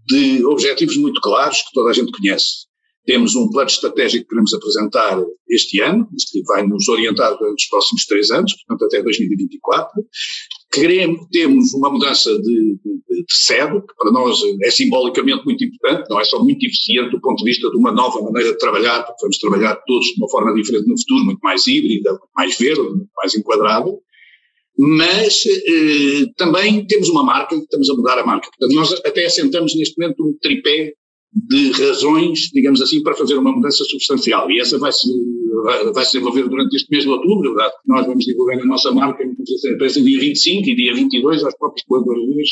de 0.08 0.44
objetivos 0.44 0.96
muito 0.96 1.20
claros 1.20 1.58
que 1.58 1.72
toda 1.72 1.90
a 1.90 1.92
gente 1.92 2.10
conhece. 2.10 2.66
Temos 3.06 3.36
um 3.36 3.48
plano 3.50 3.68
estratégico 3.68 4.24
que 4.24 4.30
queremos 4.30 4.52
apresentar 4.52 5.22
este 5.48 5.80
ano, 5.80 6.08
que 6.32 6.42
vai 6.42 6.66
nos 6.66 6.88
orientar 6.88 7.36
durante 7.38 7.62
os 7.62 7.68
próximos 7.68 8.04
três 8.06 8.30
anos, 8.30 8.52
portanto 8.66 8.86
até 8.86 9.02
2024. 9.02 10.02
Queremos, 10.74 11.26
temos 11.30 11.72
uma 11.74 11.90
mudança 11.90 12.30
de, 12.30 12.78
de, 12.84 13.24
de, 13.24 13.24
sede, 13.28 13.80
que 13.80 13.94
para 13.96 14.10
nós 14.12 14.38
é 14.62 14.70
simbolicamente 14.70 15.44
muito 15.44 15.64
importante, 15.64 16.08
não 16.10 16.20
é 16.20 16.24
só 16.24 16.42
muito 16.42 16.64
eficiente 16.64 17.10
do 17.10 17.20
ponto 17.20 17.38
de 17.38 17.50
vista 17.50 17.70
de 17.70 17.76
uma 17.76 17.92
nova 17.92 18.20
maneira 18.22 18.52
de 18.52 18.58
trabalhar, 18.58 19.04
porque 19.04 19.22
vamos 19.22 19.38
trabalhar 19.38 19.76
todos 19.86 20.06
de 20.06 20.14
uma 20.18 20.28
forma 20.28 20.54
diferente 20.54 20.88
no 20.88 20.98
futuro, 20.98 21.24
muito 21.24 21.40
mais 21.42 21.66
híbrida, 21.66 22.18
mais 22.36 22.58
verde, 22.58 22.82
mais 23.16 23.34
enquadrada 23.34 23.90
mas 24.76 25.44
eh, 25.46 26.26
também 26.36 26.84
temos 26.86 27.08
uma 27.08 27.22
marca, 27.22 27.54
estamos 27.54 27.88
a 27.88 27.94
mudar 27.94 28.18
a 28.18 28.26
marca. 28.26 28.48
Portanto, 28.50 28.74
nós 28.74 28.92
até 29.06 29.24
assentamos 29.24 29.74
neste 29.76 29.96
momento 29.96 30.26
um 30.26 30.36
tripé 30.40 30.94
de 31.34 31.72
razões, 31.72 32.48
digamos 32.52 32.80
assim, 32.80 33.02
para 33.02 33.14
fazer 33.14 33.34
uma 33.34 33.52
mudança 33.52 33.84
substancial. 33.84 34.50
E 34.50 34.60
essa 34.60 34.78
vai 34.78 34.92
se, 34.92 35.08
vai 35.92 36.04
se 36.04 36.12
desenvolver 36.12 36.48
durante 36.48 36.76
este 36.76 36.88
mês 36.90 37.02
de 37.02 37.10
outubro, 37.10 37.54
dado 37.54 37.72
que 37.72 37.88
nós 37.88 38.06
vamos 38.06 38.24
divulgar 38.24 38.60
a 38.60 38.64
nossa 38.64 38.92
marca 38.92 39.24
em 39.24 39.34
empresa 39.72 40.00
dia 40.00 40.20
25 40.20 40.68
e 40.68 40.76
dia 40.76 40.94
22 40.94 41.42
aos 41.42 41.56
próprios 41.56 41.84
colaboradores 41.86 42.50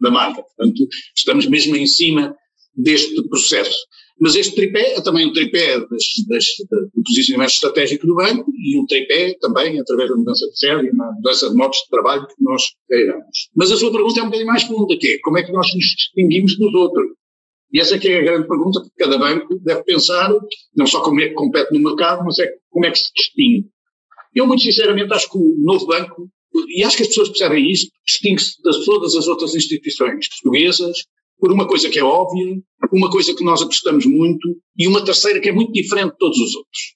da 0.00 0.10
marca. 0.10 0.42
Portanto, 0.42 0.86
estamos 1.16 1.46
mesmo 1.46 1.76
em 1.76 1.86
cima 1.86 2.34
deste 2.76 3.22
processo. 3.28 3.78
Mas 4.20 4.36
este 4.36 4.54
tripé 4.54 4.94
é 4.94 5.00
também 5.00 5.26
um 5.26 5.32
tripé 5.32 5.78
das, 5.78 6.04
das, 6.28 6.44
do 6.94 7.02
posicionamento 7.04 7.50
estratégico 7.50 8.06
do 8.06 8.14
banco 8.14 8.50
e 8.56 8.78
um 8.78 8.86
tripé 8.86 9.34
também 9.40 9.78
através 9.80 10.08
da 10.08 10.16
mudança 10.16 10.46
de 10.48 10.58
sede 10.58 10.86
e 10.86 10.96
da 10.96 11.12
mudança 11.12 11.50
de 11.50 11.56
modos 11.56 11.78
de 11.78 11.88
trabalho 11.88 12.26
que 12.26 12.34
nós 12.40 12.62
queiramos. 12.88 13.50
Mas 13.56 13.72
a 13.72 13.76
sua 13.76 13.90
pergunta 13.90 14.20
é 14.20 14.22
um 14.22 14.26
bocadinho 14.26 14.46
mais 14.46 14.64
profunda, 14.64 14.96
que 14.96 15.08
é 15.08 15.18
como 15.18 15.38
é 15.38 15.42
que 15.42 15.52
nós 15.52 15.66
nos 15.74 15.84
distinguimos 15.84 16.56
dos 16.56 16.74
outros? 16.74 17.06
E 17.74 17.80
essa 17.80 17.96
é, 17.96 18.08
é 18.08 18.18
a 18.20 18.22
grande 18.22 18.46
pergunta 18.46 18.80
que 18.82 18.90
cada 18.96 19.18
banco 19.18 19.58
deve 19.58 19.82
pensar, 19.82 20.32
não 20.76 20.86
só 20.86 21.02
como 21.02 21.20
é 21.20 21.28
que 21.28 21.34
compete 21.34 21.72
no 21.72 21.80
mercado, 21.80 22.24
mas 22.24 22.38
é 22.38 22.48
como 22.70 22.86
é 22.86 22.90
que 22.92 22.98
se 22.98 23.10
distingue. 23.12 23.66
Eu, 24.32 24.46
muito 24.46 24.62
sinceramente, 24.62 25.12
acho 25.12 25.28
que 25.28 25.36
o 25.36 25.56
novo 25.58 25.84
banco, 25.86 26.28
e 26.68 26.84
acho 26.84 26.96
que 26.96 27.02
as 27.02 27.08
pessoas 27.08 27.30
percebem 27.30 27.68
isto, 27.68 27.90
distingue-se 28.06 28.62
de 28.62 28.84
todas 28.84 29.16
as 29.16 29.26
outras 29.26 29.56
instituições 29.56 30.28
portuguesas 30.28 30.98
por 31.40 31.50
uma 31.50 31.66
coisa 31.66 31.90
que 31.90 31.98
é 31.98 32.04
óbvia, 32.04 32.56
uma 32.92 33.10
coisa 33.10 33.34
que 33.34 33.42
nós 33.42 33.60
apostamos 33.60 34.06
muito 34.06 34.56
e 34.78 34.86
uma 34.86 35.04
terceira 35.04 35.40
que 35.40 35.48
é 35.48 35.52
muito 35.52 35.72
diferente 35.72 36.12
de 36.12 36.18
todos 36.18 36.38
os 36.38 36.54
outros. 36.54 36.94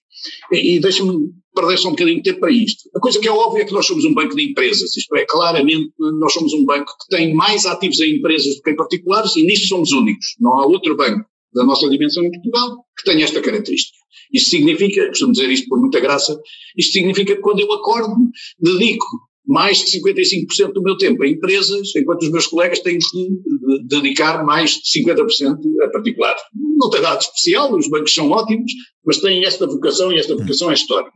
E, 0.53 0.77
e 0.77 0.81
deixa-me 0.81 1.31
perder 1.55 1.79
só 1.79 1.89
um 1.89 1.93
bocadinho 1.93 2.19
de 2.19 2.23
tempo 2.23 2.41
para 2.41 2.53
isto. 2.53 2.89
A 2.95 3.01
coisa 3.01 3.19
que 3.19 3.29
é 3.29 3.31
óbvia 3.31 3.63
é 3.63 3.65
que 3.65 3.73
nós 3.73 3.87
somos 3.87 4.05
um 4.05 4.15
banco 4.15 4.35
de 4.35 4.43
empresas, 4.43 4.97
isto 4.97 5.17
é, 5.17 5.25
claramente 5.27 5.93
nós 6.21 6.33
somos 6.33 6.53
um 6.53 6.65
banco 6.65 6.93
que 7.01 7.17
tem 7.17 7.35
mais 7.35 7.67
ativos 7.67 8.01
em 8.01 8.17
empresas 8.17 8.57
do 8.57 8.63
que 8.63 8.71
em 8.71 8.77
particulares 8.77 9.37
e 9.37 9.43
nisso 9.43 9.67
somos 9.67 9.93
únicos. 9.93 10.27
Não 10.41 10.53
há 10.59 10.67
outro 10.67 10.97
banco 10.97 11.25
da 11.55 11.65
nossa 11.65 11.89
dimensão 11.89 12.25
em 12.25 12.31
Portugal 12.31 12.85
que 12.97 13.11
tenha 13.11 13.25
esta 13.25 13.41
característica. 13.41 13.97
Isto 14.33 14.51
significa, 14.51 15.09
costumo 15.09 15.33
dizer 15.33 15.51
isto 15.51 15.69
por 15.69 15.81
muita 15.81 16.01
graça, 16.01 16.39
isto 16.77 16.93
significa 16.93 17.35
que 17.35 17.41
quando 17.41 17.61
eu 17.61 17.73
acordo, 17.73 18.15
dedico 18.59 19.07
mais 19.49 19.79
de 19.79 19.99
55% 19.99 20.75
do 20.75 20.83
meu 20.83 20.97
tempo 20.99 21.23
a 21.23 21.27
empresas, 21.27 21.97
enquanto 21.97 22.23
os 22.23 22.31
meus 22.31 22.47
colegas 22.47 22.81
têm 22.81 22.99
de 22.99 23.89
dedicar 23.89 24.45
mais 24.45 24.73
de 24.73 25.01
50% 25.03 25.57
a 25.85 25.89
particulares. 25.91 26.43
Não 26.77 26.91
tem 26.91 27.01
nada 27.01 27.19
especial, 27.19 27.75
os 27.75 27.89
bancos 27.89 28.13
são 28.13 28.31
ótimos, 28.31 28.71
mas 29.07 29.17
têm 29.19 29.47
esta 29.47 29.67
vocação 29.67 30.13
e 30.13 30.19
esta 30.19 30.37
vocação 30.37 30.71
é 30.71 30.75
histórica. 30.75 31.13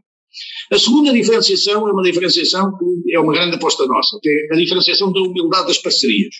A 0.72 0.78
segunda 0.78 1.12
diferenciação 1.12 1.86
é 1.86 1.92
uma 1.92 2.02
diferenciação 2.02 2.72
que 2.78 3.14
é 3.14 3.20
uma 3.20 3.34
grande 3.34 3.56
aposta 3.56 3.86
nossa, 3.86 4.18
que 4.22 4.30
é 4.30 4.54
a 4.54 4.58
diferenciação 4.58 5.12
da 5.12 5.20
humildade 5.20 5.66
das 5.66 5.78
parcerias. 5.78 6.34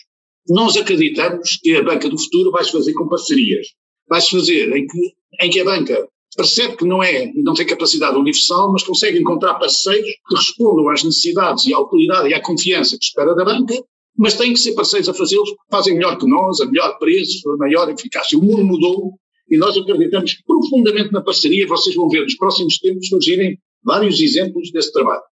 Nós 0.49 0.75
acreditamos 0.75 1.59
que 1.61 1.75
a 1.75 1.83
banca 1.83 2.09
do 2.09 2.19
futuro 2.19 2.49
vai 2.49 2.63
se 2.63 2.71
fazer 2.71 2.93
com 2.93 3.07
parcerias. 3.07 3.67
Vai 4.09 4.19
se 4.19 4.31
fazer 4.31 4.75
em 4.75 4.87
que, 4.87 5.45
em 5.45 5.49
que 5.51 5.59
a 5.59 5.65
banca 5.65 6.07
percebe 6.35 6.77
que 6.77 6.85
não 6.85 7.03
é, 7.03 7.31
não 7.35 7.53
tem 7.53 7.65
capacidade 7.65 8.17
universal, 8.17 8.71
mas 8.71 8.83
consegue 8.83 9.19
encontrar 9.19 9.55
parceiros 9.55 10.09
que 10.27 10.35
respondam 10.35 10.89
às 10.89 11.03
necessidades 11.03 11.65
e 11.65 11.73
à 11.73 11.79
utilidade 11.79 12.29
e 12.29 12.33
à 12.33 12.41
confiança 12.41 12.97
que 12.97 13.05
espera 13.05 13.35
da 13.35 13.45
banca, 13.45 13.75
mas 14.17 14.35
têm 14.35 14.53
que 14.53 14.59
ser 14.59 14.73
parceiros 14.73 15.09
a 15.09 15.13
fazê-los 15.13 15.49
fazem 15.69 15.95
melhor 15.95 16.17
que 16.17 16.27
nós, 16.27 16.61
a 16.61 16.65
melhor 16.65 16.97
preço, 16.99 17.49
a 17.49 17.57
maior 17.57 17.89
eficácia. 17.89 18.37
O 18.37 18.41
mundo 18.41 18.63
mudou 18.63 19.13
e 19.49 19.57
nós 19.57 19.75
acreditamos 19.75 20.35
profundamente 20.45 21.11
na 21.11 21.21
parceria. 21.21 21.67
Vocês 21.67 21.95
vão 21.95 22.09
ver 22.09 22.21
nos 22.21 22.35
próximos 22.35 22.77
tempos 22.77 23.07
surgirem 23.07 23.57
vários 23.83 24.19
exemplos 24.19 24.71
desse 24.71 24.91
trabalho. 24.91 25.23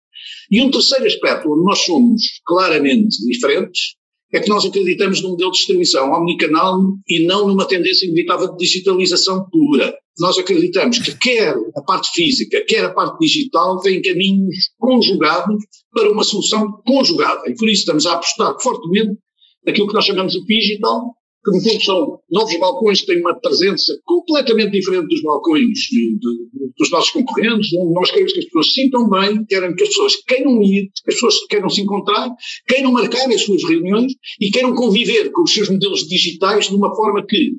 E 0.51 0.61
um 0.61 0.71
terceiro 0.71 1.07
aspecto 1.07 1.51
onde 1.51 1.65
nós 1.65 1.79
somos 1.81 2.23
claramente 2.45 3.25
diferentes 3.27 3.95
é 4.33 4.41
que 4.41 4.49
nós 4.49 4.65
acreditamos 4.65 5.23
num 5.23 5.31
modelo 5.31 5.51
de 5.51 5.59
distribuição 5.59 6.13
omnicanal 6.13 6.79
e 7.09 7.27
não 7.27 7.49
numa 7.49 7.67
tendência 7.67 8.07
inevitável 8.07 8.53
de 8.53 8.59
digitalização 8.59 9.45
pura. 9.51 9.93
Nós 10.19 10.39
acreditamos 10.39 10.99
que 10.99 11.17
quer 11.19 11.55
a 11.77 11.83
parte 11.83 12.11
física, 12.13 12.65
quer 12.67 12.85
a 12.85 12.93
parte 12.93 13.19
digital 13.19 13.81
têm 13.81 14.03
caminhos 14.03 14.71
conjugados 14.79 15.65
para 15.93 16.11
uma 16.11 16.23
solução 16.23 16.81
conjugada. 16.87 17.43
E 17.49 17.55
por 17.57 17.69
isso 17.69 17.81
estamos 17.81 18.07
a 18.07 18.15
apostar 18.15 18.55
fortemente 18.61 19.19
naquilo 19.67 19.89
que 19.89 19.95
nós 19.95 20.05
chamamos 20.05 20.33
de 20.33 20.45
digital, 20.45 21.15
que 21.45 21.51
no 21.51 21.63
fundo 21.63 21.83
são 21.83 22.21
novos 22.31 22.59
balcões 22.59 23.01
que 23.01 23.07
têm 23.07 23.21
uma 23.21 23.35
presença 23.35 23.99
completamente 24.05 24.73
diferente 24.73 25.09
dos 25.09 25.23
balcões 25.23 25.79
de, 25.91 26.19
de, 26.19 26.73
dos 26.77 26.91
nossos 26.91 27.11
concorrentes, 27.11 27.71
onde 27.79 27.95
nós 27.95 28.11
queremos 28.11 28.33
que 28.33 28.41
as 28.41 28.45
pessoas 28.45 28.67
se 28.67 28.73
sintam 28.73 29.09
bem, 29.09 29.45
querem 29.47 29.75
que 29.75 29.83
as 29.83 29.89
pessoas 29.89 30.17
queiram 30.27 30.63
ir, 30.63 30.91
que 31.05 31.11
as 31.11 31.15
pessoas 31.15 31.47
queiram 31.49 31.71
se 31.71 31.81
encontrar, 31.81 32.31
queiram 32.69 32.93
marcar 32.93 33.27
as 33.29 33.43
suas 33.43 33.63
reuniões 33.65 34.13
e 34.41 34.51
queiram 34.51 34.75
conviver 34.75 35.31
com 35.33 35.43
os 35.43 35.53
seus 35.53 35.71
modelos 35.71 36.07
digitais 36.07 36.69
de 36.69 36.75
uma 36.75 36.95
forma 36.95 37.25
que 37.27 37.53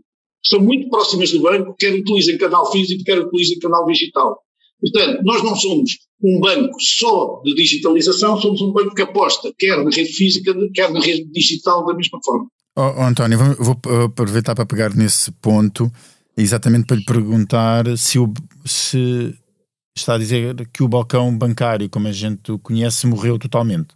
são 0.46 0.60
muito 0.60 0.90
próximas 0.90 1.32
do 1.32 1.42
banco, 1.42 1.76
quer 1.78 1.94
utilizem 1.94 2.38
canal 2.38 2.72
físico, 2.72 3.04
quer 3.04 3.20
utilizem 3.20 3.60
canal 3.60 3.86
digital. 3.86 4.38
Portanto, 4.80 5.22
nós 5.24 5.44
não 5.44 5.56
somos 5.56 5.92
um 6.24 6.40
banco 6.40 6.76
só 6.80 7.42
de 7.44 7.54
digitalização, 7.54 8.40
somos 8.40 8.62
um 8.62 8.72
banco 8.72 8.96
que 8.96 9.02
aposta 9.02 9.54
quer 9.58 9.84
na 9.84 9.92
rede 9.92 10.12
física, 10.14 10.56
quer 10.74 10.92
na 10.92 11.00
rede 11.00 11.26
digital 11.32 11.86
da 11.86 11.94
mesma 11.94 12.20
forma. 12.24 12.48
Oh, 12.76 12.94
oh, 12.98 13.04
António, 13.04 13.38
vou, 13.38 13.76
vou, 13.84 14.04
aproveitar 14.06 14.56
para 14.56 14.66
pegar 14.66 14.96
nesse 14.96 15.30
ponto, 15.32 15.92
exatamente 16.38 16.86
para 16.86 16.96
lhe 16.96 17.04
perguntar 17.04 17.98
se, 17.98 18.18
o, 18.18 18.34
se 18.66 19.36
está 19.96 20.16
a 20.16 20.18
dizer 20.18 20.70
que 20.74 20.82
o 20.82 20.88
balcão 20.88 21.38
bancário, 21.38 21.90
como 21.90 22.08
a 22.08 22.14
gente 22.14 22.52
o 22.52 22.58
conhece, 22.58 23.08
morreu 23.08 23.38
totalmente. 23.38 23.90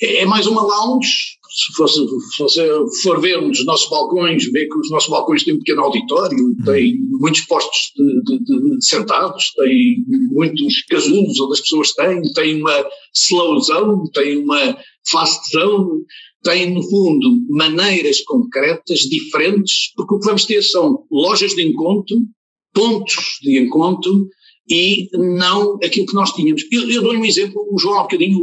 É, 0.00 0.22
é 0.22 0.26
mais 0.26 0.46
uma 0.46 0.62
lounge. 0.62 1.38
Se, 1.50 1.74
fosse, 1.74 1.98
se 2.36 2.42
você 2.42 2.68
for 3.02 3.20
ver 3.20 3.42
os 3.42 3.64
nossos 3.64 3.90
balcões, 3.90 4.44
vê 4.52 4.66
que 4.66 4.78
os 4.78 4.90
nossos 4.90 5.08
balcões 5.10 5.42
têm 5.42 5.54
um 5.54 5.58
pequeno 5.58 5.82
auditório, 5.82 6.38
hum. 6.38 6.56
têm 6.64 6.96
muitos 7.10 7.40
postos 7.40 7.92
de, 7.96 8.38
de, 8.38 8.76
de, 8.76 8.86
sentados, 8.86 9.52
têm 9.54 10.04
muitos 10.30 10.82
casulos 10.88 11.40
onde 11.40 11.52
as 11.54 11.60
pessoas 11.60 11.92
têm, 11.92 12.22
têm 12.34 12.60
uma 12.60 12.86
slow 13.12 13.58
zone, 13.60 14.10
têm 14.12 14.44
uma 14.44 14.76
fast 15.10 15.50
zone, 15.50 16.04
tem, 16.42 16.72
no 16.72 16.82
fundo, 16.82 17.44
maneiras 17.48 18.20
concretas, 18.22 19.00
diferentes, 19.00 19.92
porque 19.94 20.14
o 20.14 20.18
que 20.18 20.26
vamos 20.26 20.44
ter 20.44 20.62
são 20.62 21.04
lojas 21.10 21.54
de 21.54 21.62
encontro, 21.62 22.16
pontos 22.72 23.38
de 23.42 23.58
encontro 23.58 24.28
e 24.68 25.08
não 25.12 25.76
aquilo 25.84 26.06
que 26.06 26.14
nós 26.14 26.32
tínhamos. 26.32 26.62
Eu, 26.70 26.88
eu 26.90 27.02
dou-lhe 27.02 27.18
um 27.18 27.24
exemplo, 27.24 27.66
o 27.70 27.78
João 27.78 27.98
há 27.98 28.02
bocadinho, 28.02 28.38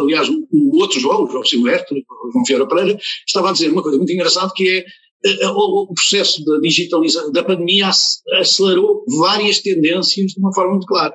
aliás, 0.00 0.28
o 0.28 0.76
outro 0.76 1.00
João, 1.00 1.24
o 1.24 1.30
João 1.30 1.44
Silvestre, 1.44 1.98
o 1.98 2.32
João 2.32 2.44
Fiora 2.44 2.68
Pereira, 2.68 2.98
estava 3.26 3.50
a 3.50 3.52
dizer 3.52 3.72
uma 3.72 3.82
coisa 3.82 3.98
muito 3.98 4.12
engraçada 4.12 4.52
que 4.54 4.68
é 4.68 4.84
eh, 5.24 5.48
o 5.48 5.86
processo 5.94 6.44
da 6.44 6.58
digitalização, 6.58 7.32
da 7.32 7.42
pandemia 7.42 7.90
acelerou 8.38 9.04
várias 9.18 9.60
tendências 9.60 10.32
de 10.32 10.40
uma 10.40 10.52
forma 10.52 10.72
muito 10.72 10.86
clara. 10.86 11.14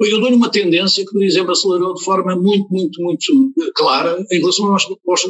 Eu 0.00 0.20
dou-lhe 0.20 0.36
uma 0.36 0.50
tendência 0.50 1.04
que, 1.04 1.12
por 1.12 1.22
exemplo, 1.22 1.52
acelerou 1.52 1.94
de 1.94 2.04
forma 2.04 2.36
muito, 2.36 2.66
muito, 2.70 3.02
muito 3.02 3.72
clara 3.74 4.24
em 4.30 4.38
relação 4.38 4.72
aos, 4.72 4.84
aos, 5.06 5.24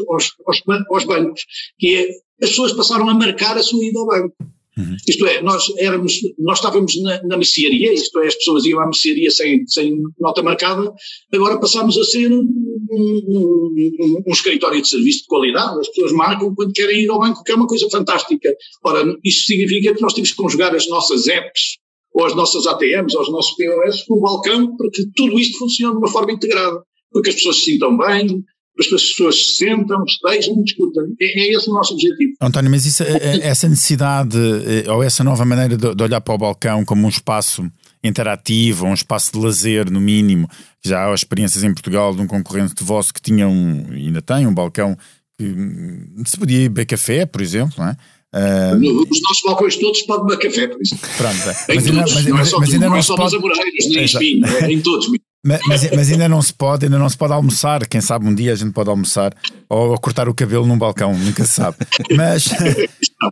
aos, 0.46 0.62
aos 0.90 1.04
bancos, 1.04 1.42
que 1.78 1.96
é 1.96 2.09
as 2.42 2.50
pessoas 2.50 2.72
passaram 2.72 3.09
a 3.09 3.14
marcar 3.14 3.57
a 3.57 3.62
sua 3.62 3.85
ida 3.85 3.98
ao 3.98 4.07
banco. 4.07 4.35
Uhum. 4.76 4.96
Isto 5.09 5.26
é, 5.26 5.40
nós 5.40 5.64
éramos, 5.78 6.18
nós 6.37 6.59
estávamos 6.59 7.00
na, 7.00 7.22
na 7.22 7.37
mercearia, 7.37 7.92
isto 7.92 8.18
é, 8.18 8.26
as 8.26 8.35
pessoas 8.35 8.64
iam 8.64 8.80
à 8.80 8.85
mercearia 8.85 9.30
sem, 9.30 9.64
sem 9.68 10.02
nota 10.18 10.42
marcada, 10.42 10.92
agora 11.33 11.61
passámos 11.61 11.96
a 11.96 12.02
ser 12.02 12.33
um, 12.33 12.42
um, 12.90 14.22
um, 14.26 14.33
escritório 14.33 14.83
de 14.83 14.88
serviço 14.88 15.20
de 15.20 15.26
qualidade, 15.26 15.78
as 15.78 15.88
pessoas 15.88 16.12
marcam 16.12 16.52
quando 16.57 16.72
querem 16.72 17.04
ir 17.04 17.11
ao 17.11 17.20
banco, 17.20 17.44
que 17.44 17.52
é 17.52 17.54
uma 17.54 17.68
coisa 17.68 17.88
fantástica. 17.88 18.52
Ora, 18.83 19.04
isto 19.24 19.46
significa 19.46 19.94
que 19.94 20.02
nós 20.02 20.12
temos 20.12 20.33
que 20.33 20.37
conjugar 20.37 20.74
as 20.74 20.88
nossas 20.88 21.28
apps 21.28 21.78
ou 22.14 22.24
as 22.24 22.35
nossas 22.35 22.66
ATMs, 22.66 23.16
ou 23.16 23.22
os 23.22 23.33
nossos 23.33 23.57
POS, 23.57 24.05
com 24.05 24.14
o 24.14 24.20
balcão, 24.20 24.77
para 24.77 24.88
que 24.90 25.05
tudo 25.16 25.38
isto 25.38 25.59
funcione 25.59 25.94
de 25.94 25.98
uma 25.98 26.09
forma 26.09 26.33
integrada, 26.33 26.81
porque 27.11 27.31
as 27.31 27.35
pessoas 27.35 27.57
se 27.57 27.72
sintam 27.72 27.96
bem, 27.98 28.44
para 28.77 28.88
que 28.88 28.94
as 28.94 29.05
pessoas 29.05 29.37
se 29.37 29.53
sentam, 29.57 30.05
estejam 30.05 30.62
discutam. 30.62 31.05
É, 31.20 31.40
é 31.40 31.53
esse 31.53 31.68
o 31.68 31.72
nosso 31.72 31.94
objetivo. 31.94 32.33
António, 32.40 32.70
mas 32.70 32.87
isso, 32.87 33.03
é, 33.03 33.16
é, 33.16 33.46
essa 33.46 33.68
necessidade, 33.68 34.37
eh, 34.37 34.90
ou 34.90 35.03
essa 35.03 35.22
nova 35.22 35.44
maneira 35.44 35.77
de, 35.77 35.94
de 35.94 36.03
olhar 36.03 36.20
para 36.20 36.35
o 36.35 36.38
balcão 36.38 36.85
como 36.85 37.07
um 37.07 37.09
espaço 37.09 37.68
interativo, 38.03 38.87
um 38.87 38.94
espaço 38.94 39.33
de 39.33 39.38
lazer, 39.38 39.90
no 39.90 40.00
mínimo, 40.00 40.48
já 40.85 41.09
há 41.09 41.14
experiências 41.14 41.64
em 41.64 41.72
Portugal 41.72 42.14
de 42.14 42.20
um 42.20 42.27
concorrente 42.27 42.83
vosso 42.83 43.14
que 43.14 43.22
tinha 43.22 43.48
um, 43.48 43.87
ainda 43.90 44.20
tem 44.20 44.46
um 44.46 44.55
balcão 44.55 44.96
que 45.38 45.46
hum, 45.46 46.22
se 46.24 46.37
podia 46.37 46.61
beber 46.68 46.87
café, 46.87 47.27
por 47.27 47.40
exemplo, 47.40 47.74
não 47.79 47.88
é? 47.88 47.96
Uh... 48.35 49.07
Os 49.09 49.23
nossos 49.23 49.42
balcões 49.44 49.77
todos 49.77 50.03
podem 50.03 50.27
beber 50.27 50.42
café, 50.42 50.66
por 50.66 50.83
isso. 50.83 50.97
Pronto, 51.16 51.37
é. 51.37 51.75
mas, 51.75 51.85
todos, 51.85 52.14
mas, 52.14 52.27
não 52.27 52.38
é 52.38 52.44
só, 52.44 52.59
mas 52.59 52.73
ainda 52.75 52.87
não, 52.87 52.92
não 52.92 52.99
é 52.99 53.03
só 53.03 53.16
pode... 53.16 53.37
amoreiros, 53.37 53.88
nem 53.88 54.05
enfim, 54.05 54.40
é 54.61 54.73
em 54.73 54.81
todos. 54.81 55.07
Mas, 55.47 55.61
mas, 55.68 55.90
mas, 55.90 56.11
ainda 56.11 56.29
não 56.29 56.42
se 56.42 56.53
pode, 56.53 56.87
ainda 56.87 56.99
não 56.99 57.09
se 57.09 57.16
pode 57.16 57.33
almoçar. 57.33 57.87
Quem 57.87 58.01
sabe 58.01 58.27
um 58.27 58.35
dia 58.35 58.53
a 58.53 58.57
gente 58.57 58.73
pode 58.73 58.90
almoçar 58.90 59.33
ou 59.68 59.97
cortar 59.99 60.29
o 60.29 60.35
cabelo 60.35 60.66
num 60.66 60.79
balcão, 60.79 61.16
nunca 61.16 61.44
se 61.44 61.53
sabe. 61.53 61.77
Mas, 62.16 62.49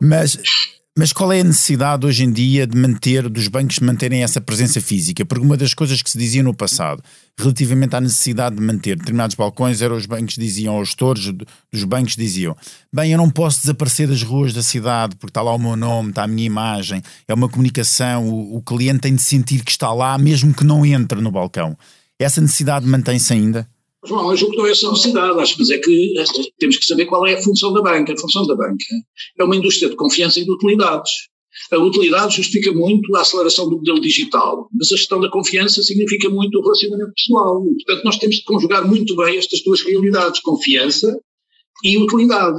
mas 0.00 0.38
mas 0.96 1.10
qual 1.10 1.32
é 1.32 1.40
a 1.40 1.44
necessidade 1.44 2.06
hoje 2.06 2.22
em 2.22 2.30
dia 2.30 2.66
de 2.66 2.76
manter, 2.76 3.26
dos 3.26 3.48
bancos 3.48 3.78
manterem 3.78 4.22
essa 4.22 4.42
presença 4.42 4.78
física? 4.78 5.24
Porque 5.24 5.42
uma 5.42 5.56
das 5.56 5.72
coisas 5.72 6.02
que 6.02 6.10
se 6.10 6.18
dizia 6.18 6.42
no 6.42 6.52
passado, 6.52 7.02
relativamente 7.38 7.96
à 7.96 8.00
necessidade 8.00 8.56
de 8.56 8.62
manter 8.62 8.96
determinados 8.96 9.34
balcões, 9.34 9.80
era 9.80 9.94
os 9.94 10.04
bancos 10.04 10.34
diziam, 10.34 10.78
os 10.78 10.88
gestores 10.88 11.32
dos 11.72 11.84
bancos 11.84 12.14
diziam: 12.14 12.54
bem, 12.92 13.12
eu 13.12 13.16
não 13.16 13.30
posso 13.30 13.62
desaparecer 13.62 14.06
das 14.06 14.22
ruas 14.22 14.52
da 14.52 14.62
cidade 14.62 15.16
porque 15.16 15.30
está 15.30 15.40
lá 15.40 15.54
o 15.54 15.58
meu 15.58 15.76
nome, 15.76 16.10
está 16.10 16.24
a 16.24 16.28
minha 16.28 16.46
imagem, 16.46 17.02
é 17.26 17.32
uma 17.32 17.48
comunicação, 17.48 18.28
o, 18.28 18.58
o 18.58 18.62
cliente 18.62 19.00
tem 19.00 19.14
de 19.14 19.22
sentir 19.22 19.64
que 19.64 19.70
está 19.70 19.90
lá, 19.94 20.18
mesmo 20.18 20.52
que 20.52 20.62
não 20.62 20.84
entre 20.84 21.22
no 21.22 21.30
balcão. 21.30 21.74
Essa 22.18 22.42
necessidade 22.42 22.86
mantém-se 22.86 23.32
ainda? 23.32 23.66
João, 24.04 24.30
eu 24.30 24.36
julgo 24.36 24.54
que 24.54 24.58
não 24.58 24.66
é 24.66 24.72
essa 24.72 24.90
necessidade, 24.90 25.40
acho 25.40 25.56
que 25.56 25.72
é 25.72 25.78
que 25.78 26.18
eh, 26.18 26.24
temos 26.58 26.76
que 26.76 26.84
saber 26.84 27.06
qual 27.06 27.24
é 27.26 27.34
a 27.34 27.42
função 27.42 27.72
da 27.72 27.80
banca. 27.80 28.12
A 28.12 28.18
função 28.18 28.46
da 28.46 28.56
banca 28.56 28.84
é 29.38 29.44
uma 29.44 29.54
indústria 29.54 29.88
de 29.88 29.96
confiança 29.96 30.40
e 30.40 30.44
de 30.44 30.50
utilidades. 30.50 31.10
A 31.70 31.78
utilidade 31.78 32.36
justifica 32.36 32.72
muito 32.72 33.14
a 33.14 33.20
aceleração 33.20 33.68
do 33.68 33.76
modelo 33.76 34.00
digital, 34.00 34.68
mas 34.72 34.90
a 34.90 34.96
gestão 34.96 35.20
da 35.20 35.30
confiança 35.30 35.82
significa 35.82 36.28
muito 36.28 36.58
o 36.58 36.62
relacionamento 36.62 37.12
pessoal. 37.14 37.62
portanto, 37.62 38.04
nós 38.04 38.18
temos 38.18 38.36
de 38.36 38.44
conjugar 38.44 38.86
muito 38.86 39.14
bem 39.16 39.36
estas 39.36 39.62
duas 39.62 39.82
realidades, 39.82 40.40
confiança 40.40 41.16
e 41.84 41.98
utilidade. 41.98 42.58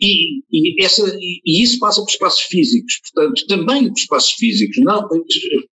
E, 0.00 0.40
e, 0.50 0.84
essa, 0.84 1.02
e, 1.20 1.62
isso 1.62 1.78
passa 1.78 2.00
por 2.02 2.10
espaços 2.10 2.42
físicos, 2.42 3.00
portanto, 3.12 3.46
também 3.46 3.88
por 3.88 3.98
espaços 3.98 4.32
físicos, 4.32 4.76
não, 4.78 5.08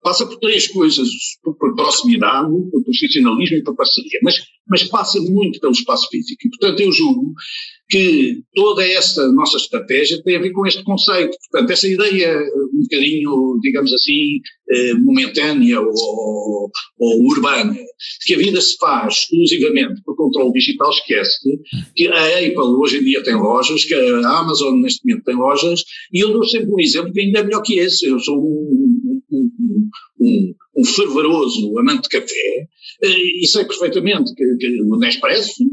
passa 0.02 0.26
por 0.26 0.38
três 0.38 0.68
coisas, 0.68 1.08
por, 1.42 1.56
por 1.56 1.74
proximidade, 1.74 2.48
por 2.70 2.82
profissionalismo 2.84 3.56
e 3.56 3.62
por 3.62 3.76
parceria, 3.76 4.20
mas, 4.22 4.36
mas 4.68 4.84
passa 4.84 5.20
muito 5.20 5.60
pelo 5.60 5.72
espaço 5.72 6.08
físico. 6.08 6.38
E, 6.44 6.50
portanto, 6.50 6.80
eu 6.80 6.92
julgo 6.92 7.32
que 7.88 8.42
toda 8.54 8.86
essa 8.86 9.26
nossa 9.32 9.56
estratégia 9.56 10.22
tem 10.22 10.36
a 10.36 10.40
ver 10.40 10.50
com 10.50 10.66
este 10.66 10.84
conceito. 10.84 11.36
Portanto, 11.50 11.70
essa 11.70 11.88
ideia 11.88 12.38
um 12.74 12.82
bocadinho, 12.82 13.58
digamos 13.62 13.92
assim, 13.92 14.40
eh, 14.70 14.94
momentânea 14.94 15.80
ou, 15.80 16.70
ou, 16.98 17.26
urbana, 17.26 17.72
de 17.72 18.26
que 18.26 18.34
a 18.34 18.38
vida 18.38 18.60
se 18.60 18.76
faz 18.76 19.14
exclusivamente 19.14 20.02
por 20.04 20.14
controle 20.16 20.52
digital, 20.52 20.90
esquece 20.90 21.38
que 21.96 22.08
a 22.08 22.38
Apple 22.38 22.76
hoje 22.78 22.98
em 22.98 23.04
dia 23.04 23.22
tem 23.22 23.34
lojas, 23.34 23.84
que 23.84 23.94
a 23.94 24.38
Amazon 24.38 24.80
neste 24.80 25.04
momento 25.06 25.24
tem 25.24 25.36
lojas, 25.36 25.82
e 26.12 26.22
eu 26.22 26.32
dou 26.32 26.44
sempre 26.44 26.70
um 26.70 26.80
exemplo 26.80 27.12
que 27.12 27.20
ainda 27.20 27.38
é 27.38 27.44
melhor 27.44 27.62
que 27.62 27.78
esse. 27.78 28.06
Eu 28.06 28.20
sou 28.20 28.38
um, 28.38 29.20
um, 29.32 29.50
um, 29.60 29.90
um 30.20 30.54
fervoroso 30.84 31.78
amante 31.78 32.02
de 32.02 32.08
café 32.08 32.68
eh, 33.02 33.42
e 33.42 33.46
sei 33.46 33.64
perfeitamente 33.64 34.34
que, 34.34 34.56
que 34.56 34.82
o 34.82 34.96
Nespresso 34.96 35.64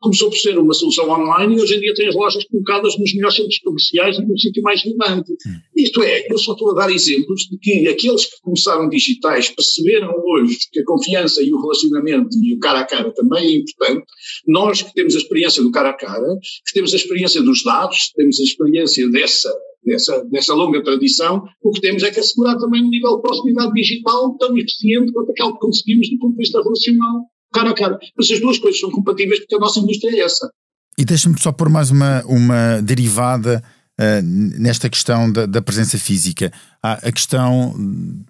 começou 0.00 0.30
por 0.30 0.38
ser 0.38 0.58
uma 0.58 0.72
solução 0.72 1.08
online 1.10 1.56
e 1.56 1.60
hoje 1.60 1.76
em 1.76 1.80
dia 1.80 1.94
tem 1.94 2.08
as 2.08 2.14
lojas 2.14 2.42
colocadas 2.44 2.98
nos 2.98 3.14
melhores 3.14 3.36
centros 3.36 3.58
comerciais 3.58 4.16
e 4.18 4.22
no 4.22 4.38
sítio 4.38 4.62
mais 4.62 4.82
relevante. 4.82 5.32
Hum. 5.32 5.60
Isto 5.76 6.02
é, 6.02 6.26
eu 6.32 6.38
só 6.38 6.52
estou 6.52 6.70
a 6.70 6.74
dar 6.74 6.90
exemplos 6.90 7.42
de 7.42 7.58
que 7.58 7.86
aqueles 7.86 8.24
que 8.24 8.40
começaram 8.42 8.88
digitais 8.88 9.50
perceberam 9.50 10.10
hoje 10.24 10.56
que 10.72 10.80
a 10.80 10.84
confiança 10.84 11.42
e 11.42 11.52
o 11.52 11.60
relacionamento 11.60 12.30
e 12.42 12.54
o 12.54 12.58
cara 12.58 12.80
a 12.80 12.86
cara 12.86 13.12
também 13.12 13.44
é 13.44 13.58
importante. 13.58 14.04
Nós 14.48 14.82
que 14.82 14.92
temos 14.94 15.14
a 15.14 15.18
experiência 15.18 15.62
do 15.62 15.70
cara 15.70 15.90
a 15.90 15.94
cara, 15.94 16.38
que 16.66 16.72
temos 16.72 16.94
a 16.94 16.96
experiência 16.96 17.42
dos 17.42 17.62
dados, 17.62 18.10
temos 18.16 18.40
a 18.40 18.42
experiência 18.42 19.08
dessa 19.10 19.52
dessa, 19.84 20.24
dessa 20.30 20.54
longa 20.54 20.82
tradição, 20.82 21.44
o 21.62 21.70
que 21.70 21.80
temos 21.80 22.02
é 22.02 22.10
que 22.10 22.20
assegurar 22.20 22.56
também 22.58 22.84
um 22.84 22.88
nível 22.88 23.16
de 23.16 23.22
proximidade 23.22 23.72
digital 23.72 24.36
tão 24.38 24.56
eficiente 24.56 25.12
quanto 25.12 25.30
aquele 25.30 25.52
que 25.52 25.58
conseguimos 25.58 26.10
do 26.10 26.18
ponto 26.18 26.32
de 26.32 26.38
vista 26.38 26.62
relacional 26.62 27.24
cara 27.52 27.70
a 27.70 27.74
cara. 27.74 27.98
Mas 28.16 28.30
as 28.30 28.40
duas 28.40 28.58
coisas 28.58 28.80
são 28.80 28.90
compatíveis 28.90 29.40
porque 29.40 29.56
a 29.56 29.58
nossa 29.58 29.80
indústria 29.80 30.16
é 30.16 30.20
essa. 30.20 30.50
E 30.98 31.04
deixa-me 31.04 31.40
só 31.40 31.52
pôr 31.52 31.68
mais 31.68 31.90
uma, 31.90 32.22
uma 32.26 32.80
derivada 32.82 33.62
uh, 33.98 34.22
nesta 34.22 34.88
questão 34.88 35.30
da, 35.30 35.46
da, 35.46 35.62
presença 35.62 35.98
física. 35.98 36.52
A 36.82 37.12
questão, 37.12 37.74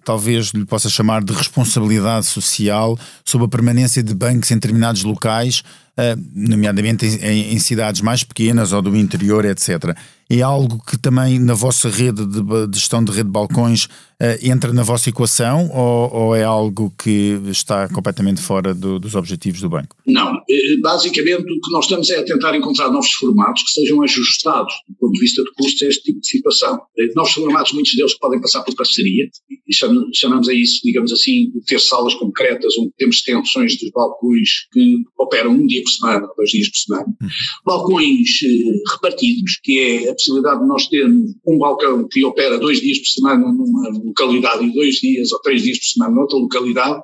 talvez 0.03 0.47
lhe 0.47 0.65
possa 0.65 0.89
chamar 0.89 1.23
de 1.23 1.31
responsabilidade 1.31 2.25
social 2.25 2.99
sobre 3.23 3.45
a 3.45 3.49
permanência 3.49 4.03
de 4.03 4.13
bancos 4.13 4.51
em 4.51 4.55
determinados 4.55 5.03
locais, 5.03 5.63
uh, 5.97 6.21
nomeadamente 6.35 7.05
em, 7.05 7.57
cidades 7.59 8.01
mais 8.01 8.25
pequenas 8.25 8.73
ou 8.73 8.81
do 8.81 8.93
interior, 8.93 9.45
etc 9.45 9.95
é 10.39 10.41
algo 10.41 10.81
que 10.85 10.97
também 10.97 11.39
na 11.39 11.53
vossa 11.53 11.89
rede 11.89 12.25
de, 12.25 12.41
gestão 12.73 13.03
de 13.03 13.11
rede 13.11 13.25
de 13.25 13.31
balcões 13.31 13.85
uh, 13.85 14.39
entra 14.41 14.71
na 14.71 14.81
vossa 14.81 15.09
equação 15.09 15.69
ou, 15.73 16.13
ou, 16.13 16.35
é 16.35 16.43
algo 16.43 16.93
que 16.97 17.37
está 17.47 17.89
completamente 17.89 18.41
fora 18.41 18.73
do, 18.73 18.97
dos 18.97 19.13
objetivos 19.15 19.59
do 19.59 19.69
banco? 19.69 19.95
Não, 20.07 20.35
eh, 20.49 20.77
basicamente 20.81 21.41
o 21.41 21.59
que 21.59 21.71
nós 21.71 21.85
estamos 21.85 22.09
é 22.09 22.19
a 22.19 22.23
tentar 22.23 22.55
encontrar 22.55 22.89
novos 22.89 23.11
formatos 23.11 23.63
que 23.63 23.71
sejam 23.71 24.01
ajustados 24.03 24.73
do 24.87 24.95
ponto 24.95 25.13
de 25.13 25.19
vista 25.19 25.43
de 25.43 25.51
custos 25.53 25.81
a 25.81 25.87
este 25.87 26.03
tipo 26.03 26.21
de 26.21 26.27
situação. 26.27 26.81
Eh, 26.97 27.09
novos 27.13 27.33
formatos, 27.33 27.73
muitos 27.73 27.93
deles 27.93 28.17
podem 28.17 28.39
passar 28.41 28.63
por 28.63 28.75
parceria, 28.75 29.29
e 29.49 29.73
chamamos 30.13 30.49
a 30.49 30.53
isso, 30.53 30.81
digamos 30.83 31.11
assim, 31.11 31.51
de 31.51 31.61
ter 31.65 31.79
salas 31.79 32.13
concretas 32.15 32.77
onde 32.77 32.91
temos 32.97 33.17
extensões 33.17 33.77
dos 33.77 33.89
balcões 33.91 34.49
que 34.71 34.97
operam 35.17 35.51
um 35.51 35.65
dia 35.65 35.81
por 35.83 35.89
semana, 35.89 36.27
dois 36.35 36.49
dias 36.49 36.69
por 36.69 36.77
semana. 36.77 37.05
Uhum. 37.21 37.27
Balcões 37.65 38.29
uh, 38.43 38.93
repartidos, 38.93 39.59
que 39.63 39.79
é 39.79 40.09
a 40.09 40.13
possibilidade 40.13 40.61
de 40.61 40.67
nós 40.67 40.87
termos 40.87 41.31
um 41.47 41.57
balcão 41.57 42.07
que 42.09 42.23
opera 42.25 42.57
dois 42.57 42.81
dias 42.81 42.99
por 42.99 43.07
semana 43.07 43.51
numa 43.51 43.89
localidade 43.89 44.65
e 44.65 44.73
dois 44.73 44.95
dias 44.95 45.31
ou 45.31 45.39
três 45.41 45.63
dias 45.63 45.77
por 45.79 45.85
semana 45.85 46.15
noutra 46.15 46.37
localidade, 46.37 47.01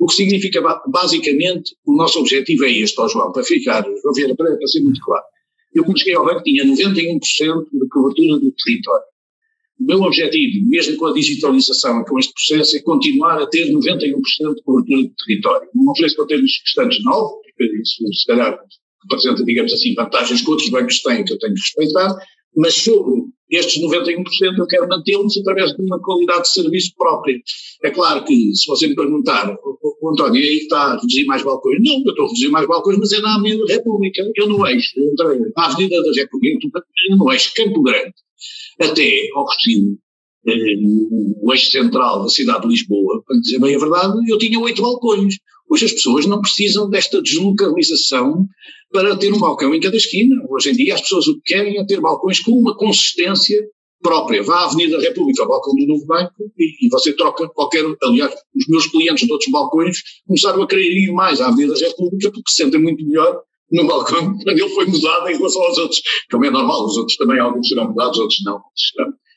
o 0.00 0.06
que 0.06 0.14
significa 0.14 0.62
basicamente 0.88 1.74
o 1.84 1.96
nosso 1.96 2.18
objetivo 2.18 2.64
é 2.64 2.72
este, 2.72 3.00
ó 3.00 3.08
João, 3.08 3.32
para 3.32 3.42
ficar, 3.42 3.82
vou 3.82 4.14
ver, 4.14 4.34
para, 4.36 4.56
para 4.56 4.66
ser 4.66 4.80
muito 4.80 5.00
claro. 5.00 5.24
Eu 5.74 5.84
cheguei 5.96 6.14
ao 6.14 6.24
banco 6.24 6.42
tinha 6.42 6.64
91% 6.64 7.20
de 7.70 7.88
cobertura 7.90 8.40
do 8.40 8.52
território. 8.52 9.04
O 9.78 9.84
meu 9.84 10.00
objetivo, 10.02 10.68
mesmo 10.68 10.96
com 10.96 11.06
a 11.06 11.12
digitalização 11.12 12.00
e 12.00 12.04
com 12.06 12.18
este 12.18 12.32
processo, 12.32 12.76
é 12.76 12.80
continuar 12.80 13.40
a 13.40 13.46
ter 13.46 13.70
91% 13.70 14.54
de 14.54 14.62
cobertura 14.62 15.02
do 15.02 15.14
território. 15.26 15.68
Não 15.74 15.92
ofereço 15.92 16.16
para 16.16 16.26
ter 16.26 16.42
os 16.42 16.52
restantes 16.64 17.04
9, 17.04 17.34
porque 17.44 17.82
isso 17.82 18.06
se 18.12 18.26
calhar 18.26 18.58
representa, 19.02 19.44
digamos 19.44 19.72
assim, 19.72 19.94
vantagens 19.94 20.42
que 20.42 20.50
outros 20.50 20.70
bancos 20.70 21.02
têm 21.02 21.24
que 21.24 21.32
eu 21.32 21.38
tenho 21.38 21.54
que 21.54 21.60
respeitar, 21.60 22.16
mas 22.56 22.74
sobre 22.74 23.26
estes 23.50 23.80
91% 23.80 24.24
eu 24.58 24.66
quero 24.66 24.88
mantê-los 24.88 25.36
através 25.36 25.72
de 25.72 25.82
uma 25.82 26.00
qualidade 26.00 26.42
de 26.42 26.52
serviço 26.52 26.92
própria. 26.96 27.38
É 27.84 27.90
claro 27.90 28.24
que, 28.24 28.34
se 28.54 28.66
você 28.66 28.88
me 28.88 28.96
perguntar, 28.96 29.54
o, 29.54 30.10
António, 30.10 30.42
aí 30.42 30.58
está 30.58 30.78
a 30.78 30.94
reduzir 30.94 31.24
mais 31.26 31.42
balcões? 31.42 31.78
Não, 31.80 32.02
eu 32.04 32.10
estou 32.10 32.24
a 32.24 32.28
reduzir 32.28 32.48
mais 32.48 32.66
balcões, 32.66 32.98
mas 32.98 33.12
é 33.12 33.20
na 33.20 33.36
Avenida 33.36 33.64
da 33.66 33.74
República. 33.74 34.22
Eu 34.34 34.48
no 34.48 34.66
eixo, 34.66 34.98
entrei 34.98 35.38
na 35.54 35.66
Avenida 35.66 36.02
da 36.02 36.12
República, 36.12 36.68
eu 37.10 37.16
no 37.16 37.32
eixo 37.32 37.52
Campo 37.54 37.82
Grande, 37.82 38.14
até 38.80 39.28
ao 39.34 39.44
Rocio, 39.44 39.98
eh, 40.46 40.74
o 41.42 41.52
eixo 41.52 41.70
central 41.70 42.22
da 42.22 42.28
cidade 42.28 42.62
de 42.62 42.68
Lisboa, 42.68 43.22
para 43.26 43.38
dizer 43.38 43.58
bem 43.60 43.74
a 43.74 43.78
verdade, 43.78 44.18
eu 44.28 44.38
tinha 44.38 44.58
oito 44.60 44.82
balcões. 44.82 45.36
Hoje 45.68 45.86
as 45.86 45.92
pessoas 45.92 46.26
não 46.26 46.40
precisam 46.40 46.88
desta 46.88 47.20
deslocalização 47.20 48.46
para 48.92 49.16
ter 49.16 49.32
um 49.32 49.38
balcão 49.38 49.74
em 49.74 49.80
cada 49.80 49.96
esquina. 49.96 50.36
Hoje 50.48 50.70
em 50.70 50.74
dia 50.74 50.94
as 50.94 51.00
pessoas 51.00 51.26
o 51.26 51.34
que 51.40 51.54
querem 51.54 51.78
é 51.78 51.84
ter 51.84 52.00
balcões 52.00 52.38
com 52.40 52.52
uma 52.52 52.76
consistência 52.76 53.60
própria. 54.00 54.42
Vá 54.42 54.60
à 54.60 54.64
Avenida 54.66 55.00
República, 55.00 55.42
ao 55.42 55.48
balcão 55.48 55.74
do 55.74 55.86
Novo 55.86 56.06
Banco, 56.06 56.32
e, 56.56 56.86
e, 56.86 56.88
você 56.88 57.12
troca 57.12 57.48
qualquer. 57.48 57.84
Aliás, 58.02 58.32
os 58.54 58.68
meus 58.68 58.86
clientes 58.86 59.26
de 59.26 59.32
outros 59.32 59.50
balcões 59.50 59.98
começaram 60.26 60.62
a 60.62 60.66
querer 60.68 60.92
ir 60.92 61.12
mais 61.12 61.40
à 61.40 61.48
Avenida 61.48 61.74
República 61.74 62.30
porque 62.30 62.50
se 62.50 62.62
sentem 62.62 62.80
muito 62.80 63.04
melhor 63.04 63.42
no 63.70 63.86
balcão 63.86 64.36
quando 64.38 64.58
ele 64.58 64.68
foi 64.70 64.86
mudado 64.86 65.28
em 65.28 65.36
relação 65.36 65.62
aos 65.62 65.78
outros. 65.78 66.00
Como 66.30 66.44
é 66.44 66.50
normal, 66.50 66.86
os 66.86 66.96
outros 66.96 67.16
também, 67.16 67.38
alguns 67.38 67.68
serão 67.68 67.88
mudados, 67.88 68.18
outros 68.18 68.42
não. 68.44 68.60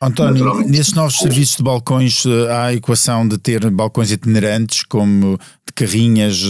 António, 0.02 0.62
nesses 0.62 0.94
novos 0.94 1.18
serviços 1.18 1.58
de 1.58 1.64
balcões 1.64 2.26
eh, 2.26 2.50
há 2.50 2.66
a 2.66 2.74
equação 2.74 3.28
de 3.28 3.38
ter 3.38 3.70
balcões 3.70 4.12
itinerantes, 4.12 4.84
como 4.84 5.38
de 5.68 5.74
carrinhas 5.74 6.42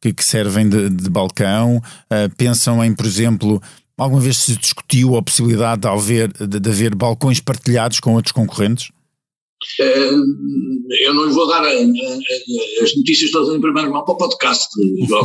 que, 0.00 0.12
que 0.12 0.22
servem 0.22 0.68
de, 0.68 0.90
de 0.90 1.08
balcão. 1.08 1.78
Uh, 1.78 2.34
pensam 2.36 2.84
em, 2.84 2.94
por 2.94 3.06
exemplo, 3.06 3.60
alguma 3.96 4.20
vez 4.20 4.36
se 4.38 4.54
discutiu 4.54 5.16
a 5.16 5.22
possibilidade 5.22 5.80
de 5.80 5.88
haver, 5.88 6.30
de, 6.30 6.60
de 6.60 6.68
haver 6.68 6.94
balcões 6.94 7.40
partilhados 7.40 8.00
com 8.00 8.14
outros 8.14 8.32
concorrentes? 8.32 8.90
Uh, 9.80 10.24
eu 11.00 11.14
não 11.14 11.26
lhe 11.26 11.32
vou 11.32 11.46
dar 11.46 11.62
a, 11.62 11.68
a, 11.68 12.82
as 12.82 12.96
notícias 12.96 13.30
todas 13.30 13.54
em 13.54 13.60
primeira 13.60 13.90
mão 13.90 14.04
para 14.04 14.14
o 14.14 14.16
podcast, 14.16 14.68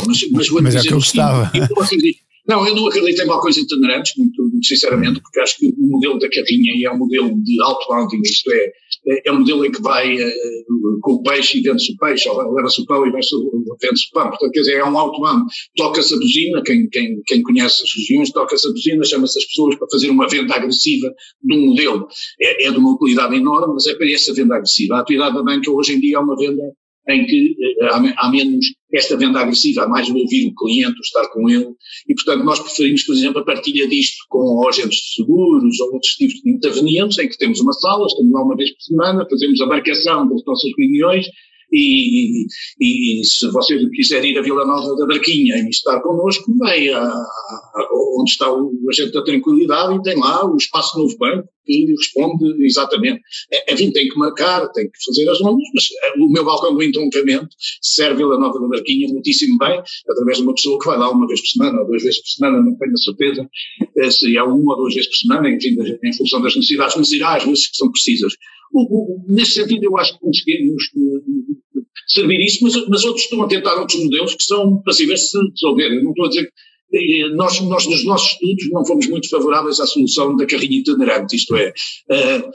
mas, 0.06 0.30
mas 0.32 0.50
vou 0.50 0.62
mas 0.62 0.76
é 0.76 0.78
dizer 0.78 0.88
é 0.88 0.90
que 0.90 0.94
eu 0.94 0.98
gostava. 0.98 1.52
Seguinte, 1.86 2.20
não, 2.48 2.68
eu 2.68 2.76
não 2.76 2.88
acredito 2.88 3.22
em 3.22 3.28
balcões 3.28 3.58
itinerantes, 3.58 4.14
muito, 4.18 4.42
muito, 4.44 4.66
sinceramente, 4.66 5.20
porque 5.22 5.40
acho 5.40 5.58
que 5.58 5.68
o 5.68 5.88
modelo 5.88 6.20
da 6.20 6.30
carrinha 6.30 6.88
é 6.88 6.92
um 6.92 6.98
modelo 6.98 7.34
de 7.44 7.62
outbounding, 7.62 8.22
isto 8.24 8.52
é, 8.52 8.72
é, 9.08 9.30
é 9.30 9.32
um 9.32 9.40
modelo 9.40 9.66
em 9.66 9.72
que 9.72 9.82
vai 9.82 10.16
uh, 10.16 11.00
com 11.02 11.14
o 11.14 11.24
peixe 11.24 11.58
e 11.58 11.62
vende-se 11.62 11.94
o 11.94 11.98
peixe, 11.98 12.30
ou 12.30 12.54
leva-se 12.54 12.82
o 12.82 12.86
pão 12.86 13.06
e 13.06 13.12
vende-se 13.12 13.36
o 13.36 14.12
pão. 14.14 14.30
Portanto, 14.30 14.52
quer 14.52 14.60
dizer, 14.60 14.78
é 14.78 14.86
um 14.86 14.98
outbound. 14.98 15.46
Toca-se 15.76 16.14
a 16.14 16.18
buzina, 16.18 16.62
quem, 16.64 16.88
quem, 16.90 17.22
quem 17.26 17.42
conhece 17.42 17.84
as 17.84 17.90
regiões, 17.96 18.32
toca-se 18.32 18.68
a 18.68 18.72
buzina, 18.72 19.04
chama-se 19.04 19.40
as 19.40 19.46
pessoas 19.46 19.76
para 19.76 19.88
fazer 19.92 20.10
uma 20.10 20.28
venda 20.28 20.56
agressiva 20.56 21.12
de 21.44 21.58
um 21.58 21.68
modelo. 21.68 22.08
É, 22.42 22.68
é 22.68 22.72
de 22.72 22.78
uma 22.78 22.94
utilidade 22.94 23.36
enorme, 23.36 23.74
mas 23.74 23.88
é 23.88 23.96
para 23.96 24.12
essa 24.12 24.34
venda 24.34 24.56
agressiva. 24.56 24.96
A 24.96 25.00
atividade 25.00 25.36
da 25.36 25.44
banca 25.44 25.72
hoje 25.72 25.94
em 25.94 26.00
dia 26.00 26.18
é 26.18 26.20
uma 26.20 26.36
venda 26.38 26.64
em 27.08 27.26
que 27.26 27.56
eh, 27.60 27.86
há, 27.86 28.26
há, 28.26 28.32
menos 28.32 28.66
esta 28.94 29.18
venda 29.18 29.40
agressiva, 29.40 29.84
há 29.84 29.88
mais 29.88 30.10
o 30.10 30.18
ouvir 30.18 30.48
o 30.48 30.56
cliente, 30.56 30.98
o 30.98 31.02
estar 31.02 31.28
com 31.30 31.50
ele, 31.50 31.68
e 32.08 32.16
portanto 32.16 32.44
nós 32.44 32.60
preferimos, 32.60 33.04
por 33.04 33.14
exemplo, 33.14 33.40
a 33.40 33.46
partilha 33.46 33.88
disto 33.88 34.18
com 34.30 34.68
agentes 34.68 35.00
de 35.00 35.14
seguros 35.16 35.80
ou 35.82 35.94
outros 35.94 36.14
tipos 36.14 36.42
de 36.42 36.52
intervenientes, 36.52 37.18
em 37.20 37.28
que 37.28 37.38
temos 37.38 37.60
uma 37.60 37.74
sala, 37.74 38.06
estamos 38.08 38.32
lá 38.32 38.44
uma 38.44 38.56
vez 38.56 38.72
por 38.72 38.82
semana, 38.82 39.28
fazemos 39.30 39.62
a 39.62 39.66
marcação 39.66 40.28
das 40.30 40.44
nossas 40.46 40.72
reuniões, 40.78 41.28
e, 41.72 42.46
e, 42.80 43.22
e, 43.22 43.26
se 43.26 43.50
você 43.52 43.78
quiser 43.90 44.24
ir 44.24 44.38
a 44.38 44.42
Vila 44.42 44.66
Nova 44.66 44.96
da 44.96 45.06
Barquinha 45.06 45.58
e 45.58 45.70
estar 45.70 46.00
connosco, 46.02 46.52
vem 46.60 46.90
a, 46.90 47.02
a, 47.02 47.90
onde 48.20 48.32
está 48.32 48.52
o 48.52 48.72
agente 48.90 49.12
da 49.12 49.24
tranquilidade 49.24 49.96
e 49.96 50.02
tem 50.02 50.18
lá 50.20 50.46
o 50.46 50.56
espaço 50.58 50.98
Novo 50.98 51.18
Banco 51.18 51.50
que 51.66 51.86
responde 51.86 52.64
exatamente. 52.64 53.22
É, 53.52 53.74
enfim, 53.74 53.92
tem 53.92 54.08
que 54.08 54.18
marcar, 54.18 54.68
tem 54.70 54.86
que 54.86 55.04
fazer 55.06 55.30
as 55.30 55.42
normas, 55.42 55.64
mas 55.74 55.88
é, 56.04 56.20
o 56.20 56.30
meu 56.30 56.46
balcão 56.46 56.74
do 56.74 56.84
entroncamento 56.84 57.50
serve 57.82 58.18
Vila 58.18 58.40
Nova 58.40 58.60
da 58.60 58.68
Barquinha 58.68 59.08
muitíssimo 59.10 59.58
bem, 59.58 59.82
através 60.10 60.38
de 60.38 60.44
uma 60.44 60.54
pessoa 60.54 60.80
que 60.80 60.86
vai 60.86 60.98
lá 60.98 61.10
uma 61.10 61.28
vez 61.28 61.42
por 61.42 61.48
semana 61.48 61.82
ou 61.82 61.88
duas 61.88 62.04
vezes 62.04 62.22
por 62.22 62.30
semana, 62.30 62.62
não 62.62 62.78
tenho 62.78 62.94
a 62.94 62.98
certeza 62.98 63.50
eh, 63.98 64.12
se 64.12 64.38
é 64.38 64.44
uma 64.44 64.74
ou 64.74 64.82
duas 64.82 64.94
vezes 64.94 65.10
por 65.10 65.18
semana, 65.18 65.50
enfim, 65.50 65.76
em 66.04 66.14
função 66.14 66.42
das 66.42 66.56
necessidades, 66.56 67.12
irá 67.12 67.36
às 67.36 67.44
vezes 67.44 67.68
que 67.68 67.78
são 67.78 67.92
precisas. 67.92 68.34
Nesse 69.28 69.52
sentido, 69.52 69.84
eu 69.84 69.98
acho 69.98 70.14
que 70.14 70.20
conseguimos 70.20 70.84
eh, 70.96 71.82
servir 72.08 72.40
isso, 72.42 72.60
mas, 72.64 72.76
mas, 72.88 73.04
outros 73.04 73.24
estão 73.24 73.42
a 73.44 73.48
tentar 73.48 73.76
outros 73.76 74.04
modelos 74.04 74.36
que 74.36 74.44
são 74.44 74.82
se 74.92 75.06
ver 75.06 75.18
se 75.18 75.38
resolver. 75.38 76.02
Não 76.04 76.12
estou 76.12 76.26
a 76.26 76.30
dizer 76.30 76.52
que 76.90 76.98
eh, 76.98 77.30
nós, 77.30 77.60
nós, 77.62 77.86
nos 77.88 78.04
nossos 78.04 78.32
estudos, 78.34 78.70
não 78.72 78.86
fomos 78.86 79.08
muito 79.08 79.30
favoráveis 79.30 79.80
à 79.80 79.86
solução 79.86 80.36
da 80.36 80.46
carrinha 80.46 80.80
itinerante, 80.80 81.36
isto 81.36 81.56
é, 81.56 81.70
uh, 81.70 82.52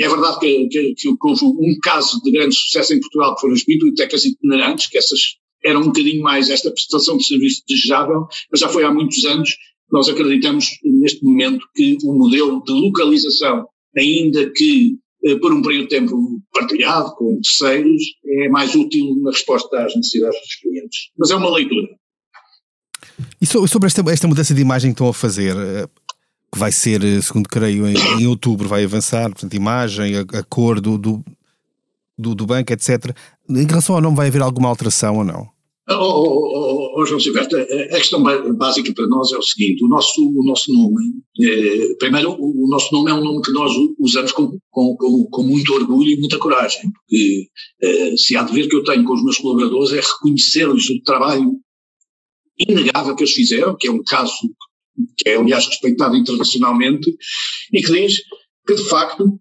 é 0.00 0.08
verdade 0.08 0.38
que, 0.40 0.68
que, 0.68 0.94
que, 0.94 1.08
houve 1.22 1.44
um 1.44 1.78
caso 1.82 2.20
de 2.22 2.30
grande 2.30 2.54
sucesso 2.54 2.94
em 2.94 3.00
Portugal 3.00 3.34
que 3.34 3.40
foram 3.40 3.54
as 3.54 3.64
bibliotecas 3.64 4.24
itinerantes, 4.24 4.88
que 4.88 4.98
essas 4.98 5.20
eram 5.64 5.80
um 5.80 5.86
bocadinho 5.86 6.22
mais 6.22 6.48
esta 6.50 6.70
prestação 6.70 7.16
de 7.16 7.26
serviço 7.26 7.62
desejável, 7.68 8.26
mas 8.50 8.60
já 8.60 8.68
foi 8.68 8.84
há 8.84 8.92
muitos 8.92 9.24
anos 9.24 9.50
nós 9.90 10.08
acreditamos 10.08 10.66
neste 10.84 11.24
momento 11.24 11.66
que 11.74 11.96
o 12.04 12.12
modelo 12.12 12.62
de 12.64 12.72
localização, 12.72 13.66
ainda 13.96 14.50
que 14.50 14.94
eh, 14.94 15.05
por 15.40 15.52
um 15.52 15.62
período 15.62 15.88
de 15.88 15.88
tempo 15.88 16.16
partilhado 16.52 17.14
com 17.16 17.40
terceiros, 17.40 18.02
é 18.42 18.48
mais 18.48 18.74
útil 18.74 19.16
na 19.22 19.30
resposta 19.30 19.84
às 19.84 19.94
necessidades 19.96 20.38
dos 20.40 20.54
clientes. 20.56 20.98
Mas 21.18 21.30
é 21.30 21.34
uma 21.34 21.50
leitura. 21.50 21.88
E 23.40 23.46
sobre 23.46 23.86
esta, 23.86 24.02
esta 24.10 24.28
mudança 24.28 24.54
de 24.54 24.60
imagem 24.60 24.90
que 24.90 24.94
estão 24.94 25.08
a 25.08 25.14
fazer, 25.14 25.56
eh, 25.56 25.86
que 26.52 26.58
vai 26.58 26.70
ser, 26.70 27.02
eh, 27.02 27.20
segundo 27.20 27.48
creio, 27.48 27.86
em, 27.86 27.94
em 28.20 28.26
outubro 28.26 28.68
vai 28.68 28.84
avançar, 28.84 29.30
portanto, 29.30 29.54
imagem, 29.54 30.16
a, 30.16 30.20
a 30.20 30.42
cor 30.42 30.80
do, 30.80 30.98
do, 30.98 31.24
do, 32.16 32.34
do, 32.34 32.46
banco, 32.46 32.72
etc. 32.72 33.14
Em 33.48 33.66
relação 33.66 33.94
ao 33.94 34.00
nome, 34.00 34.16
vai 34.16 34.28
haver 34.28 34.42
alguma 34.42 34.68
alteração 34.68 35.16
ou 35.16 35.24
não? 35.24 35.48
Oh, 35.88 35.94
oh, 35.94 36.58
oh, 36.58 36.75
oh 36.96 37.04
João 37.04 37.20
Silvestre, 37.20 37.60
a 37.60 37.98
questão 37.98 38.22
básica 38.56 38.92
para 38.94 39.06
nós 39.06 39.30
é 39.30 39.36
o 39.36 39.42
seguinte: 39.42 39.84
o 39.84 39.88
nosso, 39.88 40.20
o 40.20 40.44
nosso 40.44 40.72
nome, 40.72 41.04
eh, 41.42 41.94
primeiro, 41.98 42.36
o 42.38 42.66
nosso 42.68 42.92
nome 42.92 43.10
é 43.10 43.14
um 43.14 43.22
nome 43.22 43.42
que 43.42 43.52
nós 43.52 43.72
usamos 43.98 44.32
com, 44.32 44.58
com, 44.70 44.96
com, 44.96 45.28
com 45.30 45.42
muito 45.42 45.74
orgulho 45.74 46.08
e 46.08 46.18
muita 46.18 46.38
coragem, 46.38 46.90
porque 46.90 47.48
eh, 47.82 48.16
se 48.16 48.36
há 48.36 48.42
de 48.42 48.52
ver 48.54 48.68
que 48.68 48.76
eu 48.76 48.82
tenho 48.82 49.04
com 49.04 49.12
os 49.12 49.22
meus 49.22 49.36
colaboradores 49.36 49.92
é 49.92 50.00
reconhecer-lhes 50.00 50.88
o 50.88 51.02
trabalho 51.02 51.60
inegável 52.58 53.14
que 53.14 53.24
eles 53.24 53.34
fizeram, 53.34 53.76
que 53.76 53.88
é 53.88 53.90
um 53.90 54.02
caso 54.02 54.34
que 55.18 55.28
é 55.28 55.36
aliás 55.36 55.66
respeitado 55.66 56.16
internacionalmente, 56.16 57.14
e 57.72 57.82
que 57.82 57.92
diz 57.92 58.22
que 58.66 58.74
de 58.74 58.84
facto 58.88 59.38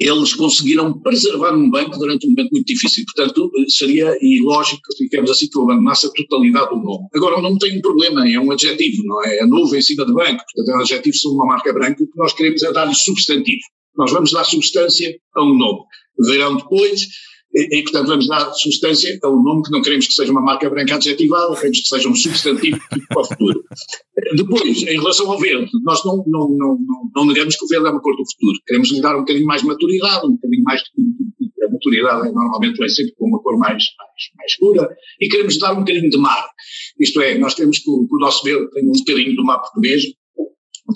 eles 0.00 0.32
conseguiram 0.32 0.98
preservar 0.98 1.52
um 1.52 1.70
banco 1.70 1.98
durante 1.98 2.26
um 2.26 2.30
momento 2.30 2.52
muito 2.52 2.66
difícil. 2.66 3.04
Portanto, 3.14 3.50
seria 3.68 4.16
ilógico, 4.22 4.80
digamos 4.98 5.30
assim, 5.30 5.46
que 5.46 5.58
eu 5.58 5.62
abandonasse 5.62 6.06
a 6.06 6.10
totalidade 6.10 6.70
do 6.70 6.76
nome. 6.76 7.06
Agora, 7.14 7.38
o 7.38 7.42
nome 7.42 7.58
tem 7.58 7.76
um 7.76 7.82
problema, 7.82 8.26
é 8.26 8.40
um 8.40 8.50
adjetivo, 8.50 9.02
não 9.04 9.22
é? 9.22 9.40
É 9.40 9.46
novo 9.46 9.76
em 9.76 9.82
cima 9.82 10.06
do 10.06 10.14
banco, 10.14 10.42
portanto, 10.42 10.74
é 10.74 10.78
um 10.78 10.80
adjetivo 10.80 11.16
sobre 11.16 11.36
uma 11.36 11.46
marca 11.46 11.70
branca. 11.72 12.02
O 12.02 12.06
que 12.06 12.16
nós 12.18 12.32
queremos 12.32 12.62
é 12.62 12.72
dar-lhe 12.72 12.94
substantivo. 12.94 13.60
Nós 13.94 14.10
vamos 14.10 14.32
dar 14.32 14.44
substância 14.44 15.14
a 15.36 15.44
um 15.44 15.54
nome. 15.54 15.80
Verão 16.18 16.56
depois 16.56 17.06
e, 17.52 17.78
e, 17.78 17.82
portanto, 17.82 18.06
vamos 18.06 18.28
dar 18.28 18.52
substância 18.52 19.18
a 19.22 19.28
um 19.28 19.42
nome 19.42 19.62
que 19.62 19.72
não 19.72 19.82
queremos 19.82 20.06
que 20.06 20.14
seja 20.14 20.30
uma 20.30 20.40
marca 20.40 20.70
branca 20.70 20.94
adjetivada, 20.94 21.54
queremos 21.56 21.80
que 21.80 21.88
seja 21.88 22.08
um 22.08 22.14
substantivo 22.14 22.78
para 23.08 23.20
o 23.20 23.24
futuro. 23.24 23.64
Depois, 24.36 24.82
em 24.82 24.98
relação 24.98 25.30
ao 25.30 25.38
verde, 25.38 25.68
nós 25.82 26.04
não, 26.04 26.22
não, 26.26 26.48
não, 26.48 26.78
não, 27.14 27.26
negamos 27.26 27.56
que 27.56 27.64
o 27.64 27.68
verde 27.68 27.88
é 27.88 27.90
uma 27.90 28.00
cor 28.00 28.16
do 28.16 28.24
futuro. 28.30 28.58
Queremos 28.66 28.92
lhe 28.92 29.00
dar 29.00 29.16
um 29.16 29.20
bocadinho 29.20 29.46
mais 29.46 29.62
maturidade, 29.64 30.26
um 30.26 30.34
bocadinho 30.34 30.62
mais. 30.62 30.80
A 30.80 31.72
maturidade 31.72 32.28
é, 32.28 32.32
normalmente 32.32 32.78
vem 32.78 32.88
sempre 32.88 33.12
com 33.18 33.26
uma 33.26 33.42
cor 33.42 33.58
mais, 33.58 33.82
mais, 33.98 34.22
mais 34.36 34.52
escura, 34.52 34.88
e 35.20 35.28
queremos 35.28 35.58
dar 35.58 35.72
um 35.72 35.80
bocadinho 35.80 36.08
de 36.08 36.18
mar. 36.18 36.46
Isto 37.00 37.20
é, 37.20 37.36
nós 37.36 37.54
queremos 37.54 37.78
que 37.78 37.90
o, 37.90 38.06
que 38.06 38.14
o 38.14 38.18
nosso 38.18 38.44
verde 38.44 38.70
tenha 38.70 38.88
um 38.88 38.92
bocadinho 38.92 39.34
do 39.34 39.44
mar 39.44 39.58
português, 39.58 40.04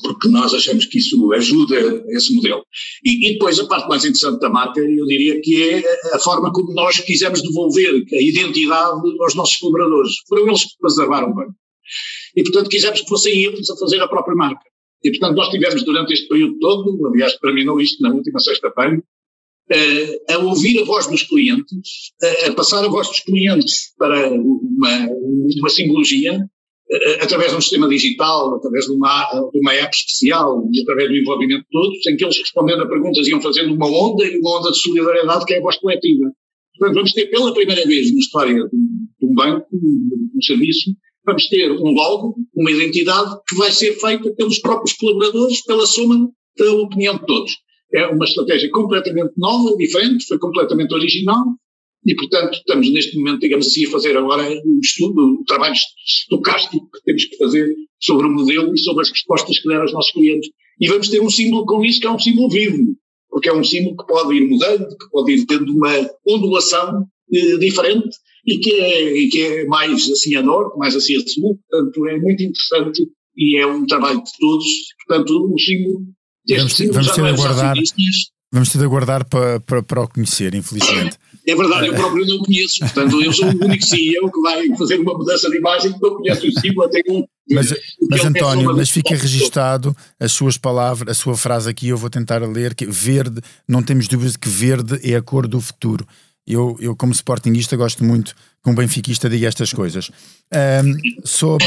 porque 0.03 0.29
nós 0.29 0.53
achamos 0.55 0.87
que 0.87 0.99
isso 0.99 1.33
ajuda 1.33 2.05
esse 2.09 2.35
modelo. 2.35 2.65
E, 3.05 3.29
e, 3.29 3.33
depois 3.35 3.59
a 3.59 3.67
parte 3.67 3.89
mais 3.89 4.05
interessante 4.05 4.41
da 4.41 4.51
marca, 4.51 4.81
eu 4.81 5.07
diria 5.07 5.41
que 5.41 5.71
é 5.71 5.83
a 6.15 6.19
forma 6.19 6.53
como 6.53 6.73
nós 6.73 7.01
quisemos 7.01 7.43
devolver 7.43 8.05
a 8.13 8.23
identidade 8.23 9.01
aos 9.21 9.35
nossos 9.35 9.57
colaboradores. 9.57 10.13
Foram 10.29 10.49
eles 10.49 10.65
que 10.65 10.79
preservaram 10.81 11.35
bem. 11.35 11.49
E 12.37 12.43
portanto 12.43 12.69
quisemos 12.69 13.01
que 13.01 13.09
fossem 13.09 13.45
eles 13.45 13.69
a 13.71 13.77
fazer 13.77 14.01
a 14.01 14.09
própria 14.09 14.37
marca. 14.37 14.65
E 15.03 15.11
portanto 15.11 15.37
nós 15.37 15.49
tivemos 15.51 15.85
durante 15.85 16.13
este 16.15 16.29
período 16.29 16.59
todo, 16.59 17.07
aliás 17.09 17.37
terminou 17.37 17.81
isto 17.81 18.03
na 18.03 18.13
última 18.15 18.41
sexta-feira, 18.41 19.03
a 20.31 20.39
ouvir 20.39 20.81
a 20.81 20.85
voz 20.85 21.07
dos 21.07 21.23
clientes, 21.23 22.13
a 22.47 22.53
passar 22.53 22.85
a 22.85 22.89
voz 22.89 23.09
dos 23.09 23.21
clientes 23.21 23.95
para 23.97 24.31
uma, 24.31 25.09
uma 25.59 25.69
simbologia 25.69 26.39
através 27.21 27.51
de 27.51 27.57
um 27.57 27.61
sistema 27.61 27.89
digital, 27.89 28.55
através 28.55 28.87
de 28.87 28.93
uma, 28.93 29.49
de 29.53 29.59
uma 29.59 29.75
app 29.75 29.97
especial 29.97 30.69
e 30.73 30.81
através 30.83 31.09
do 31.09 31.17
envolvimento 31.17 31.63
de 31.63 31.71
todos, 31.71 32.07
em 32.07 32.17
que 32.17 32.25
eles 32.25 32.39
respondendo 32.39 32.83
a 32.83 32.89
perguntas 32.89 33.27
iam 33.27 33.41
fazendo 33.41 33.75
uma 33.75 33.87
onda 33.87 34.25
e 34.25 34.39
uma 34.39 34.59
onda 34.59 34.71
de 34.71 34.79
solidariedade 34.79 35.45
que 35.47 35.55
é 35.55 35.59
a 35.59 35.63
voz 35.63 35.77
coletiva. 35.79 36.31
Portanto, 36.79 36.95
vamos 36.97 37.13
ter 37.13 37.27
pela 37.27 37.55
primeira 37.55 37.87
vez 37.87 38.13
na 38.13 38.19
história 38.19 38.55
de 38.55 39.27
um 39.27 39.35
banco, 39.35 39.67
de 39.73 40.37
um 40.37 40.43
serviço, 40.43 40.91
vamos 41.25 41.49
ter 41.49 41.71
um 41.71 41.91
logo, 41.93 42.37
uma 42.55 42.71
identidade 42.71 43.31
que 43.49 43.57
vai 43.57 43.71
ser 43.71 43.95
feita 43.99 44.33
pelos 44.35 44.59
próprios 44.59 44.93
colaboradores, 44.97 45.65
pela 45.65 45.87
soma 45.87 46.29
da 46.59 46.73
opinião 46.73 47.17
de 47.17 47.27
todos. 47.27 47.53
É 47.93 48.07
uma 48.09 48.25
estratégia 48.25 48.71
completamente 48.71 49.33
nova, 49.37 49.77
diferente, 49.77 50.27
foi 50.27 50.39
completamente 50.39 50.93
original, 50.93 51.45
e, 52.07 52.15
portanto, 52.15 52.55
estamos 52.55 52.91
neste 52.93 53.17
momento, 53.17 53.41
digamos 53.41 53.67
assim, 53.67 53.87
a 53.87 53.91
fazer 53.91 54.17
agora 54.17 54.49
um 54.65 54.79
estudo, 54.83 55.23
um 55.23 55.45
trabalho 55.45 55.75
estocástico 56.07 56.89
que 56.91 57.03
temos 57.05 57.25
que 57.25 57.37
fazer 57.37 57.75
sobre 58.01 58.27
o 58.27 58.31
modelo 58.31 58.75
e 58.75 58.79
sobre 58.79 59.03
as 59.03 59.11
respostas 59.11 59.59
que 59.59 59.69
der 59.69 59.81
aos 59.81 59.93
nossos 59.93 60.13
clientes. 60.13 60.51
E 60.81 60.89
vamos 60.89 61.09
ter 61.09 61.21
um 61.21 61.31
símbolo 61.31 61.65
com 61.65 61.85
isso 61.85 62.01
que 62.01 62.07
é 62.07 62.11
um 62.11 62.19
símbolo 62.19 62.51
vivo, 62.51 62.95
porque 63.31 63.49
é 63.49 63.55
um 63.55 63.65
símbolo 63.65 63.97
que 63.97 64.07
pode 64.07 64.35
ir 64.37 64.49
mudando, 64.49 64.89
que 64.89 65.11
pode 65.11 65.33
ir 65.33 65.47
tendo 65.47 65.73
uma 65.73 66.11
ondulação 66.27 67.07
eh, 67.33 67.57
diferente 67.57 68.17
e 68.47 68.59
que, 68.59 68.73
é, 68.73 69.19
e 69.19 69.29
que 69.29 69.43
é 69.43 69.65
mais 69.65 70.11
assim 70.11 70.35
a 70.35 70.43
norte, 70.43 70.77
mais 70.77 70.95
assim 70.95 71.17
a 71.17 71.21
sul. 71.27 71.59
Portanto, 71.71 72.07
é 72.07 72.19
muito 72.19 72.43
interessante 72.43 73.03
e 73.37 73.59
é 73.59 73.67
um 73.67 73.87
trabalho 73.87 74.23
de 74.23 74.31
todos. 74.39 74.67
Portanto, 75.07 75.51
o 75.53 75.59
símbolo. 75.59 76.05
Vamos, 76.49 76.73
símbolo 76.75 76.95
vamos 76.95 77.13
ter 77.13 77.23
de 77.23 77.29
aguardar. 77.29 77.77
Vamos 78.53 78.69
ter 78.69 78.79
de 78.79 78.85
aguardar 78.85 79.29
para, 79.29 79.61
para, 79.61 79.83
para 79.83 80.03
o 80.03 80.09
conhecer, 80.09 80.55
infelizmente. 80.55 81.17
É 81.47 81.55
verdade, 81.55 81.89
eu 81.89 81.95
próprio 81.95 82.27
não 82.27 82.39
conheço, 82.39 82.79
portanto, 82.81 83.21
eu 83.21 83.33
sou 83.33 83.47
o 83.47 83.65
único 83.65 83.85
CEO 83.85 84.33
que 84.33 84.41
vai 84.41 84.67
fazer 84.79 84.99
uma 84.99 85.13
mudança 85.13 85.51
de 85.51 85.59
imagem 85.59 85.93
que 85.93 86.01
não 86.01 86.17
conheço 86.17 86.47
o 86.47 86.61
símbolo 86.61 86.87
até 86.87 87.03
um. 87.09 87.23
Mas, 87.51 87.75
mas 88.09 88.25
António, 88.25 88.75
mas 88.75 88.89
fica 88.89 89.15
registado 89.15 89.95
as 90.19 90.33
suas 90.33 90.57
palavras, 90.57 91.11
a 91.11 91.21
sua 91.21 91.37
frase 91.37 91.69
aqui, 91.69 91.89
eu 91.89 91.99
vou 91.99 92.09
tentar 92.09 92.39
ler, 92.39 92.75
que 92.75 92.87
verde, 92.87 93.43
não 93.69 93.83
temos 93.83 94.09
dúvidas 94.09 94.33
de 94.33 94.39
que 94.39 94.49
verde 94.49 94.99
é 95.03 95.17
a 95.17 95.23
cor 95.23 95.47
do 95.47 95.61
futuro. 95.61 96.07
Eu, 96.47 96.77
eu 96.81 96.97
como 96.97 97.13
sportingista, 97.13 97.77
gosto 97.77 98.03
muito 98.03 98.35
que 98.63 98.71
um 98.71 98.75
benfiquista 98.75 99.29
diga 99.29 99.47
estas 99.47 99.73
coisas. 99.73 100.11
Um, 100.53 101.23
sobre... 101.25 101.67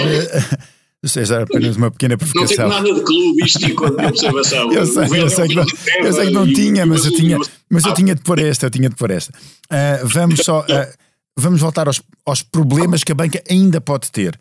Seja, 1.06 1.44
apenas 1.44 1.76
uma 1.76 1.92
pequena 1.92 2.18
provocação. 2.18 2.68
Não 2.68 2.84
tem 2.84 2.84
nada 2.84 3.00
de 3.00 3.06
clubístico 3.06 3.90
de 3.96 4.06
observação. 4.06 4.72
eu 4.74 4.86
sei, 4.86 5.04
eu 5.22 5.30
sei, 5.30 5.48
que 5.48 5.56
não, 5.56 5.66
eu 6.04 6.14
sei 6.14 6.28
que 6.28 6.34
não 6.34 6.48
tinha, 6.48 6.86
mas 6.86 7.06
eu 7.06 7.12
tinha, 7.12 7.38
mas 7.70 7.86
eu 7.86 7.94
tinha 7.94 8.16
de 8.16 8.22
pôr 8.22 8.40
esta, 8.40 8.66
eu 8.66 8.70
tinha 8.70 8.90
de 8.90 8.96
pôr 8.96 9.12
esta. 9.12 9.32
Uh, 9.72 10.08
vamos 10.08 10.40
só, 10.44 10.62
uh, 10.62 10.94
vamos 11.38 11.62
voltar 11.62 11.88
aos, 11.88 12.02
aos 12.26 12.42
problemas 12.42 13.04
que 13.04 13.12
a 13.12 13.16
banca 13.16 13.42
ainda 13.50 13.80
pode 13.80 14.12
ter. 14.12 14.40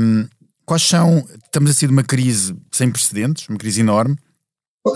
Um, 0.00 0.26
quais 0.64 0.82
são, 0.82 1.26
estamos 1.44 1.70
a 1.70 1.74
ser 1.74 1.86
de 1.88 1.92
uma 1.92 2.04
crise 2.04 2.54
sem 2.70 2.90
precedentes, 2.90 3.48
uma 3.48 3.58
crise 3.58 3.80
enorme. 3.80 4.16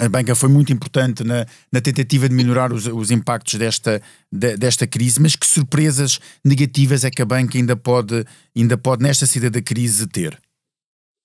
A 0.01 0.09
banca 0.09 0.35
foi 0.35 0.49
muito 0.49 0.73
importante 0.73 1.25
na, 1.25 1.45
na 1.71 1.81
tentativa 1.81 2.29
de 2.29 2.35
minorar 2.35 2.73
os, 2.73 2.87
os 2.87 3.11
impactos 3.11 3.59
desta, 3.59 4.01
de, 4.31 4.57
desta 4.57 4.87
crise, 4.87 5.21
mas 5.21 5.35
que 5.35 5.47
surpresas 5.47 6.21
negativas 6.45 7.05
é 7.05 7.11
que 7.11 7.21
a 7.21 7.27
banca 7.27 7.59
ainda 7.59 7.77
pode, 7.77 8.25
ainda 8.57 8.79
pode 8.79 9.03
nesta 9.03 9.27
saída 9.27 9.51
da 9.51 9.61
crise 9.61 10.07
ter? 10.07 10.41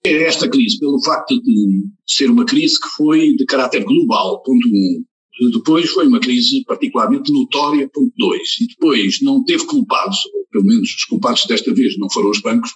Esta 0.07 0.49
crise, 0.49 0.79
pelo 0.79 1.03
facto 1.03 1.41
de 1.41 1.85
ser 2.05 2.29
uma 2.29 2.45
crise 2.45 2.79
que 2.79 2.87
foi 2.95 3.35
de 3.35 3.45
caráter 3.45 3.83
global, 3.83 4.41
ponto 4.43 4.67
um. 4.67 5.03
Depois 5.51 5.89
foi 5.89 6.07
uma 6.07 6.19
crise 6.19 6.63
particularmente 6.65 7.31
notória, 7.31 7.89
ponto 7.93 8.11
dois. 8.17 8.47
E 8.59 8.67
depois 8.67 9.21
não 9.21 9.43
teve 9.43 9.65
culpados, 9.65 10.17
ou 10.33 10.47
pelo 10.51 10.65
menos 10.65 10.89
os 10.89 11.03
culpados 11.05 11.45
desta 11.45 11.73
vez 11.73 11.97
não 11.97 12.09
foram 12.09 12.29
os 12.29 12.41
bancos, 12.41 12.71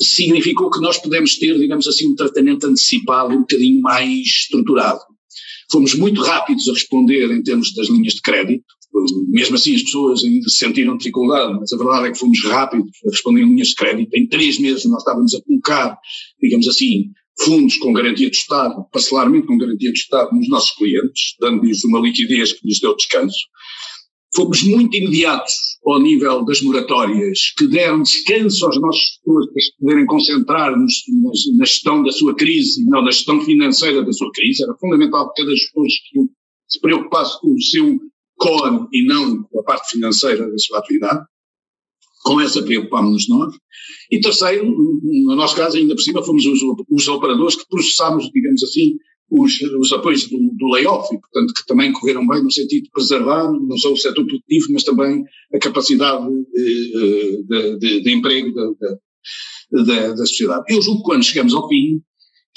significou 0.00 0.70
que 0.70 0.80
nós 0.80 0.98
podemos 0.98 1.38
ter, 1.38 1.58
digamos 1.58 1.86
assim, 1.86 2.08
um 2.08 2.14
tratamento 2.14 2.66
antecipado 2.66 3.34
um 3.34 3.40
bocadinho 3.40 3.80
mais 3.80 4.20
estruturado. 4.20 5.00
Fomos 5.70 5.94
muito 5.94 6.20
rápidos 6.22 6.68
a 6.68 6.72
responder 6.72 7.30
em 7.30 7.42
termos 7.42 7.72
das 7.74 7.88
linhas 7.88 8.14
de 8.14 8.20
crédito, 8.20 8.64
mesmo 9.28 9.56
assim 9.56 9.74
as 9.74 9.82
pessoas 9.82 10.22
ainda 10.24 10.48
se 10.48 10.56
sentiram 10.56 10.96
dificuldade, 10.96 11.58
mas 11.58 11.72
a 11.72 11.76
verdade 11.76 12.08
é 12.08 12.12
que 12.12 12.18
fomos 12.18 12.44
rápidos 12.44 12.90
a 13.06 13.10
responder 13.10 13.42
em 13.42 13.48
linhas 13.48 13.68
de 13.68 13.74
crédito. 13.74 14.14
Em 14.14 14.28
três 14.28 14.58
meses 14.58 14.84
nós 14.86 14.98
estávamos 14.98 15.34
a 15.34 15.42
colocar, 15.42 15.98
digamos 16.40 16.68
assim, 16.68 17.10
fundos 17.42 17.76
com 17.78 17.92
garantia 17.92 18.30
de 18.30 18.36
Estado, 18.36 18.84
parcelarmente 18.92 19.46
com 19.46 19.58
garantia 19.58 19.92
de 19.92 19.98
Estado 19.98 20.30
nos 20.32 20.48
nossos 20.48 20.70
clientes, 20.76 21.34
dando-lhes 21.40 21.84
uma 21.84 22.00
liquidez 22.00 22.52
que 22.52 22.66
lhes 22.66 22.80
deu 22.80 22.94
descanso. 22.94 23.36
Fomos 24.34 24.62
muito 24.64 24.96
imediatos 24.96 25.54
ao 25.86 26.00
nível 26.00 26.44
das 26.44 26.60
moratórias, 26.60 27.52
que 27.56 27.68
deram 27.68 28.02
descanso 28.02 28.66
aos 28.66 28.80
nossos 28.80 29.00
gestores 29.00 29.52
para 29.52 29.62
se 29.62 29.76
poderem 29.78 30.06
concentrar 30.06 30.76
nos, 30.76 30.94
na 31.56 31.64
gestão 31.64 32.02
da 32.02 32.10
sua 32.10 32.34
crise 32.34 32.82
e 32.82 32.84
não 32.86 33.02
na 33.02 33.10
gestão 33.10 33.40
financeira 33.40 34.04
da 34.04 34.12
sua 34.12 34.30
crise. 34.32 34.64
Era 34.64 34.74
fundamental 34.78 35.32
que 35.32 35.42
cada 35.42 35.54
gestor 35.54 35.86
se 36.68 36.80
preocupasse 36.80 37.40
com 37.40 37.52
o 37.52 37.62
seu 37.62 38.00
core 38.36 38.86
e 38.92 39.06
não 39.06 39.42
com 39.44 39.60
a 39.60 39.64
parte 39.64 39.92
financeira 39.92 40.50
da 40.50 40.58
sua 40.58 40.78
atividade. 40.78 41.24
Com 42.24 42.40
essa 42.40 42.62
preocupámos-nos 42.62 43.28
nós. 43.28 43.54
E 44.10 44.20
terceiro, 44.20 44.64
no 44.66 45.36
nosso 45.36 45.54
caso, 45.54 45.76
ainda 45.76 45.94
por 45.94 46.00
cima, 46.00 46.22
fomos 46.22 46.46
os, 46.46 46.60
os 46.90 47.08
operadores 47.08 47.56
que 47.56 47.68
processámos, 47.68 48.30
digamos 48.32 48.62
assim, 48.62 48.94
os, 49.30 49.60
os 49.78 49.92
apoios 49.92 50.28
do, 50.28 50.38
do 50.56 50.68
layoff, 50.68 51.14
e, 51.14 51.20
portanto, 51.20 51.52
que 51.54 51.66
também 51.66 51.92
correram 51.92 52.26
bem 52.26 52.42
no 52.42 52.50
sentido 52.50 52.84
de 52.84 52.90
preservar 52.90 53.50
não 53.52 53.76
só 53.76 53.92
o 53.92 53.96
setor 53.96 54.24
produtivo, 54.24 54.66
mas 54.70 54.84
também 54.84 55.24
a 55.52 55.58
capacidade 55.58 56.26
de, 56.52 57.42
de, 57.46 57.78
de, 57.78 58.00
de 58.02 58.12
emprego 58.12 58.54
da, 59.70 60.08
da 60.08 60.26
sociedade. 60.26 60.64
Eu 60.68 60.80
julgo 60.80 61.02
que 61.02 61.06
quando 61.06 61.24
chegamos 61.24 61.54
ao 61.54 61.68
fim, 61.68 62.00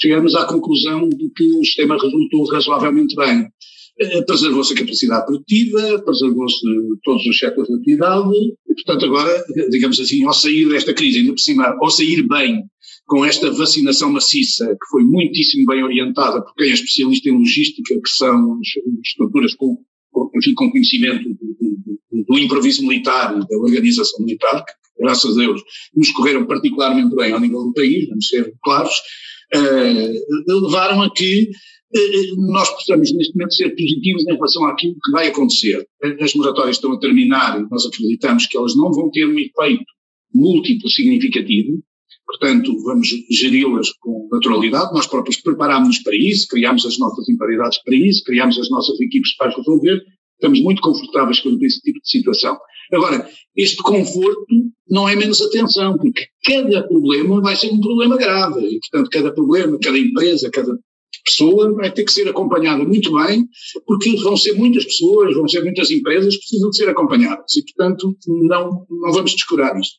chegamos 0.00 0.34
à 0.34 0.46
conclusão 0.46 1.08
de 1.08 1.30
que 1.30 1.44
o 1.56 1.64
sistema 1.64 1.96
resultou 2.00 2.44
razoavelmente 2.46 3.14
bem. 3.16 3.48
Preservou-se 4.26 4.72
a 4.72 4.76
capacidade 4.76 5.26
produtiva, 5.26 6.02
preservou-se 6.04 6.60
todos 7.02 7.26
os 7.26 7.38
setores 7.38 7.68
de 7.68 7.74
atividade, 7.74 8.30
e 8.68 8.74
portanto 8.74 9.04
agora, 9.06 9.44
digamos 9.70 9.98
assim, 9.98 10.24
ao 10.24 10.32
sair 10.32 10.68
desta 10.68 10.94
crise, 10.94 11.18
ainda 11.18 11.32
por 11.32 11.40
cima, 11.40 11.76
ao 11.80 11.90
sair 11.90 12.22
bem 12.28 12.62
com 13.08 13.24
esta 13.24 13.50
vacinação 13.50 14.12
maciça, 14.12 14.66
que 14.66 14.90
foi 14.90 15.02
muitíssimo 15.02 15.64
bem 15.66 15.82
orientada 15.82 16.42
por 16.42 16.54
quem 16.54 16.70
é 16.70 16.74
especialista 16.74 17.28
em 17.28 17.38
logística, 17.38 17.94
que 17.94 18.10
são 18.10 18.60
estruturas 19.02 19.54
com, 19.54 19.78
enfim, 20.36 20.54
com 20.54 20.70
conhecimento 20.70 21.28
do, 21.28 21.34
do, 22.12 22.24
do 22.24 22.38
improviso 22.38 22.86
militar 22.86 23.34
e 23.36 23.48
da 23.48 23.56
organização 23.56 24.24
militar, 24.24 24.62
que, 24.64 25.02
graças 25.02 25.36
a 25.36 25.40
Deus, 25.40 25.62
nos 25.96 26.10
correram 26.12 26.46
particularmente 26.46 27.16
bem 27.16 27.32
ao 27.32 27.40
nível 27.40 27.64
do 27.64 27.72
país, 27.72 28.06
vamos 28.08 28.28
ser 28.28 28.52
claros, 28.62 28.94
uh, 29.54 30.60
levaram 30.60 31.02
a 31.02 31.12
que 31.12 31.48
nós 32.36 32.68
possamos 32.70 33.12
neste 33.14 33.34
momento 33.34 33.54
ser 33.54 33.70
positivos 33.70 34.22
em 34.26 34.34
relação 34.34 34.66
àquilo 34.66 34.94
que 34.94 35.10
vai 35.10 35.28
acontecer. 35.28 35.86
As 36.20 36.34
moratórias 36.34 36.76
estão 36.76 36.92
a 36.92 37.00
terminar 37.00 37.58
e 37.58 37.68
nós 37.70 37.86
acreditamos 37.86 38.46
que 38.46 38.56
elas 38.56 38.76
não 38.76 38.92
vão 38.92 39.10
ter 39.10 39.26
um 39.26 39.38
efeito 39.38 39.84
múltiplo 40.34 40.88
significativo, 40.90 41.82
portanto 42.26 42.76
vamos 42.84 43.08
geri-las 43.30 43.90
com 44.00 44.28
naturalidade, 44.30 44.92
nós 44.92 45.06
próprios 45.06 45.38
preparámos-nos 45.40 46.00
para 46.00 46.14
isso, 46.14 46.46
criámos 46.48 46.84
as 46.84 46.98
nossas 46.98 47.26
imparidades 47.28 47.82
para 47.82 47.96
isso, 47.96 48.22
criámos 48.24 48.58
as 48.58 48.68
nossas 48.68 49.00
equipes 49.00 49.34
para 49.36 49.56
resolver, 49.56 50.02
estamos 50.34 50.60
muito 50.60 50.82
confortáveis 50.82 51.40
com 51.40 51.56
esse 51.62 51.80
tipo 51.80 51.98
de 52.00 52.10
situação. 52.10 52.58
Agora, 52.92 53.28
este 53.56 53.82
conforto 53.82 54.46
não 54.88 55.08
é 55.08 55.16
menos 55.16 55.42
atenção, 55.42 55.96
porque 55.96 56.26
cada 56.44 56.86
problema 56.86 57.40
vai 57.40 57.56
ser 57.56 57.70
um 57.70 57.80
problema 57.80 58.16
grave, 58.16 58.60
e 58.66 58.78
portanto 58.78 59.10
cada 59.10 59.32
problema, 59.32 59.78
cada 59.82 59.98
empresa, 59.98 60.50
cada 60.50 60.78
pessoa 61.24 61.72
vai 61.74 61.92
ter 61.92 62.04
que 62.04 62.12
ser 62.12 62.28
acompanhada 62.28 62.84
muito 62.84 63.12
bem, 63.14 63.46
porque 63.86 64.16
vão 64.16 64.36
ser 64.36 64.54
muitas 64.54 64.84
pessoas, 64.84 65.34
vão 65.34 65.46
ser 65.46 65.62
muitas 65.62 65.90
empresas 65.90 66.34
que 66.34 66.40
precisam 66.40 66.70
de 66.70 66.76
ser 66.76 66.88
acompanhadas, 66.88 67.56
e 67.56 67.62
portanto 67.64 68.16
não, 68.26 68.86
não 68.90 69.12
vamos 69.12 69.32
descurar 69.32 69.78
isto. 69.78 69.96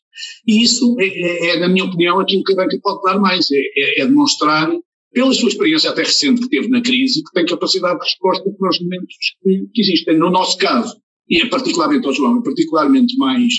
E 0.47 0.63
isso 0.63 0.95
é, 0.99 1.05
é, 1.05 1.49
é, 1.49 1.59
na 1.59 1.69
minha 1.69 1.85
opinião, 1.85 2.19
aquilo 2.19 2.43
que 2.43 2.53
a 2.53 2.55
banca 2.55 2.77
pode 2.81 3.01
dar 3.03 3.19
mais, 3.19 3.47
é, 3.51 3.57
é, 3.57 4.01
é 4.01 4.05
demonstrar 4.05 4.69
pela 5.11 5.33
sua 5.33 5.49
experiência 5.49 5.89
até 5.89 6.03
recente 6.03 6.41
que 6.41 6.49
teve 6.49 6.67
na 6.67 6.81
crise, 6.81 7.23
que 7.23 7.31
tem 7.33 7.45
capacidade 7.45 7.99
de 7.99 8.05
resposta 8.05 8.43
para 8.43 8.69
os 8.69 8.79
momentos 8.79 9.15
que, 9.41 9.65
que 9.73 9.81
existem. 9.81 10.17
No 10.17 10.29
nosso 10.29 10.57
caso, 10.57 10.95
e 11.27 11.41
é 11.41 11.47
particularmente 11.47 12.05
ao 12.05 12.13
João, 12.13 12.39
é 12.39 12.43
particularmente 12.43 13.15
mais, 13.17 13.53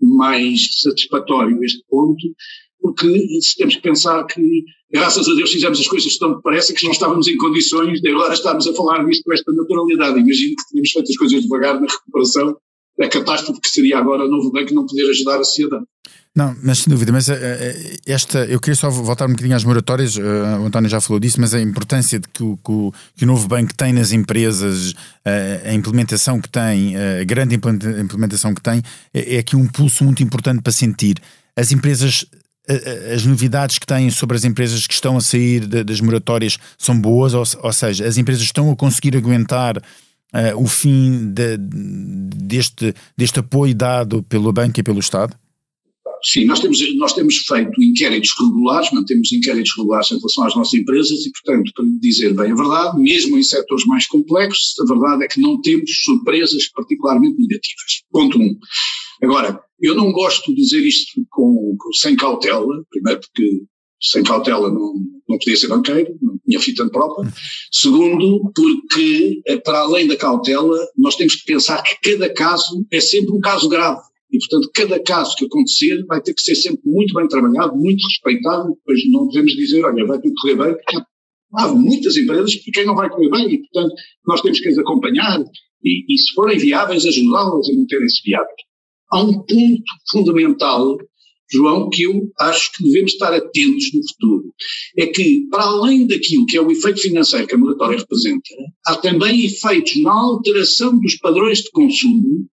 mais 0.00 0.80
satisfatório 0.80 1.62
este 1.62 1.82
ponto, 1.88 2.26
porque 2.84 3.08
temos 3.56 3.76
que 3.76 3.80
pensar 3.80 4.22
que, 4.24 4.42
graças 4.92 5.26
a 5.26 5.34
Deus, 5.34 5.50
fizemos 5.50 5.80
as 5.80 5.88
coisas 5.88 6.18
tão 6.18 6.38
parece 6.42 6.74
que 6.74 6.84
não 6.84 6.92
estávamos 6.92 7.26
em 7.26 7.38
condições 7.38 7.98
de 7.98 8.10
agora 8.10 8.34
estarmos 8.34 8.66
a 8.66 8.74
falar 8.74 9.02
disto 9.06 9.24
com 9.24 9.32
esta 9.32 9.50
naturalidade. 9.52 10.20
Imagino 10.20 10.54
que 10.54 10.68
tínhamos 10.68 10.90
feito 10.90 11.10
as 11.10 11.16
coisas 11.16 11.42
devagar 11.42 11.80
na 11.80 11.86
recuperação, 11.86 12.54
a 13.00 13.08
catástrofe 13.08 13.58
que 13.62 13.68
seria 13.70 13.96
agora 13.96 14.26
o 14.26 14.28
novo 14.28 14.52
banco 14.52 14.74
não 14.74 14.84
poder 14.84 15.08
ajudar 15.08 15.40
a 15.40 15.44
sociedade. 15.44 15.82
Não, 16.36 16.54
mas 16.62 16.80
sem 16.80 16.90
dúvida, 16.90 17.10
mas 17.10 17.28
uh, 17.28 17.32
esta, 18.06 18.44
eu 18.44 18.60
queria 18.60 18.74
só 18.74 18.90
voltar 18.90 19.24
um 19.24 19.30
bocadinho 19.30 19.56
às 19.56 19.64
moratórias, 19.64 20.16
uh, 20.16 20.60
o 20.60 20.66
António 20.66 20.90
já 20.90 21.00
falou 21.00 21.18
disso, 21.18 21.40
mas 21.40 21.54
a 21.54 21.62
importância 21.62 22.18
de 22.18 22.28
que 22.28 22.42
o, 22.42 22.58
que 22.58 23.24
o, 23.24 23.26
novo 23.26 23.48
banco 23.48 23.72
tem 23.74 23.94
nas 23.94 24.12
empresas, 24.12 24.92
a 25.24 25.72
implementação 25.72 26.38
que 26.38 26.50
tem, 26.50 26.96
a 26.96 27.24
grande 27.24 27.54
implementação 27.54 28.52
que 28.52 28.60
tem, 28.60 28.82
é, 29.14 29.36
é 29.36 29.38
aqui 29.38 29.56
um 29.56 29.66
pulso 29.66 30.04
muito 30.04 30.22
importante 30.22 30.60
para 30.60 30.72
sentir. 30.72 31.16
As 31.56 31.70
empresas 31.70 32.26
as 33.12 33.26
novidades 33.26 33.78
que 33.78 33.86
têm 33.86 34.10
sobre 34.10 34.36
as 34.36 34.44
empresas 34.44 34.86
que 34.86 34.94
estão 34.94 35.16
a 35.16 35.20
sair 35.20 35.66
das 35.66 36.00
moratórias 36.00 36.58
são 36.78 36.98
boas, 36.98 37.34
ou, 37.34 37.44
ou, 37.62 37.72
seja, 37.72 38.06
as 38.06 38.16
empresas 38.16 38.42
estão 38.42 38.70
a 38.70 38.76
conseguir 38.76 39.16
aguentar 39.16 39.76
uh, 39.78 39.82
o 40.56 40.66
fim 40.66 41.32
de, 41.32 41.56
deste, 41.58 42.94
deste 43.16 43.38
apoio 43.38 43.74
dado 43.74 44.22
pelo 44.22 44.52
banco 44.52 44.80
e 44.80 44.82
pelo 44.82 45.00
Estado? 45.00 45.36
Sim, 46.22 46.46
nós 46.46 46.58
temos, 46.58 46.78
nós 46.96 47.12
temos 47.12 47.36
feito 47.36 47.82
inquéritos 47.82 48.30
regulares, 48.40 48.90
mantemos 48.92 49.30
inquéritos 49.30 49.76
regulares 49.76 50.10
em 50.10 50.16
relação 50.16 50.46
às 50.46 50.56
nossas 50.56 50.72
empresas 50.72 51.26
e, 51.26 51.30
portanto, 51.30 51.70
para 51.74 51.84
dizer 52.00 52.34
bem 52.34 52.50
a 52.50 52.54
verdade, 52.54 52.98
mesmo 52.98 53.36
em 53.36 53.42
setores 53.42 53.84
mais 53.84 54.06
complexos, 54.06 54.72
a 54.80 54.86
verdade 54.90 55.24
é 55.24 55.28
que 55.28 55.38
não 55.38 55.60
temos 55.60 55.90
surpresas 56.02 56.66
particularmente 56.68 57.36
negativas. 57.38 58.04
Ponto 58.10 58.38
um. 58.40 58.56
Agora, 59.22 59.60
eu 59.80 59.94
não 59.94 60.12
gosto 60.12 60.54
de 60.54 60.62
dizer 60.62 60.86
isto 60.86 61.22
com, 61.30 61.76
com 61.78 61.92
sem 61.92 62.16
cautela, 62.16 62.84
primeiro 62.90 63.20
porque 63.20 63.64
sem 64.00 64.22
cautela 64.22 64.70
não, 64.70 64.94
não 65.28 65.38
podia 65.38 65.56
ser 65.56 65.68
banqueiro, 65.68 66.14
não 66.20 66.38
tinha 66.46 66.60
fita 66.60 66.88
própria. 66.90 67.30
Segundo, 67.72 68.52
porque, 68.54 69.40
eh, 69.46 69.56
para 69.58 69.80
além 69.80 70.06
da 70.06 70.16
cautela, 70.16 70.78
nós 70.96 71.16
temos 71.16 71.36
que 71.36 71.52
pensar 71.52 71.82
que 71.82 72.12
cada 72.12 72.32
caso 72.32 72.86
é 72.92 73.00
sempre 73.00 73.34
um 73.34 73.40
caso 73.40 73.68
grave. 73.68 74.00
E, 74.30 74.38
portanto, 74.38 74.70
cada 74.74 75.00
caso 75.00 75.36
que 75.36 75.44
acontecer 75.44 76.04
vai 76.06 76.20
ter 76.20 76.34
que 76.34 76.42
ser 76.42 76.56
sempre 76.56 76.82
muito 76.84 77.14
bem 77.14 77.28
trabalhado, 77.28 77.76
muito 77.76 78.02
respeitado, 78.04 78.76
pois 78.84 79.00
não 79.10 79.28
devemos 79.28 79.52
dizer, 79.52 79.84
olha, 79.84 80.06
vai 80.06 80.20
tudo 80.20 80.34
correr 80.42 80.56
bem, 80.56 80.74
porque 80.74 80.96
há 81.56 81.68
muitas 81.68 82.16
empresas 82.16 82.54
que 82.56 82.70
quem 82.72 82.84
não 82.84 82.96
vai 82.96 83.08
correr 83.08 83.30
bem 83.30 83.54
e, 83.54 83.58
portanto, 83.60 83.94
nós 84.26 84.40
temos 84.40 84.60
que 84.60 84.68
as 84.68 84.78
acompanhar 84.78 85.40
e, 85.84 86.12
e 86.12 86.18
se 86.18 86.34
forem 86.34 86.58
viáveis, 86.58 87.06
ajudá-las 87.06 87.68
a 87.68 87.74
manterem-se 87.74 88.22
viáveis. 88.24 88.73
Há 89.14 89.22
um 89.22 89.32
ponto 89.32 89.82
fundamental, 90.10 90.98
João, 91.48 91.88
que 91.88 92.02
eu 92.02 92.32
acho 92.40 92.72
que 92.72 92.82
devemos 92.82 93.12
estar 93.12 93.32
atentos 93.32 93.92
no 93.94 94.00
futuro. 94.08 94.52
É 94.98 95.06
que, 95.06 95.46
para 95.52 95.62
além 95.62 96.04
daquilo 96.04 96.44
que 96.46 96.56
é 96.56 96.60
o 96.60 96.72
efeito 96.72 97.00
financeiro 97.00 97.46
que 97.46 97.54
a 97.54 97.58
moratória 97.58 97.98
representa, 97.98 98.42
há 98.88 98.96
também 98.96 99.44
efeitos 99.44 100.02
na 100.02 100.12
alteração 100.12 100.98
dos 100.98 101.14
padrões 101.18 101.58
de 101.58 101.70
consumo 101.70 102.44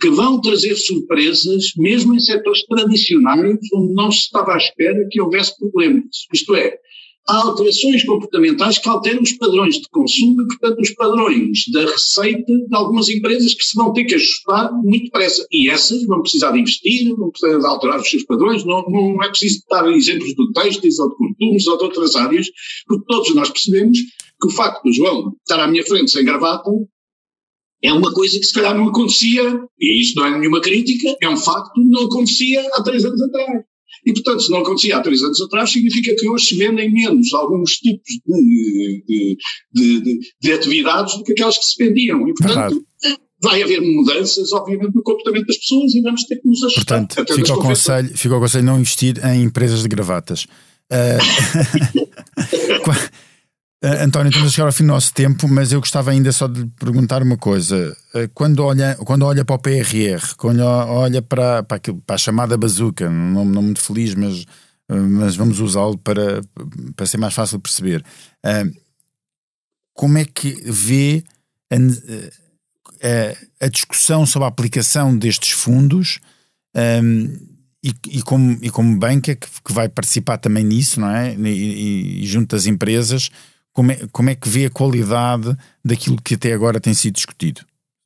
que 0.00 0.10
vão 0.10 0.40
trazer 0.40 0.74
surpresas, 0.74 1.66
mesmo 1.76 2.16
em 2.16 2.18
setores 2.18 2.66
tradicionais, 2.66 3.60
onde 3.72 3.94
não 3.94 4.10
se 4.10 4.18
estava 4.18 4.54
à 4.54 4.56
espera 4.56 5.06
que 5.08 5.20
houvesse 5.20 5.56
problemas. 5.56 6.04
Isto 6.34 6.56
é, 6.56 6.76
há 7.26 7.36
alterações 7.42 8.04
comportamentais 8.04 8.78
que 8.78 8.88
alteram 8.88 9.22
os 9.22 9.32
padrões 9.32 9.76
de 9.76 9.88
consumo 9.90 10.42
e, 10.42 10.46
portanto, 10.46 10.80
os 10.80 10.90
padrões 10.90 11.58
da 11.72 11.86
receita 11.86 12.52
de 12.52 12.74
algumas 12.74 13.08
empresas 13.08 13.54
que 13.54 13.64
se 13.64 13.76
vão 13.76 13.92
ter 13.92 14.04
que 14.04 14.14
ajustar 14.14 14.72
muito 14.72 15.04
depressa. 15.04 15.46
E 15.52 15.68
essas 15.68 16.04
vão 16.04 16.22
precisar 16.22 16.52
de 16.52 16.60
investir, 16.60 17.14
vão 17.16 17.30
precisar 17.30 17.58
de 17.58 17.66
alterar 17.66 18.00
os 18.00 18.08
seus 18.08 18.24
padrões, 18.24 18.64
não, 18.64 18.82
não 18.88 19.22
é 19.22 19.28
preciso 19.28 19.62
dar 19.70 19.90
exemplos 19.90 20.34
do 20.34 20.52
têxteis 20.52 20.98
ou 20.98 21.10
de 21.10 21.16
costumes 21.16 21.66
ou 21.66 21.78
de 21.78 21.84
outras 21.84 22.16
áreas, 22.16 22.46
porque 22.86 23.04
todos 23.06 23.34
nós 23.34 23.50
percebemos 23.50 23.98
que 24.40 24.46
o 24.46 24.50
facto 24.50 24.82
do 24.84 24.92
João 24.92 25.34
estar 25.40 25.62
à 25.62 25.66
minha 25.68 25.84
frente 25.84 26.10
sem 26.10 26.24
gravata 26.24 26.70
é 27.82 27.92
uma 27.92 28.12
coisa 28.12 28.38
que 28.38 28.46
se 28.46 28.52
calhar 28.52 28.76
não 28.76 28.88
acontecia, 28.88 29.60
e 29.78 30.00
isto 30.00 30.18
não 30.18 30.26
é 30.26 30.38
nenhuma 30.38 30.60
crítica, 30.60 31.16
é 31.22 31.28
um 31.28 31.36
facto, 31.36 31.72
não 31.76 32.06
acontecia 32.06 32.60
há 32.74 32.82
três 32.82 33.04
anos 33.04 33.20
atrás. 33.22 33.62
E, 34.08 34.12
portanto, 34.14 34.40
se 34.40 34.50
não 34.50 34.60
acontecia 34.60 34.96
há 34.96 35.02
três 35.02 35.22
anos 35.22 35.38
atrás, 35.42 35.70
significa 35.70 36.16
que 36.16 36.26
hoje 36.26 36.46
se 36.46 36.56
vendem 36.56 36.90
menos 36.90 37.30
alguns 37.34 37.72
tipos 37.72 38.08
de, 38.26 39.04
de, 39.06 39.36
de, 39.74 40.00
de, 40.00 40.18
de 40.40 40.52
atividades 40.52 41.18
do 41.18 41.24
que 41.24 41.32
aquelas 41.32 41.58
que 41.58 41.64
se 41.64 41.84
vendiam. 41.84 42.26
E, 42.26 42.32
portanto, 42.32 42.82
vai 43.42 43.62
haver 43.62 43.82
mudanças, 43.82 44.50
obviamente, 44.52 44.94
no 44.94 45.02
comportamento 45.02 45.46
das 45.46 45.58
pessoas 45.58 45.94
e 45.94 46.00
vamos 46.00 46.24
ter 46.24 46.36
que 46.36 46.48
nos 46.48 46.64
ajustar. 46.64 47.06
Portanto, 47.06 47.34
fica 47.34 47.52
o, 47.52 47.60
conselho, 47.60 48.08
fica 48.16 48.34
o 48.34 48.40
conselho 48.40 48.64
não 48.64 48.80
investir 48.80 49.22
em 49.22 49.42
empresas 49.42 49.82
de 49.82 49.88
gravatas. 49.88 50.46
Uh, 50.90 51.18
Uh, 53.82 54.02
António, 54.02 54.30
estamos 54.30 54.48
a 54.48 54.52
chegar 54.52 54.66
ao 54.66 54.72
fim 54.72 54.82
do 54.82 54.88
nosso 54.88 55.14
tempo, 55.14 55.46
mas 55.46 55.70
eu 55.70 55.78
gostava 55.78 56.10
ainda 56.10 56.32
só 56.32 56.48
de 56.48 56.66
perguntar 56.80 57.22
uma 57.22 57.36
coisa. 57.36 57.96
Uh, 58.12 58.28
quando, 58.34 58.58
olha, 58.64 58.96
quando 58.96 59.22
olha 59.22 59.44
para 59.44 59.54
o 59.54 59.58
PRR, 59.58 60.34
quando 60.36 60.60
olha 60.62 61.22
para, 61.22 61.62
para, 61.62 61.76
aquilo, 61.76 62.02
para 62.04 62.16
a 62.16 62.18
chamada 62.18 62.56
bazuca, 62.56 63.08
não, 63.08 63.44
não 63.44 63.62
muito 63.62 63.80
feliz, 63.80 64.16
mas, 64.16 64.42
uh, 64.90 65.08
mas 65.08 65.36
vamos 65.36 65.60
usá-lo 65.60 65.96
para, 65.96 66.40
para 66.96 67.06
ser 67.06 67.18
mais 67.18 67.34
fácil 67.34 67.58
de 67.58 67.62
perceber. 67.62 68.04
como 69.94 70.18
é 70.18 70.24
que 70.24 70.60
vê 70.64 71.22
a, 71.70 71.76
a, 73.62 73.66
a, 73.66 73.68
discussão 73.68 74.26
sobre 74.26 74.46
a 74.46 74.48
aplicação 74.48 75.16
destes 75.16 75.52
fundos? 75.52 76.18
Um, 76.74 77.46
e, 77.80 77.94
e, 78.08 78.22
como, 78.22 78.58
e 78.60 78.70
como 78.70 78.98
banca 78.98 79.36
que, 79.36 79.46
que 79.64 79.72
vai 79.72 79.88
participar 79.88 80.38
também 80.38 80.64
nisso, 80.64 80.98
não 80.98 81.10
é? 81.10 81.32
E, 81.32 82.22
e 82.22 82.26
junto 82.26 82.56
das 82.56 82.66
empresas, 82.66 83.30
como 83.78 83.92
é, 83.92 84.08
como 84.10 84.28
é 84.28 84.34
que 84.34 84.48
vê 84.48 84.64
a 84.64 84.70
qualidade 84.70 85.56
daquilo 85.84 86.20
que 86.20 86.34
até 86.34 86.52
agora 86.52 86.80
tem 86.80 86.92
sido 86.92 87.14
discutido, 87.14 87.60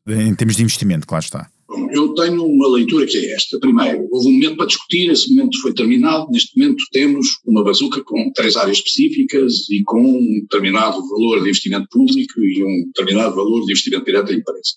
em 0.07 0.35
termos 0.35 0.55
de 0.55 0.63
investimento, 0.63 1.07
claro 1.07 1.25
está? 1.25 1.51
Eu 1.91 2.13
tenho 2.13 2.45
uma 2.45 2.69
leitura 2.69 3.07
que 3.07 3.17
é 3.17 3.35
esta. 3.35 3.59
Primeiro, 3.59 4.07
houve 4.13 4.29
um 4.29 4.33
momento 4.33 4.59
para 4.59 4.67
discutir, 4.67 5.11
esse 5.11 5.35
momento 5.35 5.59
foi 5.63 5.73
terminado. 5.73 6.29
Neste 6.31 6.59
momento 6.59 6.85
temos 6.93 7.27
uma 7.47 7.65
bazuca 7.65 8.05
com 8.05 8.31
três 8.35 8.55
áreas 8.55 8.77
específicas 8.77 9.71
e 9.71 9.83
com 9.85 10.03
um 10.03 10.41
determinado 10.43 11.01
valor 11.09 11.37
de 11.37 11.49
investimento 11.49 11.87
público 11.91 12.39
e 12.39 12.63
um 12.63 12.85
determinado 12.89 13.35
valor 13.35 13.61
de 13.61 13.73
investimento 13.73 14.05
direto 14.05 14.31
em 14.31 14.41
empresas. 14.41 14.75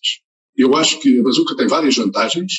Eu 0.56 0.78
acho 0.78 1.02
que 1.02 1.20
a 1.20 1.24
bazuca 1.24 1.58
tem 1.58 1.68
várias 1.68 1.98
vantagens. 1.98 2.54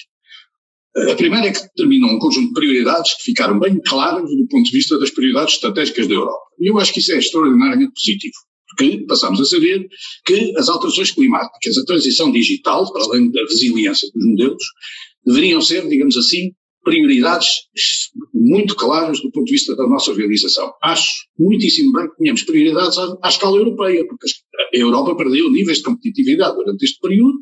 A 0.96 1.14
primeira 1.14 1.48
é 1.48 1.52
que 1.52 1.60
determinou 1.60 2.10
um 2.10 2.18
conjunto 2.18 2.48
de 2.48 2.54
prioridades 2.54 3.14
que 3.16 3.24
ficaram 3.24 3.58
bem 3.58 3.78
claras 3.86 4.22
do 4.22 4.48
ponto 4.48 4.64
de 4.64 4.72
vista 4.72 4.98
das 4.98 5.10
prioridades 5.10 5.54
estratégicas 5.54 6.08
da 6.08 6.14
Europa. 6.14 6.46
E 6.58 6.70
eu 6.70 6.78
acho 6.78 6.92
que 6.92 7.00
isso 7.00 7.12
é 7.12 7.18
extraordinariamente 7.18 7.92
positivo, 7.92 8.34
porque 8.68 9.04
passamos 9.06 9.38
a 9.40 9.44
saber 9.44 9.86
que 10.24 10.54
as 10.56 10.70
alterações 10.70 11.10
climáticas, 11.10 11.76
a 11.76 11.84
transição 11.84 12.32
digital, 12.32 12.90
para 12.90 13.04
além 13.04 13.30
da 13.30 13.42
resiliência 13.42 14.08
dos 14.14 14.26
modelos, 14.26 14.64
deveriam 15.26 15.60
ser, 15.60 15.86
digamos 15.86 16.16
assim, 16.16 16.52
prioridades 16.86 17.48
muito 18.32 18.76
claras 18.76 19.20
do 19.20 19.28
ponto 19.32 19.46
de 19.46 19.54
vista 19.54 19.74
da 19.74 19.88
nossa 19.88 20.14
realização. 20.14 20.72
Acho 20.80 21.10
muitíssimo 21.36 21.92
bem 21.92 22.08
que 22.08 22.16
tenhamos 22.18 22.44
prioridades 22.44 22.96
à, 22.96 23.18
à, 23.24 23.28
escala 23.28 23.56
europeia, 23.56 24.06
porque 24.06 24.28
a 24.72 24.78
Europa 24.78 25.16
perdeu 25.16 25.50
níveis 25.50 25.78
de 25.78 25.82
competitividade 25.82 26.54
durante 26.54 26.84
este 26.84 27.00
período, 27.00 27.34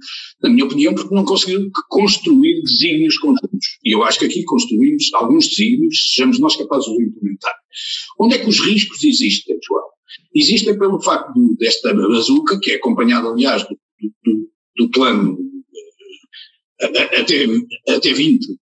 na 0.42 0.49
minha 0.49 0.64
opinião, 0.64 0.95
porque 0.95 1.14
não 1.14 1.26
conseguiu 1.26 1.70
construir 1.90 2.62
desígnios 2.62 3.18
conjuntos. 3.18 3.78
E 3.84 3.95
eu 3.95 4.03
acho 4.03 4.18
que 4.18 4.24
aqui 4.24 4.42
construímos 4.45 5.12
alguns 5.12 5.47
desígnios, 5.49 5.95
sejamos 6.14 6.38
nós 6.38 6.57
capazes 6.57 6.86
de 6.86 7.05
implementar. 7.05 7.55
Onde 8.18 8.36
é 8.36 8.38
que 8.38 8.49
os 8.49 8.61
riscos 8.61 9.05
existem, 9.05 9.59
João? 9.62 9.84
Existem 10.34 10.78
pelo 10.78 11.03
facto 11.03 11.34
desta 11.59 11.92
bazuca, 11.92 12.59
que 12.59 12.70
é 12.70 12.74
acompanhada, 12.76 13.28
aliás, 13.28 13.62
do, 13.62 13.76
do, 14.24 14.49
do 14.78 14.90
plano 14.90 15.36
até, 16.80 17.47
até 17.95 18.12
20 18.14 18.63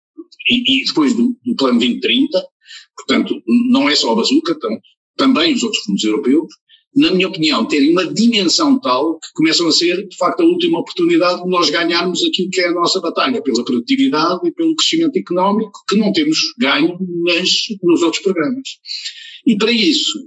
e, 0.48 0.80
e 0.80 0.84
depois 0.84 1.14
do, 1.14 1.36
do, 1.44 1.54
Plano 1.56 1.78
2030, 1.78 2.44
portanto, 2.96 3.42
não 3.70 3.88
é 3.88 3.94
só 3.94 4.12
a 4.12 4.16
bazuca, 4.16 4.52
então, 4.52 4.78
também 5.16 5.54
os 5.54 5.62
outros 5.62 5.82
fundos 5.84 6.04
europeus, 6.04 6.48
na 6.96 7.12
minha 7.12 7.28
opinião, 7.28 7.66
terem 7.66 7.92
uma 7.92 8.06
dimensão 8.06 8.80
tal 8.80 9.18
que 9.18 9.28
começam 9.34 9.68
a 9.68 9.72
ser, 9.72 10.08
de 10.08 10.16
facto, 10.16 10.40
a 10.40 10.46
última 10.46 10.80
oportunidade 10.80 11.42
de 11.42 11.48
nós 11.48 11.70
ganharmos 11.70 12.22
aquilo 12.24 12.50
que 12.50 12.60
é 12.60 12.68
a 12.68 12.72
nossa 12.72 13.00
batalha, 13.00 13.42
pela 13.42 13.64
produtividade 13.64 14.40
e 14.48 14.52
pelo 14.52 14.74
crescimento 14.74 15.16
económico, 15.16 15.72
que 15.88 15.96
não 15.96 16.12
temos 16.12 16.38
ganho 16.58 16.98
nas, 17.24 17.50
nos 17.82 18.02
outros 18.02 18.22
programas. 18.22 18.68
E 19.46 19.56
para 19.56 19.70
isso, 19.70 20.26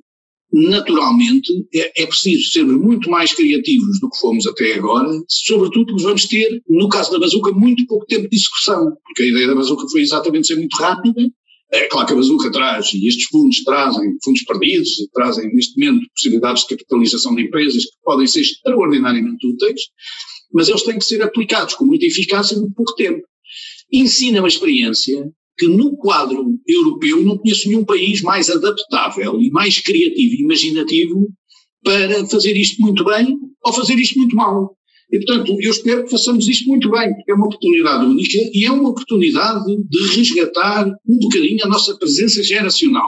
naturalmente, 0.54 1.52
é, 1.74 2.04
é, 2.04 2.06
preciso 2.06 2.52
ser 2.52 2.66
muito 2.66 3.10
mais 3.10 3.34
criativos 3.34 4.00
do 4.00 4.10
que 4.10 4.20
fomos 4.20 4.46
até 4.46 4.74
agora, 4.74 5.10
sobretudo 5.28 5.86
porque 5.88 6.04
vamos 6.04 6.26
ter, 6.26 6.62
no 6.68 6.90
caso 6.90 7.12
da 7.12 7.20
bazuca, 7.20 7.52
muito 7.52 7.86
pouco 7.86 8.06
tempo 8.06 8.30
de 8.30 8.36
execução, 8.36 8.92
porque 9.04 9.24
a 9.24 9.28
ideia 9.28 9.48
da 9.48 9.56
bazuca 9.56 9.88
foi 9.90 10.02
exatamente 10.02 10.48
ser 10.48 10.56
muito 10.56 10.76
rápida. 10.76 11.22
É 11.74 11.88
claro 11.88 12.06
que 12.06 12.14
a 12.14 12.18
bazuca 12.18 12.52
traz, 12.52 12.94
e 12.94 13.08
estes 13.08 13.28
fundos 13.28 13.64
trazem 13.64 14.18
fundos 14.22 14.44
perdidos, 14.44 14.90
trazem 15.14 15.54
neste 15.54 15.80
momento 15.80 16.06
possibilidades 16.14 16.64
de 16.64 16.70
capitalização 16.70 17.34
de 17.34 17.44
empresas 17.44 17.86
que 17.86 17.98
podem 18.04 18.28
ser 18.28 18.42
extraordinariamente 18.42 19.48
úteis, 19.48 19.82
mas 20.54 20.68
eles 20.68 20.84
têm 20.84 21.00
que 21.00 21.06
ser 21.06 21.22
aplicados 21.22 21.76
com 21.76 21.86
muita 21.86 22.06
eficácia 22.06 22.56
em 22.56 22.60
muito 22.60 22.76
pouco 22.76 22.94
tempo. 22.96 23.26
Ensina 23.90 24.40
uma 24.40 24.50
experiência 24.50 25.32
que 25.62 25.68
no 25.68 25.96
quadro 25.96 26.58
europeu 26.68 27.24
não 27.24 27.38
conheço 27.38 27.68
nenhum 27.68 27.86
país 27.86 28.24
mais 28.24 28.50
adaptável 28.50 29.40
e 29.40 29.52
mais 29.52 29.80
criativo 29.80 30.34
e 30.34 30.42
imaginativo 30.42 31.28
para 31.84 32.26
fazer 32.26 32.58
isto 32.58 32.82
muito 32.82 33.06
bem 33.06 33.38
ou 33.64 33.72
fazer 33.72 33.94
isto 33.94 34.18
muito 34.18 34.36
mal. 34.36 34.76
E, 35.12 35.24
portanto, 35.24 35.56
eu 35.62 35.70
espero 35.70 36.04
que 36.04 36.10
façamos 36.10 36.48
isto 36.48 36.68
muito 36.68 36.90
bem, 36.90 37.14
porque 37.14 37.32
é 37.32 37.36
uma 37.36 37.46
oportunidade 37.46 38.06
única 38.06 38.38
e 38.54 38.66
é 38.66 38.72
uma 38.72 38.90
oportunidade 38.90 39.66
de 39.88 40.16
resgatar 40.16 40.88
um 41.08 41.20
bocadinho 41.20 41.64
a 41.64 41.70
nossa 41.70 41.96
presença 41.96 42.42
geracional. 42.42 43.08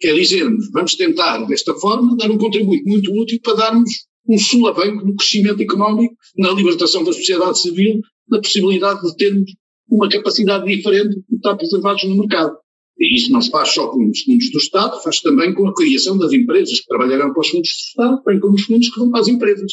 Quer 0.00 0.14
dizer, 0.14 0.44
vamos 0.72 0.96
tentar, 0.96 1.46
desta 1.46 1.72
forma, 1.74 2.16
dar 2.16 2.32
um 2.32 2.38
contributo 2.38 2.82
muito 2.84 3.12
útil 3.12 3.38
para 3.44 3.54
darmos 3.54 3.90
um 4.28 4.38
sulavanco 4.38 5.06
no 5.06 5.14
crescimento 5.14 5.62
económico, 5.62 6.16
na 6.36 6.50
libertação 6.50 7.04
da 7.04 7.12
sociedade 7.12 7.60
civil, 7.60 8.00
na 8.28 8.40
possibilidade 8.40 9.02
de 9.02 9.16
termos 9.16 9.52
uma 9.92 10.08
capacidade 10.08 10.64
diferente 10.64 11.22
de 11.28 11.36
estar 11.36 11.54
preservados 11.54 12.02
no 12.04 12.16
mercado. 12.16 12.56
E 12.98 13.16
isso 13.16 13.30
não 13.30 13.42
se 13.42 13.50
faz 13.50 13.68
só 13.68 13.88
com 13.88 14.08
os 14.08 14.20
fundos 14.22 14.50
do 14.50 14.58
Estado, 14.58 15.02
faz 15.02 15.20
também 15.20 15.54
com 15.54 15.68
a 15.68 15.74
criação 15.74 16.16
das 16.16 16.32
empresas 16.32 16.80
que 16.80 16.86
trabalharão 16.86 17.32
para 17.32 17.40
os 17.40 17.48
fundos 17.48 17.68
do 17.68 18.02
Estado, 18.02 18.22
bem 18.24 18.40
como 18.40 18.54
os 18.54 18.62
fundos 18.62 18.88
que 18.88 18.98
vão 18.98 19.10
para 19.10 19.20
as 19.20 19.28
empresas. 19.28 19.72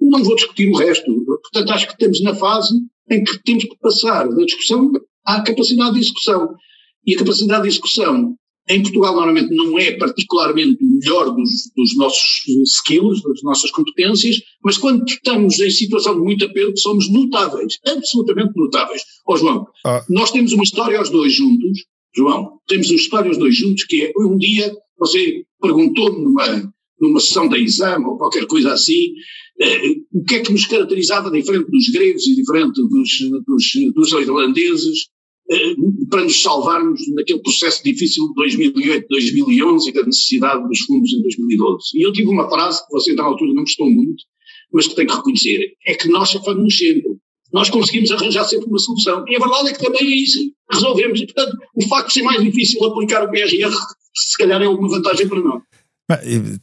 Não 0.00 0.24
vou 0.24 0.34
discutir 0.36 0.68
o 0.68 0.76
resto. 0.76 1.04
Portanto, 1.24 1.70
acho 1.70 1.86
que 1.86 1.92
estamos 1.92 2.22
na 2.22 2.34
fase 2.34 2.74
em 3.10 3.22
que 3.22 3.42
temos 3.42 3.64
que 3.64 3.76
passar 3.78 4.26
da 4.26 4.44
discussão 4.44 4.90
à 5.26 5.42
capacidade 5.42 5.94
de 5.94 6.00
execução. 6.00 6.54
E 7.06 7.14
a 7.14 7.18
capacidade 7.18 7.62
de 7.62 7.68
execução 7.68 8.34
em 8.68 8.82
Portugal 8.82 9.14
normalmente 9.14 9.54
não 9.54 9.78
é 9.78 9.92
particularmente 9.92 10.82
o 10.82 10.86
melhor 10.86 11.34
dos, 11.34 11.50
dos, 11.76 11.96
nossos 11.96 12.46
skills, 12.66 13.22
das 13.22 13.42
nossas 13.42 13.70
competências, 13.70 14.36
mas 14.62 14.78
quando 14.78 15.04
estamos 15.06 15.58
em 15.58 15.70
situação 15.70 16.14
de 16.14 16.20
muito 16.20 16.44
apelo 16.44 16.76
somos 16.76 17.10
notáveis, 17.10 17.78
absolutamente 17.86 18.52
notáveis. 18.54 19.02
Ó 19.26 19.34
oh, 19.34 19.36
João, 19.36 19.66
ah. 19.84 20.04
nós 20.08 20.30
temos 20.30 20.52
uma 20.52 20.62
história 20.62 20.98
aos 20.98 21.10
dois 21.10 21.32
juntos, 21.32 21.84
João, 22.14 22.58
temos 22.68 22.88
uma 22.90 22.96
história 22.96 23.28
aos 23.28 23.38
dois 23.38 23.56
juntos 23.56 23.84
que 23.84 24.02
é, 24.02 24.12
um 24.18 24.36
dia 24.36 24.72
você 24.98 25.44
perguntou-me 25.60 26.22
numa, 26.22 26.72
numa 27.00 27.20
sessão 27.20 27.48
da 27.48 27.58
exame 27.58 28.04
ou 28.04 28.16
qualquer 28.16 28.46
coisa 28.46 28.72
assim, 28.72 29.14
eh, 29.60 29.94
o 30.12 30.22
que 30.24 30.36
é 30.36 30.40
que 30.40 30.52
nos 30.52 30.66
caracterizava 30.66 31.30
diferente 31.30 31.70
dos 31.70 31.88
gregos 31.88 32.26
e 32.26 32.36
diferente 32.36 32.80
dos, 32.80 33.10
dos, 33.46 33.94
dos 33.94 34.12
irlandeses, 34.12 35.08
para 36.08 36.24
nos 36.24 36.40
salvarmos 36.42 37.00
naquele 37.14 37.40
processo 37.40 37.82
difícil 37.82 38.28
de 38.28 38.34
2008, 38.34 39.06
2011 39.08 39.88
e 39.88 39.92
da 39.92 40.02
necessidade 40.04 40.66
dos 40.66 40.80
fundos 40.80 41.12
em 41.12 41.22
2012. 41.22 41.84
E 41.94 42.06
eu 42.06 42.12
tive 42.12 42.28
uma 42.28 42.48
frase 42.48 42.84
que 42.86 42.92
você 42.92 43.12
na 43.14 43.24
altura 43.24 43.52
não 43.52 43.62
gostou 43.62 43.90
muito, 43.90 44.22
mas 44.72 44.86
que 44.86 44.94
tenho 44.94 45.08
que 45.08 45.16
reconhecer, 45.16 45.72
é 45.86 45.94
que 45.94 46.08
nós 46.08 46.30
safamos 46.30 46.76
sempre. 46.76 47.16
Nós 47.52 47.68
conseguimos 47.68 48.10
arranjar 48.10 48.44
sempre 48.44 48.66
uma 48.66 48.78
solução. 48.78 49.24
E 49.28 49.36
a 49.36 49.38
verdade 49.38 49.68
é 49.68 49.72
que 49.74 49.84
também 49.84 50.00
é 50.00 50.16
isso. 50.16 50.38
Resolvemos. 50.70 51.20
E, 51.20 51.26
portanto, 51.26 51.58
o 51.74 51.86
facto 51.86 52.08
de 52.08 52.14
ser 52.14 52.22
mais 52.22 52.42
difícil 52.42 52.82
aplicar 52.82 53.24
o 53.24 53.30
PRR, 53.30 53.70
se 54.14 54.38
calhar 54.38 54.62
é 54.62 54.64
alguma 54.64 54.88
vantagem 54.88 55.28
para 55.28 55.40
nós. 55.40 55.62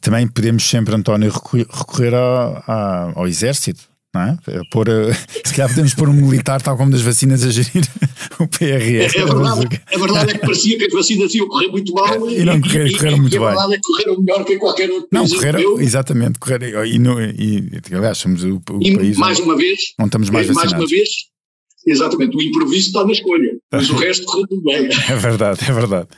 Também 0.00 0.26
podemos 0.26 0.64
sempre, 0.64 0.94
António, 0.94 1.30
recorrer 1.30 2.14
ao, 2.14 3.14
ao 3.14 3.28
exército 3.28 3.89
é? 4.16 4.36
Por, 4.72 4.88
eh, 4.88 5.12
se 5.44 5.54
calhar 5.54 5.68
podemos 5.68 5.94
pôr 5.94 6.08
um 6.08 6.12
militar, 6.12 6.60
tal 6.60 6.76
como 6.76 6.90
das 6.90 7.00
vacinas, 7.00 7.44
a 7.44 7.50
gerir 7.50 7.84
o 8.40 8.48
PRS. 8.48 9.14
É, 9.14 9.20
é 9.20 9.24
verdade, 9.24 9.82
a 9.94 9.98
verdade 9.98 10.30
é 10.30 10.34
que 10.34 10.40
parecia 10.40 10.78
que 10.78 10.84
as 10.86 10.92
vacinas 10.92 11.34
iam 11.34 11.46
correr 11.46 11.68
muito 11.68 11.92
mal 11.92 12.28
e, 12.28 12.40
e 12.40 12.44
não 12.44 12.60
correr, 12.60 12.86
e, 12.86 12.92
correram 12.92 13.18
muito 13.18 13.36
e 13.36 13.38
bem. 13.38 13.46
A 13.46 13.50
verdade 13.50 13.74
é 13.74 13.76
que 13.76 13.82
correram 13.82 14.20
melhor 14.20 14.44
que 14.44 14.56
qualquer 14.56 14.90
outro 14.90 15.08
não, 15.12 15.20
país. 15.22 15.34
Correram, 15.34 15.80
exatamente, 15.80 16.38
correram, 16.40 16.84
e, 16.84 16.98
no, 16.98 17.20
e, 17.20 17.70
aliás, 17.92 18.18
somos 18.18 18.42
o, 18.42 18.60
o 18.70 18.82
e 18.82 18.96
país 18.96 19.16
mais 19.16 19.38
uma 19.38 19.56
vez, 19.56 19.78
onde 19.98 20.08
estamos 20.08 20.30
mais 20.30 20.46
vacinados. 20.48 20.72
Mais 20.72 20.82
uma 20.82 20.88
vez, 20.88 21.08
exatamente, 21.86 22.36
o 22.36 22.42
improviso 22.42 22.88
está 22.88 23.04
na 23.04 23.12
escolha, 23.12 23.52
mas 23.70 23.90
o 23.90 23.94
resto 23.96 24.26
correu 24.26 24.46
tudo 24.48 24.62
bem. 24.62 24.88
É 25.08 25.16
verdade, 25.16 25.60
é 25.68 25.72
verdade. 25.72 26.08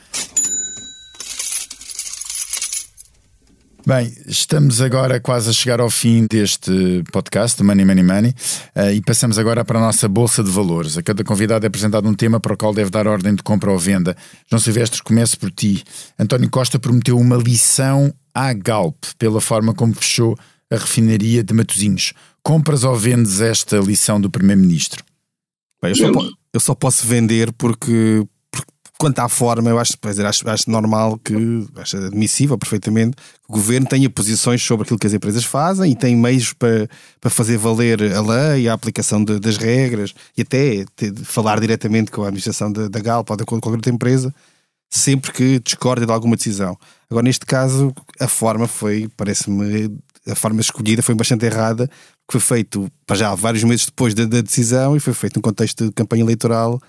Bem, 3.85 4.15
estamos 4.27 4.79
agora 4.79 5.19
quase 5.19 5.49
a 5.49 5.53
chegar 5.53 5.81
ao 5.81 5.89
fim 5.89 6.25
deste 6.25 7.03
podcast, 7.11 7.61
Money 7.61 7.83
Money 7.83 8.03
Money, 8.03 8.35
uh, 8.77 8.93
e 8.93 9.01
passamos 9.01 9.37
agora 9.37 9.65
para 9.65 9.77
a 9.77 9.81
nossa 9.81 10.07
Bolsa 10.07 10.41
de 10.41 10.49
Valores. 10.49 10.97
A 10.97 11.03
cada 11.03 11.21
convidado 11.21 11.65
é 11.65 11.67
apresentado 11.67 12.07
um 12.07 12.13
tema 12.13 12.39
para 12.39 12.53
o 12.53 12.57
qual 12.57 12.73
deve 12.73 12.89
dar 12.89 13.07
ordem 13.07 13.35
de 13.35 13.43
compra 13.43 13.69
ou 13.69 13.77
venda. 13.77 14.15
João 14.49 14.61
Silvestre, 14.61 15.03
comece 15.03 15.35
por 15.35 15.51
ti. 15.51 15.83
António 16.17 16.49
Costa 16.49 16.79
prometeu 16.79 17.19
uma 17.19 17.35
lição 17.35 18.13
à 18.33 18.53
Galp 18.53 19.03
pela 19.19 19.41
forma 19.41 19.73
como 19.73 19.93
fechou 19.93 20.37
a 20.71 20.77
refinaria 20.77 21.43
de 21.43 21.53
Matosinhos. 21.53 22.13
Compras 22.41 22.85
ou 22.85 22.95
vendes 22.95 23.41
esta 23.41 23.79
lição 23.79 24.19
do 24.19 24.31
Primeiro-Ministro? 24.31 25.03
Eu 25.83 25.95
só, 25.95 26.11
eu 26.53 26.59
só 26.61 26.73
posso 26.73 27.05
vender 27.05 27.51
porque, 27.51 28.25
quanto 29.03 29.19
à 29.19 29.27
forma, 29.27 29.69
eu 29.69 29.77
acho, 29.77 29.97
dizer, 30.01 30.25
acho, 30.25 30.49
acho 30.49 30.71
normal 30.71 31.17
que, 31.17 31.35
acho 31.75 31.97
admissível 31.97 32.57
perfeitamente, 32.57 33.17
que 33.17 33.49
o 33.49 33.51
governo 33.51 33.85
tenha 33.85 34.09
posições 34.09 34.63
sobre 34.63 34.85
aquilo 34.85 34.97
que 34.97 35.05
as 35.05 35.11
empresas 35.11 35.43
fazem 35.43 35.91
e 35.91 35.95
tem 35.95 36.15
meios 36.15 36.53
para, 36.53 36.87
para 37.19 37.29
fazer 37.29 37.57
valer 37.57 38.01
a 38.13 38.21
lei, 38.21 38.69
a 38.69 38.73
aplicação 38.73 39.21
de, 39.21 39.41
das 39.41 39.57
regras 39.57 40.13
e 40.37 40.41
até 40.41 40.85
falar 41.25 41.59
diretamente 41.59 42.11
com 42.11 42.21
a 42.21 42.27
administração 42.27 42.71
da, 42.71 42.87
da 42.87 42.99
Galp 43.01 43.29
ou 43.29 43.35
de 43.35 43.43
qualquer 43.43 43.71
outra 43.71 43.91
empresa, 43.91 44.33
sempre 44.89 45.33
que 45.33 45.59
discorde 45.59 46.05
de 46.05 46.11
alguma 46.13 46.37
decisão. 46.37 46.77
Agora, 47.09 47.25
neste 47.25 47.45
caso, 47.45 47.93
a 48.21 48.27
forma 48.29 48.69
foi, 48.69 49.09
parece-me, 49.17 49.99
a 50.25 50.35
forma 50.35 50.61
escolhida 50.61 51.01
foi 51.01 51.13
bastante 51.13 51.45
errada, 51.45 51.89
que 52.25 52.39
foi 52.39 52.39
feito, 52.39 52.89
já, 53.11 53.35
vários 53.35 53.65
meses 53.65 53.85
depois 53.85 54.13
da, 54.13 54.23
da 54.23 54.39
decisão 54.39 54.95
e 54.95 55.01
foi 55.01 55.13
feito 55.13 55.35
num 55.35 55.41
contexto 55.41 55.87
de 55.87 55.91
campanha 55.91 56.23
eleitoral 56.23 56.81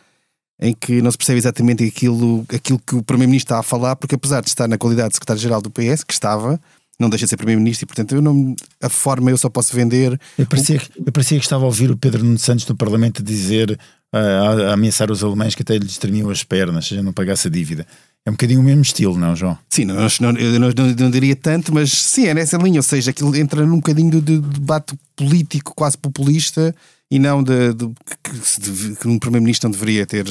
em 0.65 0.73
que 0.73 1.03
não 1.03 1.11
se 1.11 1.19
percebe 1.19 1.39
exatamente 1.39 1.85
aquilo, 1.85 2.47
aquilo 2.49 2.79
que 2.79 2.97
o 2.97 3.03
Primeiro-Ministro 3.03 3.53
está 3.55 3.61
a 3.61 3.63
falar, 3.63 3.97
porque 3.97 4.15
apesar 4.15 4.41
de 4.41 4.49
estar 4.49 4.67
na 4.67 4.79
qualidade 4.79 5.11
de 5.11 5.17
Secretário-Geral 5.17 5.61
do 5.61 5.71
PS, 5.71 6.03
que 6.03 6.15
estava, 6.15 6.59
não 6.99 7.11
deixa 7.11 7.27
de 7.27 7.31
ser 7.31 7.37
Primeiro-Ministro 7.37 7.85
e, 7.85 7.87
portanto, 7.87 8.15
eu 8.15 8.23
não, 8.23 8.57
a 8.81 8.89
forma 8.89 9.31
eu 9.31 9.37
só 9.37 9.51
posso 9.51 9.77
vender. 9.77 10.19
Eu 10.39 10.47
parecia, 10.47 10.81
eu 11.05 11.13
parecia 11.13 11.39
que 11.39 11.45
estava 11.45 11.65
a 11.65 11.67
ouvir 11.67 11.91
o 11.91 11.99
Pedro 11.99 12.25
Nuno 12.25 12.39
Santos 12.39 12.67
no 12.67 12.75
Parlamento 12.75 13.23
dizer, 13.23 13.79
a, 14.11 14.19
a, 14.19 14.73
ameaçar 14.73 15.11
os 15.11 15.23
alemães 15.23 15.55
que 15.55 15.61
até 15.61 15.77
lhes 15.77 15.99
tremiam 15.99 16.31
as 16.31 16.43
pernas, 16.43 16.87
se 16.87 17.03
não 17.03 17.13
pagasse 17.13 17.49
a 17.49 17.51
dívida. 17.51 17.87
É 18.25 18.31
um 18.31 18.33
bocadinho 18.33 18.61
o 18.61 18.63
mesmo 18.63 18.81
estilo, 18.81 19.19
não, 19.19 19.37
João? 19.37 19.59
Sim, 19.69 19.85
não, 19.85 19.97
não, 19.97 20.31
eu 20.39 20.59
não, 20.59 20.71
não, 20.71 20.95
não, 20.99 21.11
diria 21.11 21.37
tanto, 21.37 21.75
mas 21.75 21.93
sim, 21.93 22.25
é 22.25 22.33
nessa 22.33 22.57
linha, 22.57 22.79
ou 22.79 22.83
seja, 22.83 23.11
aquilo 23.11 23.37
entra 23.37 23.67
num 23.67 23.77
bocadinho 23.77 24.11
de, 24.13 24.21
de 24.23 24.39
debate 24.39 24.95
político, 25.15 25.75
quase 25.77 25.99
populista, 25.99 26.75
e 27.11 27.19
não 27.19 27.43
de, 27.43 27.75
de, 27.75 27.87
de 27.87 28.97
que 28.97 29.09
um 29.09 29.19
Primeiro-Ministro 29.19 29.69
não 29.69 29.73
deveria 29.73 30.07
ter 30.07 30.25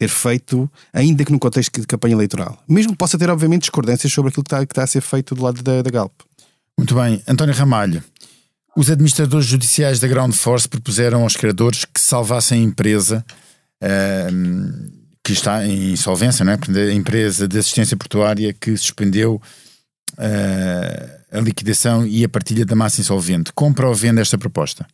ter 0.00 0.08
feito, 0.08 0.70
ainda 0.94 1.22
que 1.26 1.30
no 1.30 1.38
contexto 1.38 1.78
de 1.78 1.86
campanha 1.86 2.14
eleitoral. 2.14 2.58
Mesmo 2.66 2.92
que 2.92 2.98
possa 2.98 3.18
ter, 3.18 3.28
obviamente, 3.28 3.62
discordâncias 3.62 4.10
sobre 4.10 4.30
aquilo 4.30 4.42
que 4.42 4.48
está, 4.48 4.64
que 4.64 4.72
está 4.72 4.82
a 4.82 4.86
ser 4.86 5.02
feito 5.02 5.34
do 5.34 5.42
lado 5.42 5.62
da, 5.62 5.82
da 5.82 5.90
Galp. 5.90 6.22
Muito 6.78 6.94
bem. 6.94 7.22
António 7.28 7.54
Ramalho, 7.54 8.02
os 8.74 8.90
administradores 8.90 9.46
judiciais 9.46 10.00
da 10.00 10.08
Ground 10.08 10.32
Force 10.32 10.66
propuseram 10.66 11.22
aos 11.22 11.36
criadores 11.36 11.84
que 11.84 12.00
salvassem 12.00 12.62
a 12.62 12.64
empresa 12.64 13.22
uh, 13.82 14.90
que 15.22 15.34
está 15.34 15.66
em 15.66 15.92
insolvência, 15.92 16.46
não 16.46 16.54
é? 16.54 16.58
A 16.88 16.94
empresa 16.94 17.46
de 17.46 17.58
assistência 17.58 17.94
portuária 17.94 18.54
que 18.54 18.74
suspendeu 18.78 19.34
uh, 20.14 21.36
a 21.36 21.40
liquidação 21.40 22.06
e 22.06 22.24
a 22.24 22.28
partilha 22.28 22.64
da 22.64 22.74
massa 22.74 23.02
insolvente. 23.02 23.52
Compra 23.52 23.86
ou 23.86 23.94
vende 23.94 24.22
esta 24.22 24.38
proposta? 24.38 24.86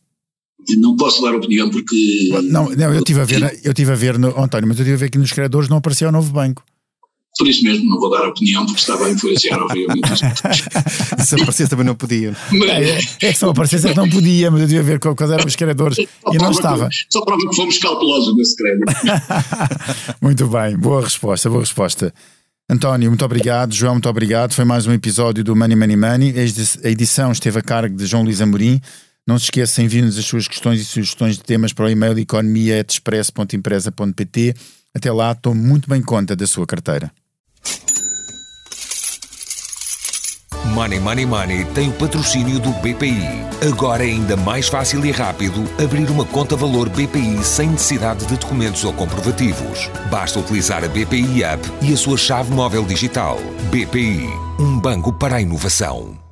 Não 0.75 0.95
posso 0.95 1.21
dar 1.21 1.33
opinião 1.35 1.69
porque. 1.69 2.29
Não, 2.43 2.69
não 2.69 2.93
eu 2.93 2.99
estive 2.99 3.21
a 3.21 3.25
ver, 3.25 3.59
eu 3.63 3.73
tive 3.73 3.91
a 3.91 3.95
ver 3.95 4.17
no, 4.17 4.29
António, 4.39 4.67
mas 4.67 4.77
eu 4.77 4.83
estive 4.83 4.93
a 4.93 4.97
ver 4.97 5.09
que 5.09 5.17
nos 5.17 5.31
criadores 5.31 5.69
não 5.69 5.77
aparecia 5.77 6.09
o 6.09 6.11
novo 6.11 6.31
banco. 6.31 6.63
Por 7.37 7.47
isso 7.47 7.63
mesmo 7.63 7.87
não 7.87 7.99
vou 7.99 8.09
dar 8.09 8.27
opinião 8.27 8.65
porque 8.65 8.79
estava 8.79 9.05
a 9.05 9.11
influenciar, 9.11 9.61
obviamente. 9.61 10.09
se 11.23 11.35
aparecesse 11.35 11.69
também 11.69 11.85
não 11.85 11.93
podia. 11.93 12.35
Mas, 12.51 12.69
é, 12.69 12.97
é, 12.97 13.31
que 13.31 13.33
se 13.33 13.43
não 13.43 13.51
aparecesse 13.51 13.85
é 13.85 13.91
que 13.91 13.95
não 13.97 14.09
podia, 14.09 14.49
mas 14.49 14.61
eu 14.61 14.67
devia 14.67 14.83
ver 14.83 14.99
quais 14.99 15.31
eram 15.31 15.45
os 15.45 15.55
criadores 15.55 15.97
e 15.99 16.37
não 16.37 16.49
estava. 16.49 16.89
Que, 16.89 16.95
só 17.09 17.21
prova 17.23 17.47
que 17.47 17.55
fomos 17.55 17.77
cautelosos 17.77 18.35
nesse 18.35 18.55
crédito. 18.55 18.91
muito 20.19 20.47
bem, 20.47 20.75
boa 20.77 21.01
resposta, 21.01 21.47
boa 21.47 21.61
resposta. 21.61 22.11
António, 22.69 23.09
muito 23.09 23.23
obrigado. 23.23 23.73
João, 23.73 23.93
muito 23.93 24.09
obrigado. 24.09 24.53
Foi 24.53 24.65
mais 24.65 24.87
um 24.87 24.91
episódio 24.91 25.43
do 25.43 25.55
Money 25.55 25.77
Money 25.77 25.95
Money. 25.95 26.33
A 26.83 26.89
edição 26.89 27.31
esteve 27.31 27.59
a 27.59 27.61
cargo 27.61 27.95
de 27.95 28.05
João 28.05 28.23
Luís 28.23 28.41
Amorim. 28.41 28.81
Não 29.27 29.37
se 29.37 29.45
esqueça, 29.45 29.83
envie-nos 29.83 30.17
as 30.17 30.25
suas 30.25 30.47
questões 30.47 30.79
e 30.79 30.85
sugestões 30.85 31.35
de 31.35 31.43
temas 31.43 31.73
para 31.73 31.85
o 31.85 31.89
e-mail 31.89 32.17
economia.express.empresa.pt. 32.17 34.55
Até 34.95 35.11
lá, 35.11 35.35
tome 35.35 35.61
muito 35.61 35.89
bem 35.89 36.01
conta 36.01 36.33
da 36.33 36.47
sua 36.47 36.65
carteira. 36.65 37.11
Money 40.73 40.99
Money 40.99 41.25
Money 41.25 41.65
tem 41.73 41.89
o 41.89 41.93
patrocínio 41.93 42.59
do 42.59 42.71
BPI. 42.73 43.67
Agora 43.67 44.05
é 44.05 44.11
ainda 44.11 44.37
mais 44.37 44.67
fácil 44.67 45.03
e 45.05 45.11
rápido 45.11 45.63
abrir 45.83 46.09
uma 46.09 46.25
conta 46.25 46.55
valor 46.55 46.89
BPI 46.89 47.43
sem 47.43 47.71
necessidade 47.71 48.25
de 48.25 48.37
documentos 48.37 48.83
ou 48.83 48.93
comprovativos. 48.93 49.89
Basta 50.09 50.39
utilizar 50.39 50.83
a 50.83 50.87
BPI 50.87 51.43
App 51.43 51.67
e 51.81 51.93
a 51.93 51.97
sua 51.97 52.17
chave 52.17 52.53
móvel 52.53 52.85
digital. 52.85 53.39
BPI, 53.71 54.27
um 54.59 54.79
banco 54.79 55.11
para 55.11 55.37
a 55.37 55.41
inovação. 55.41 56.26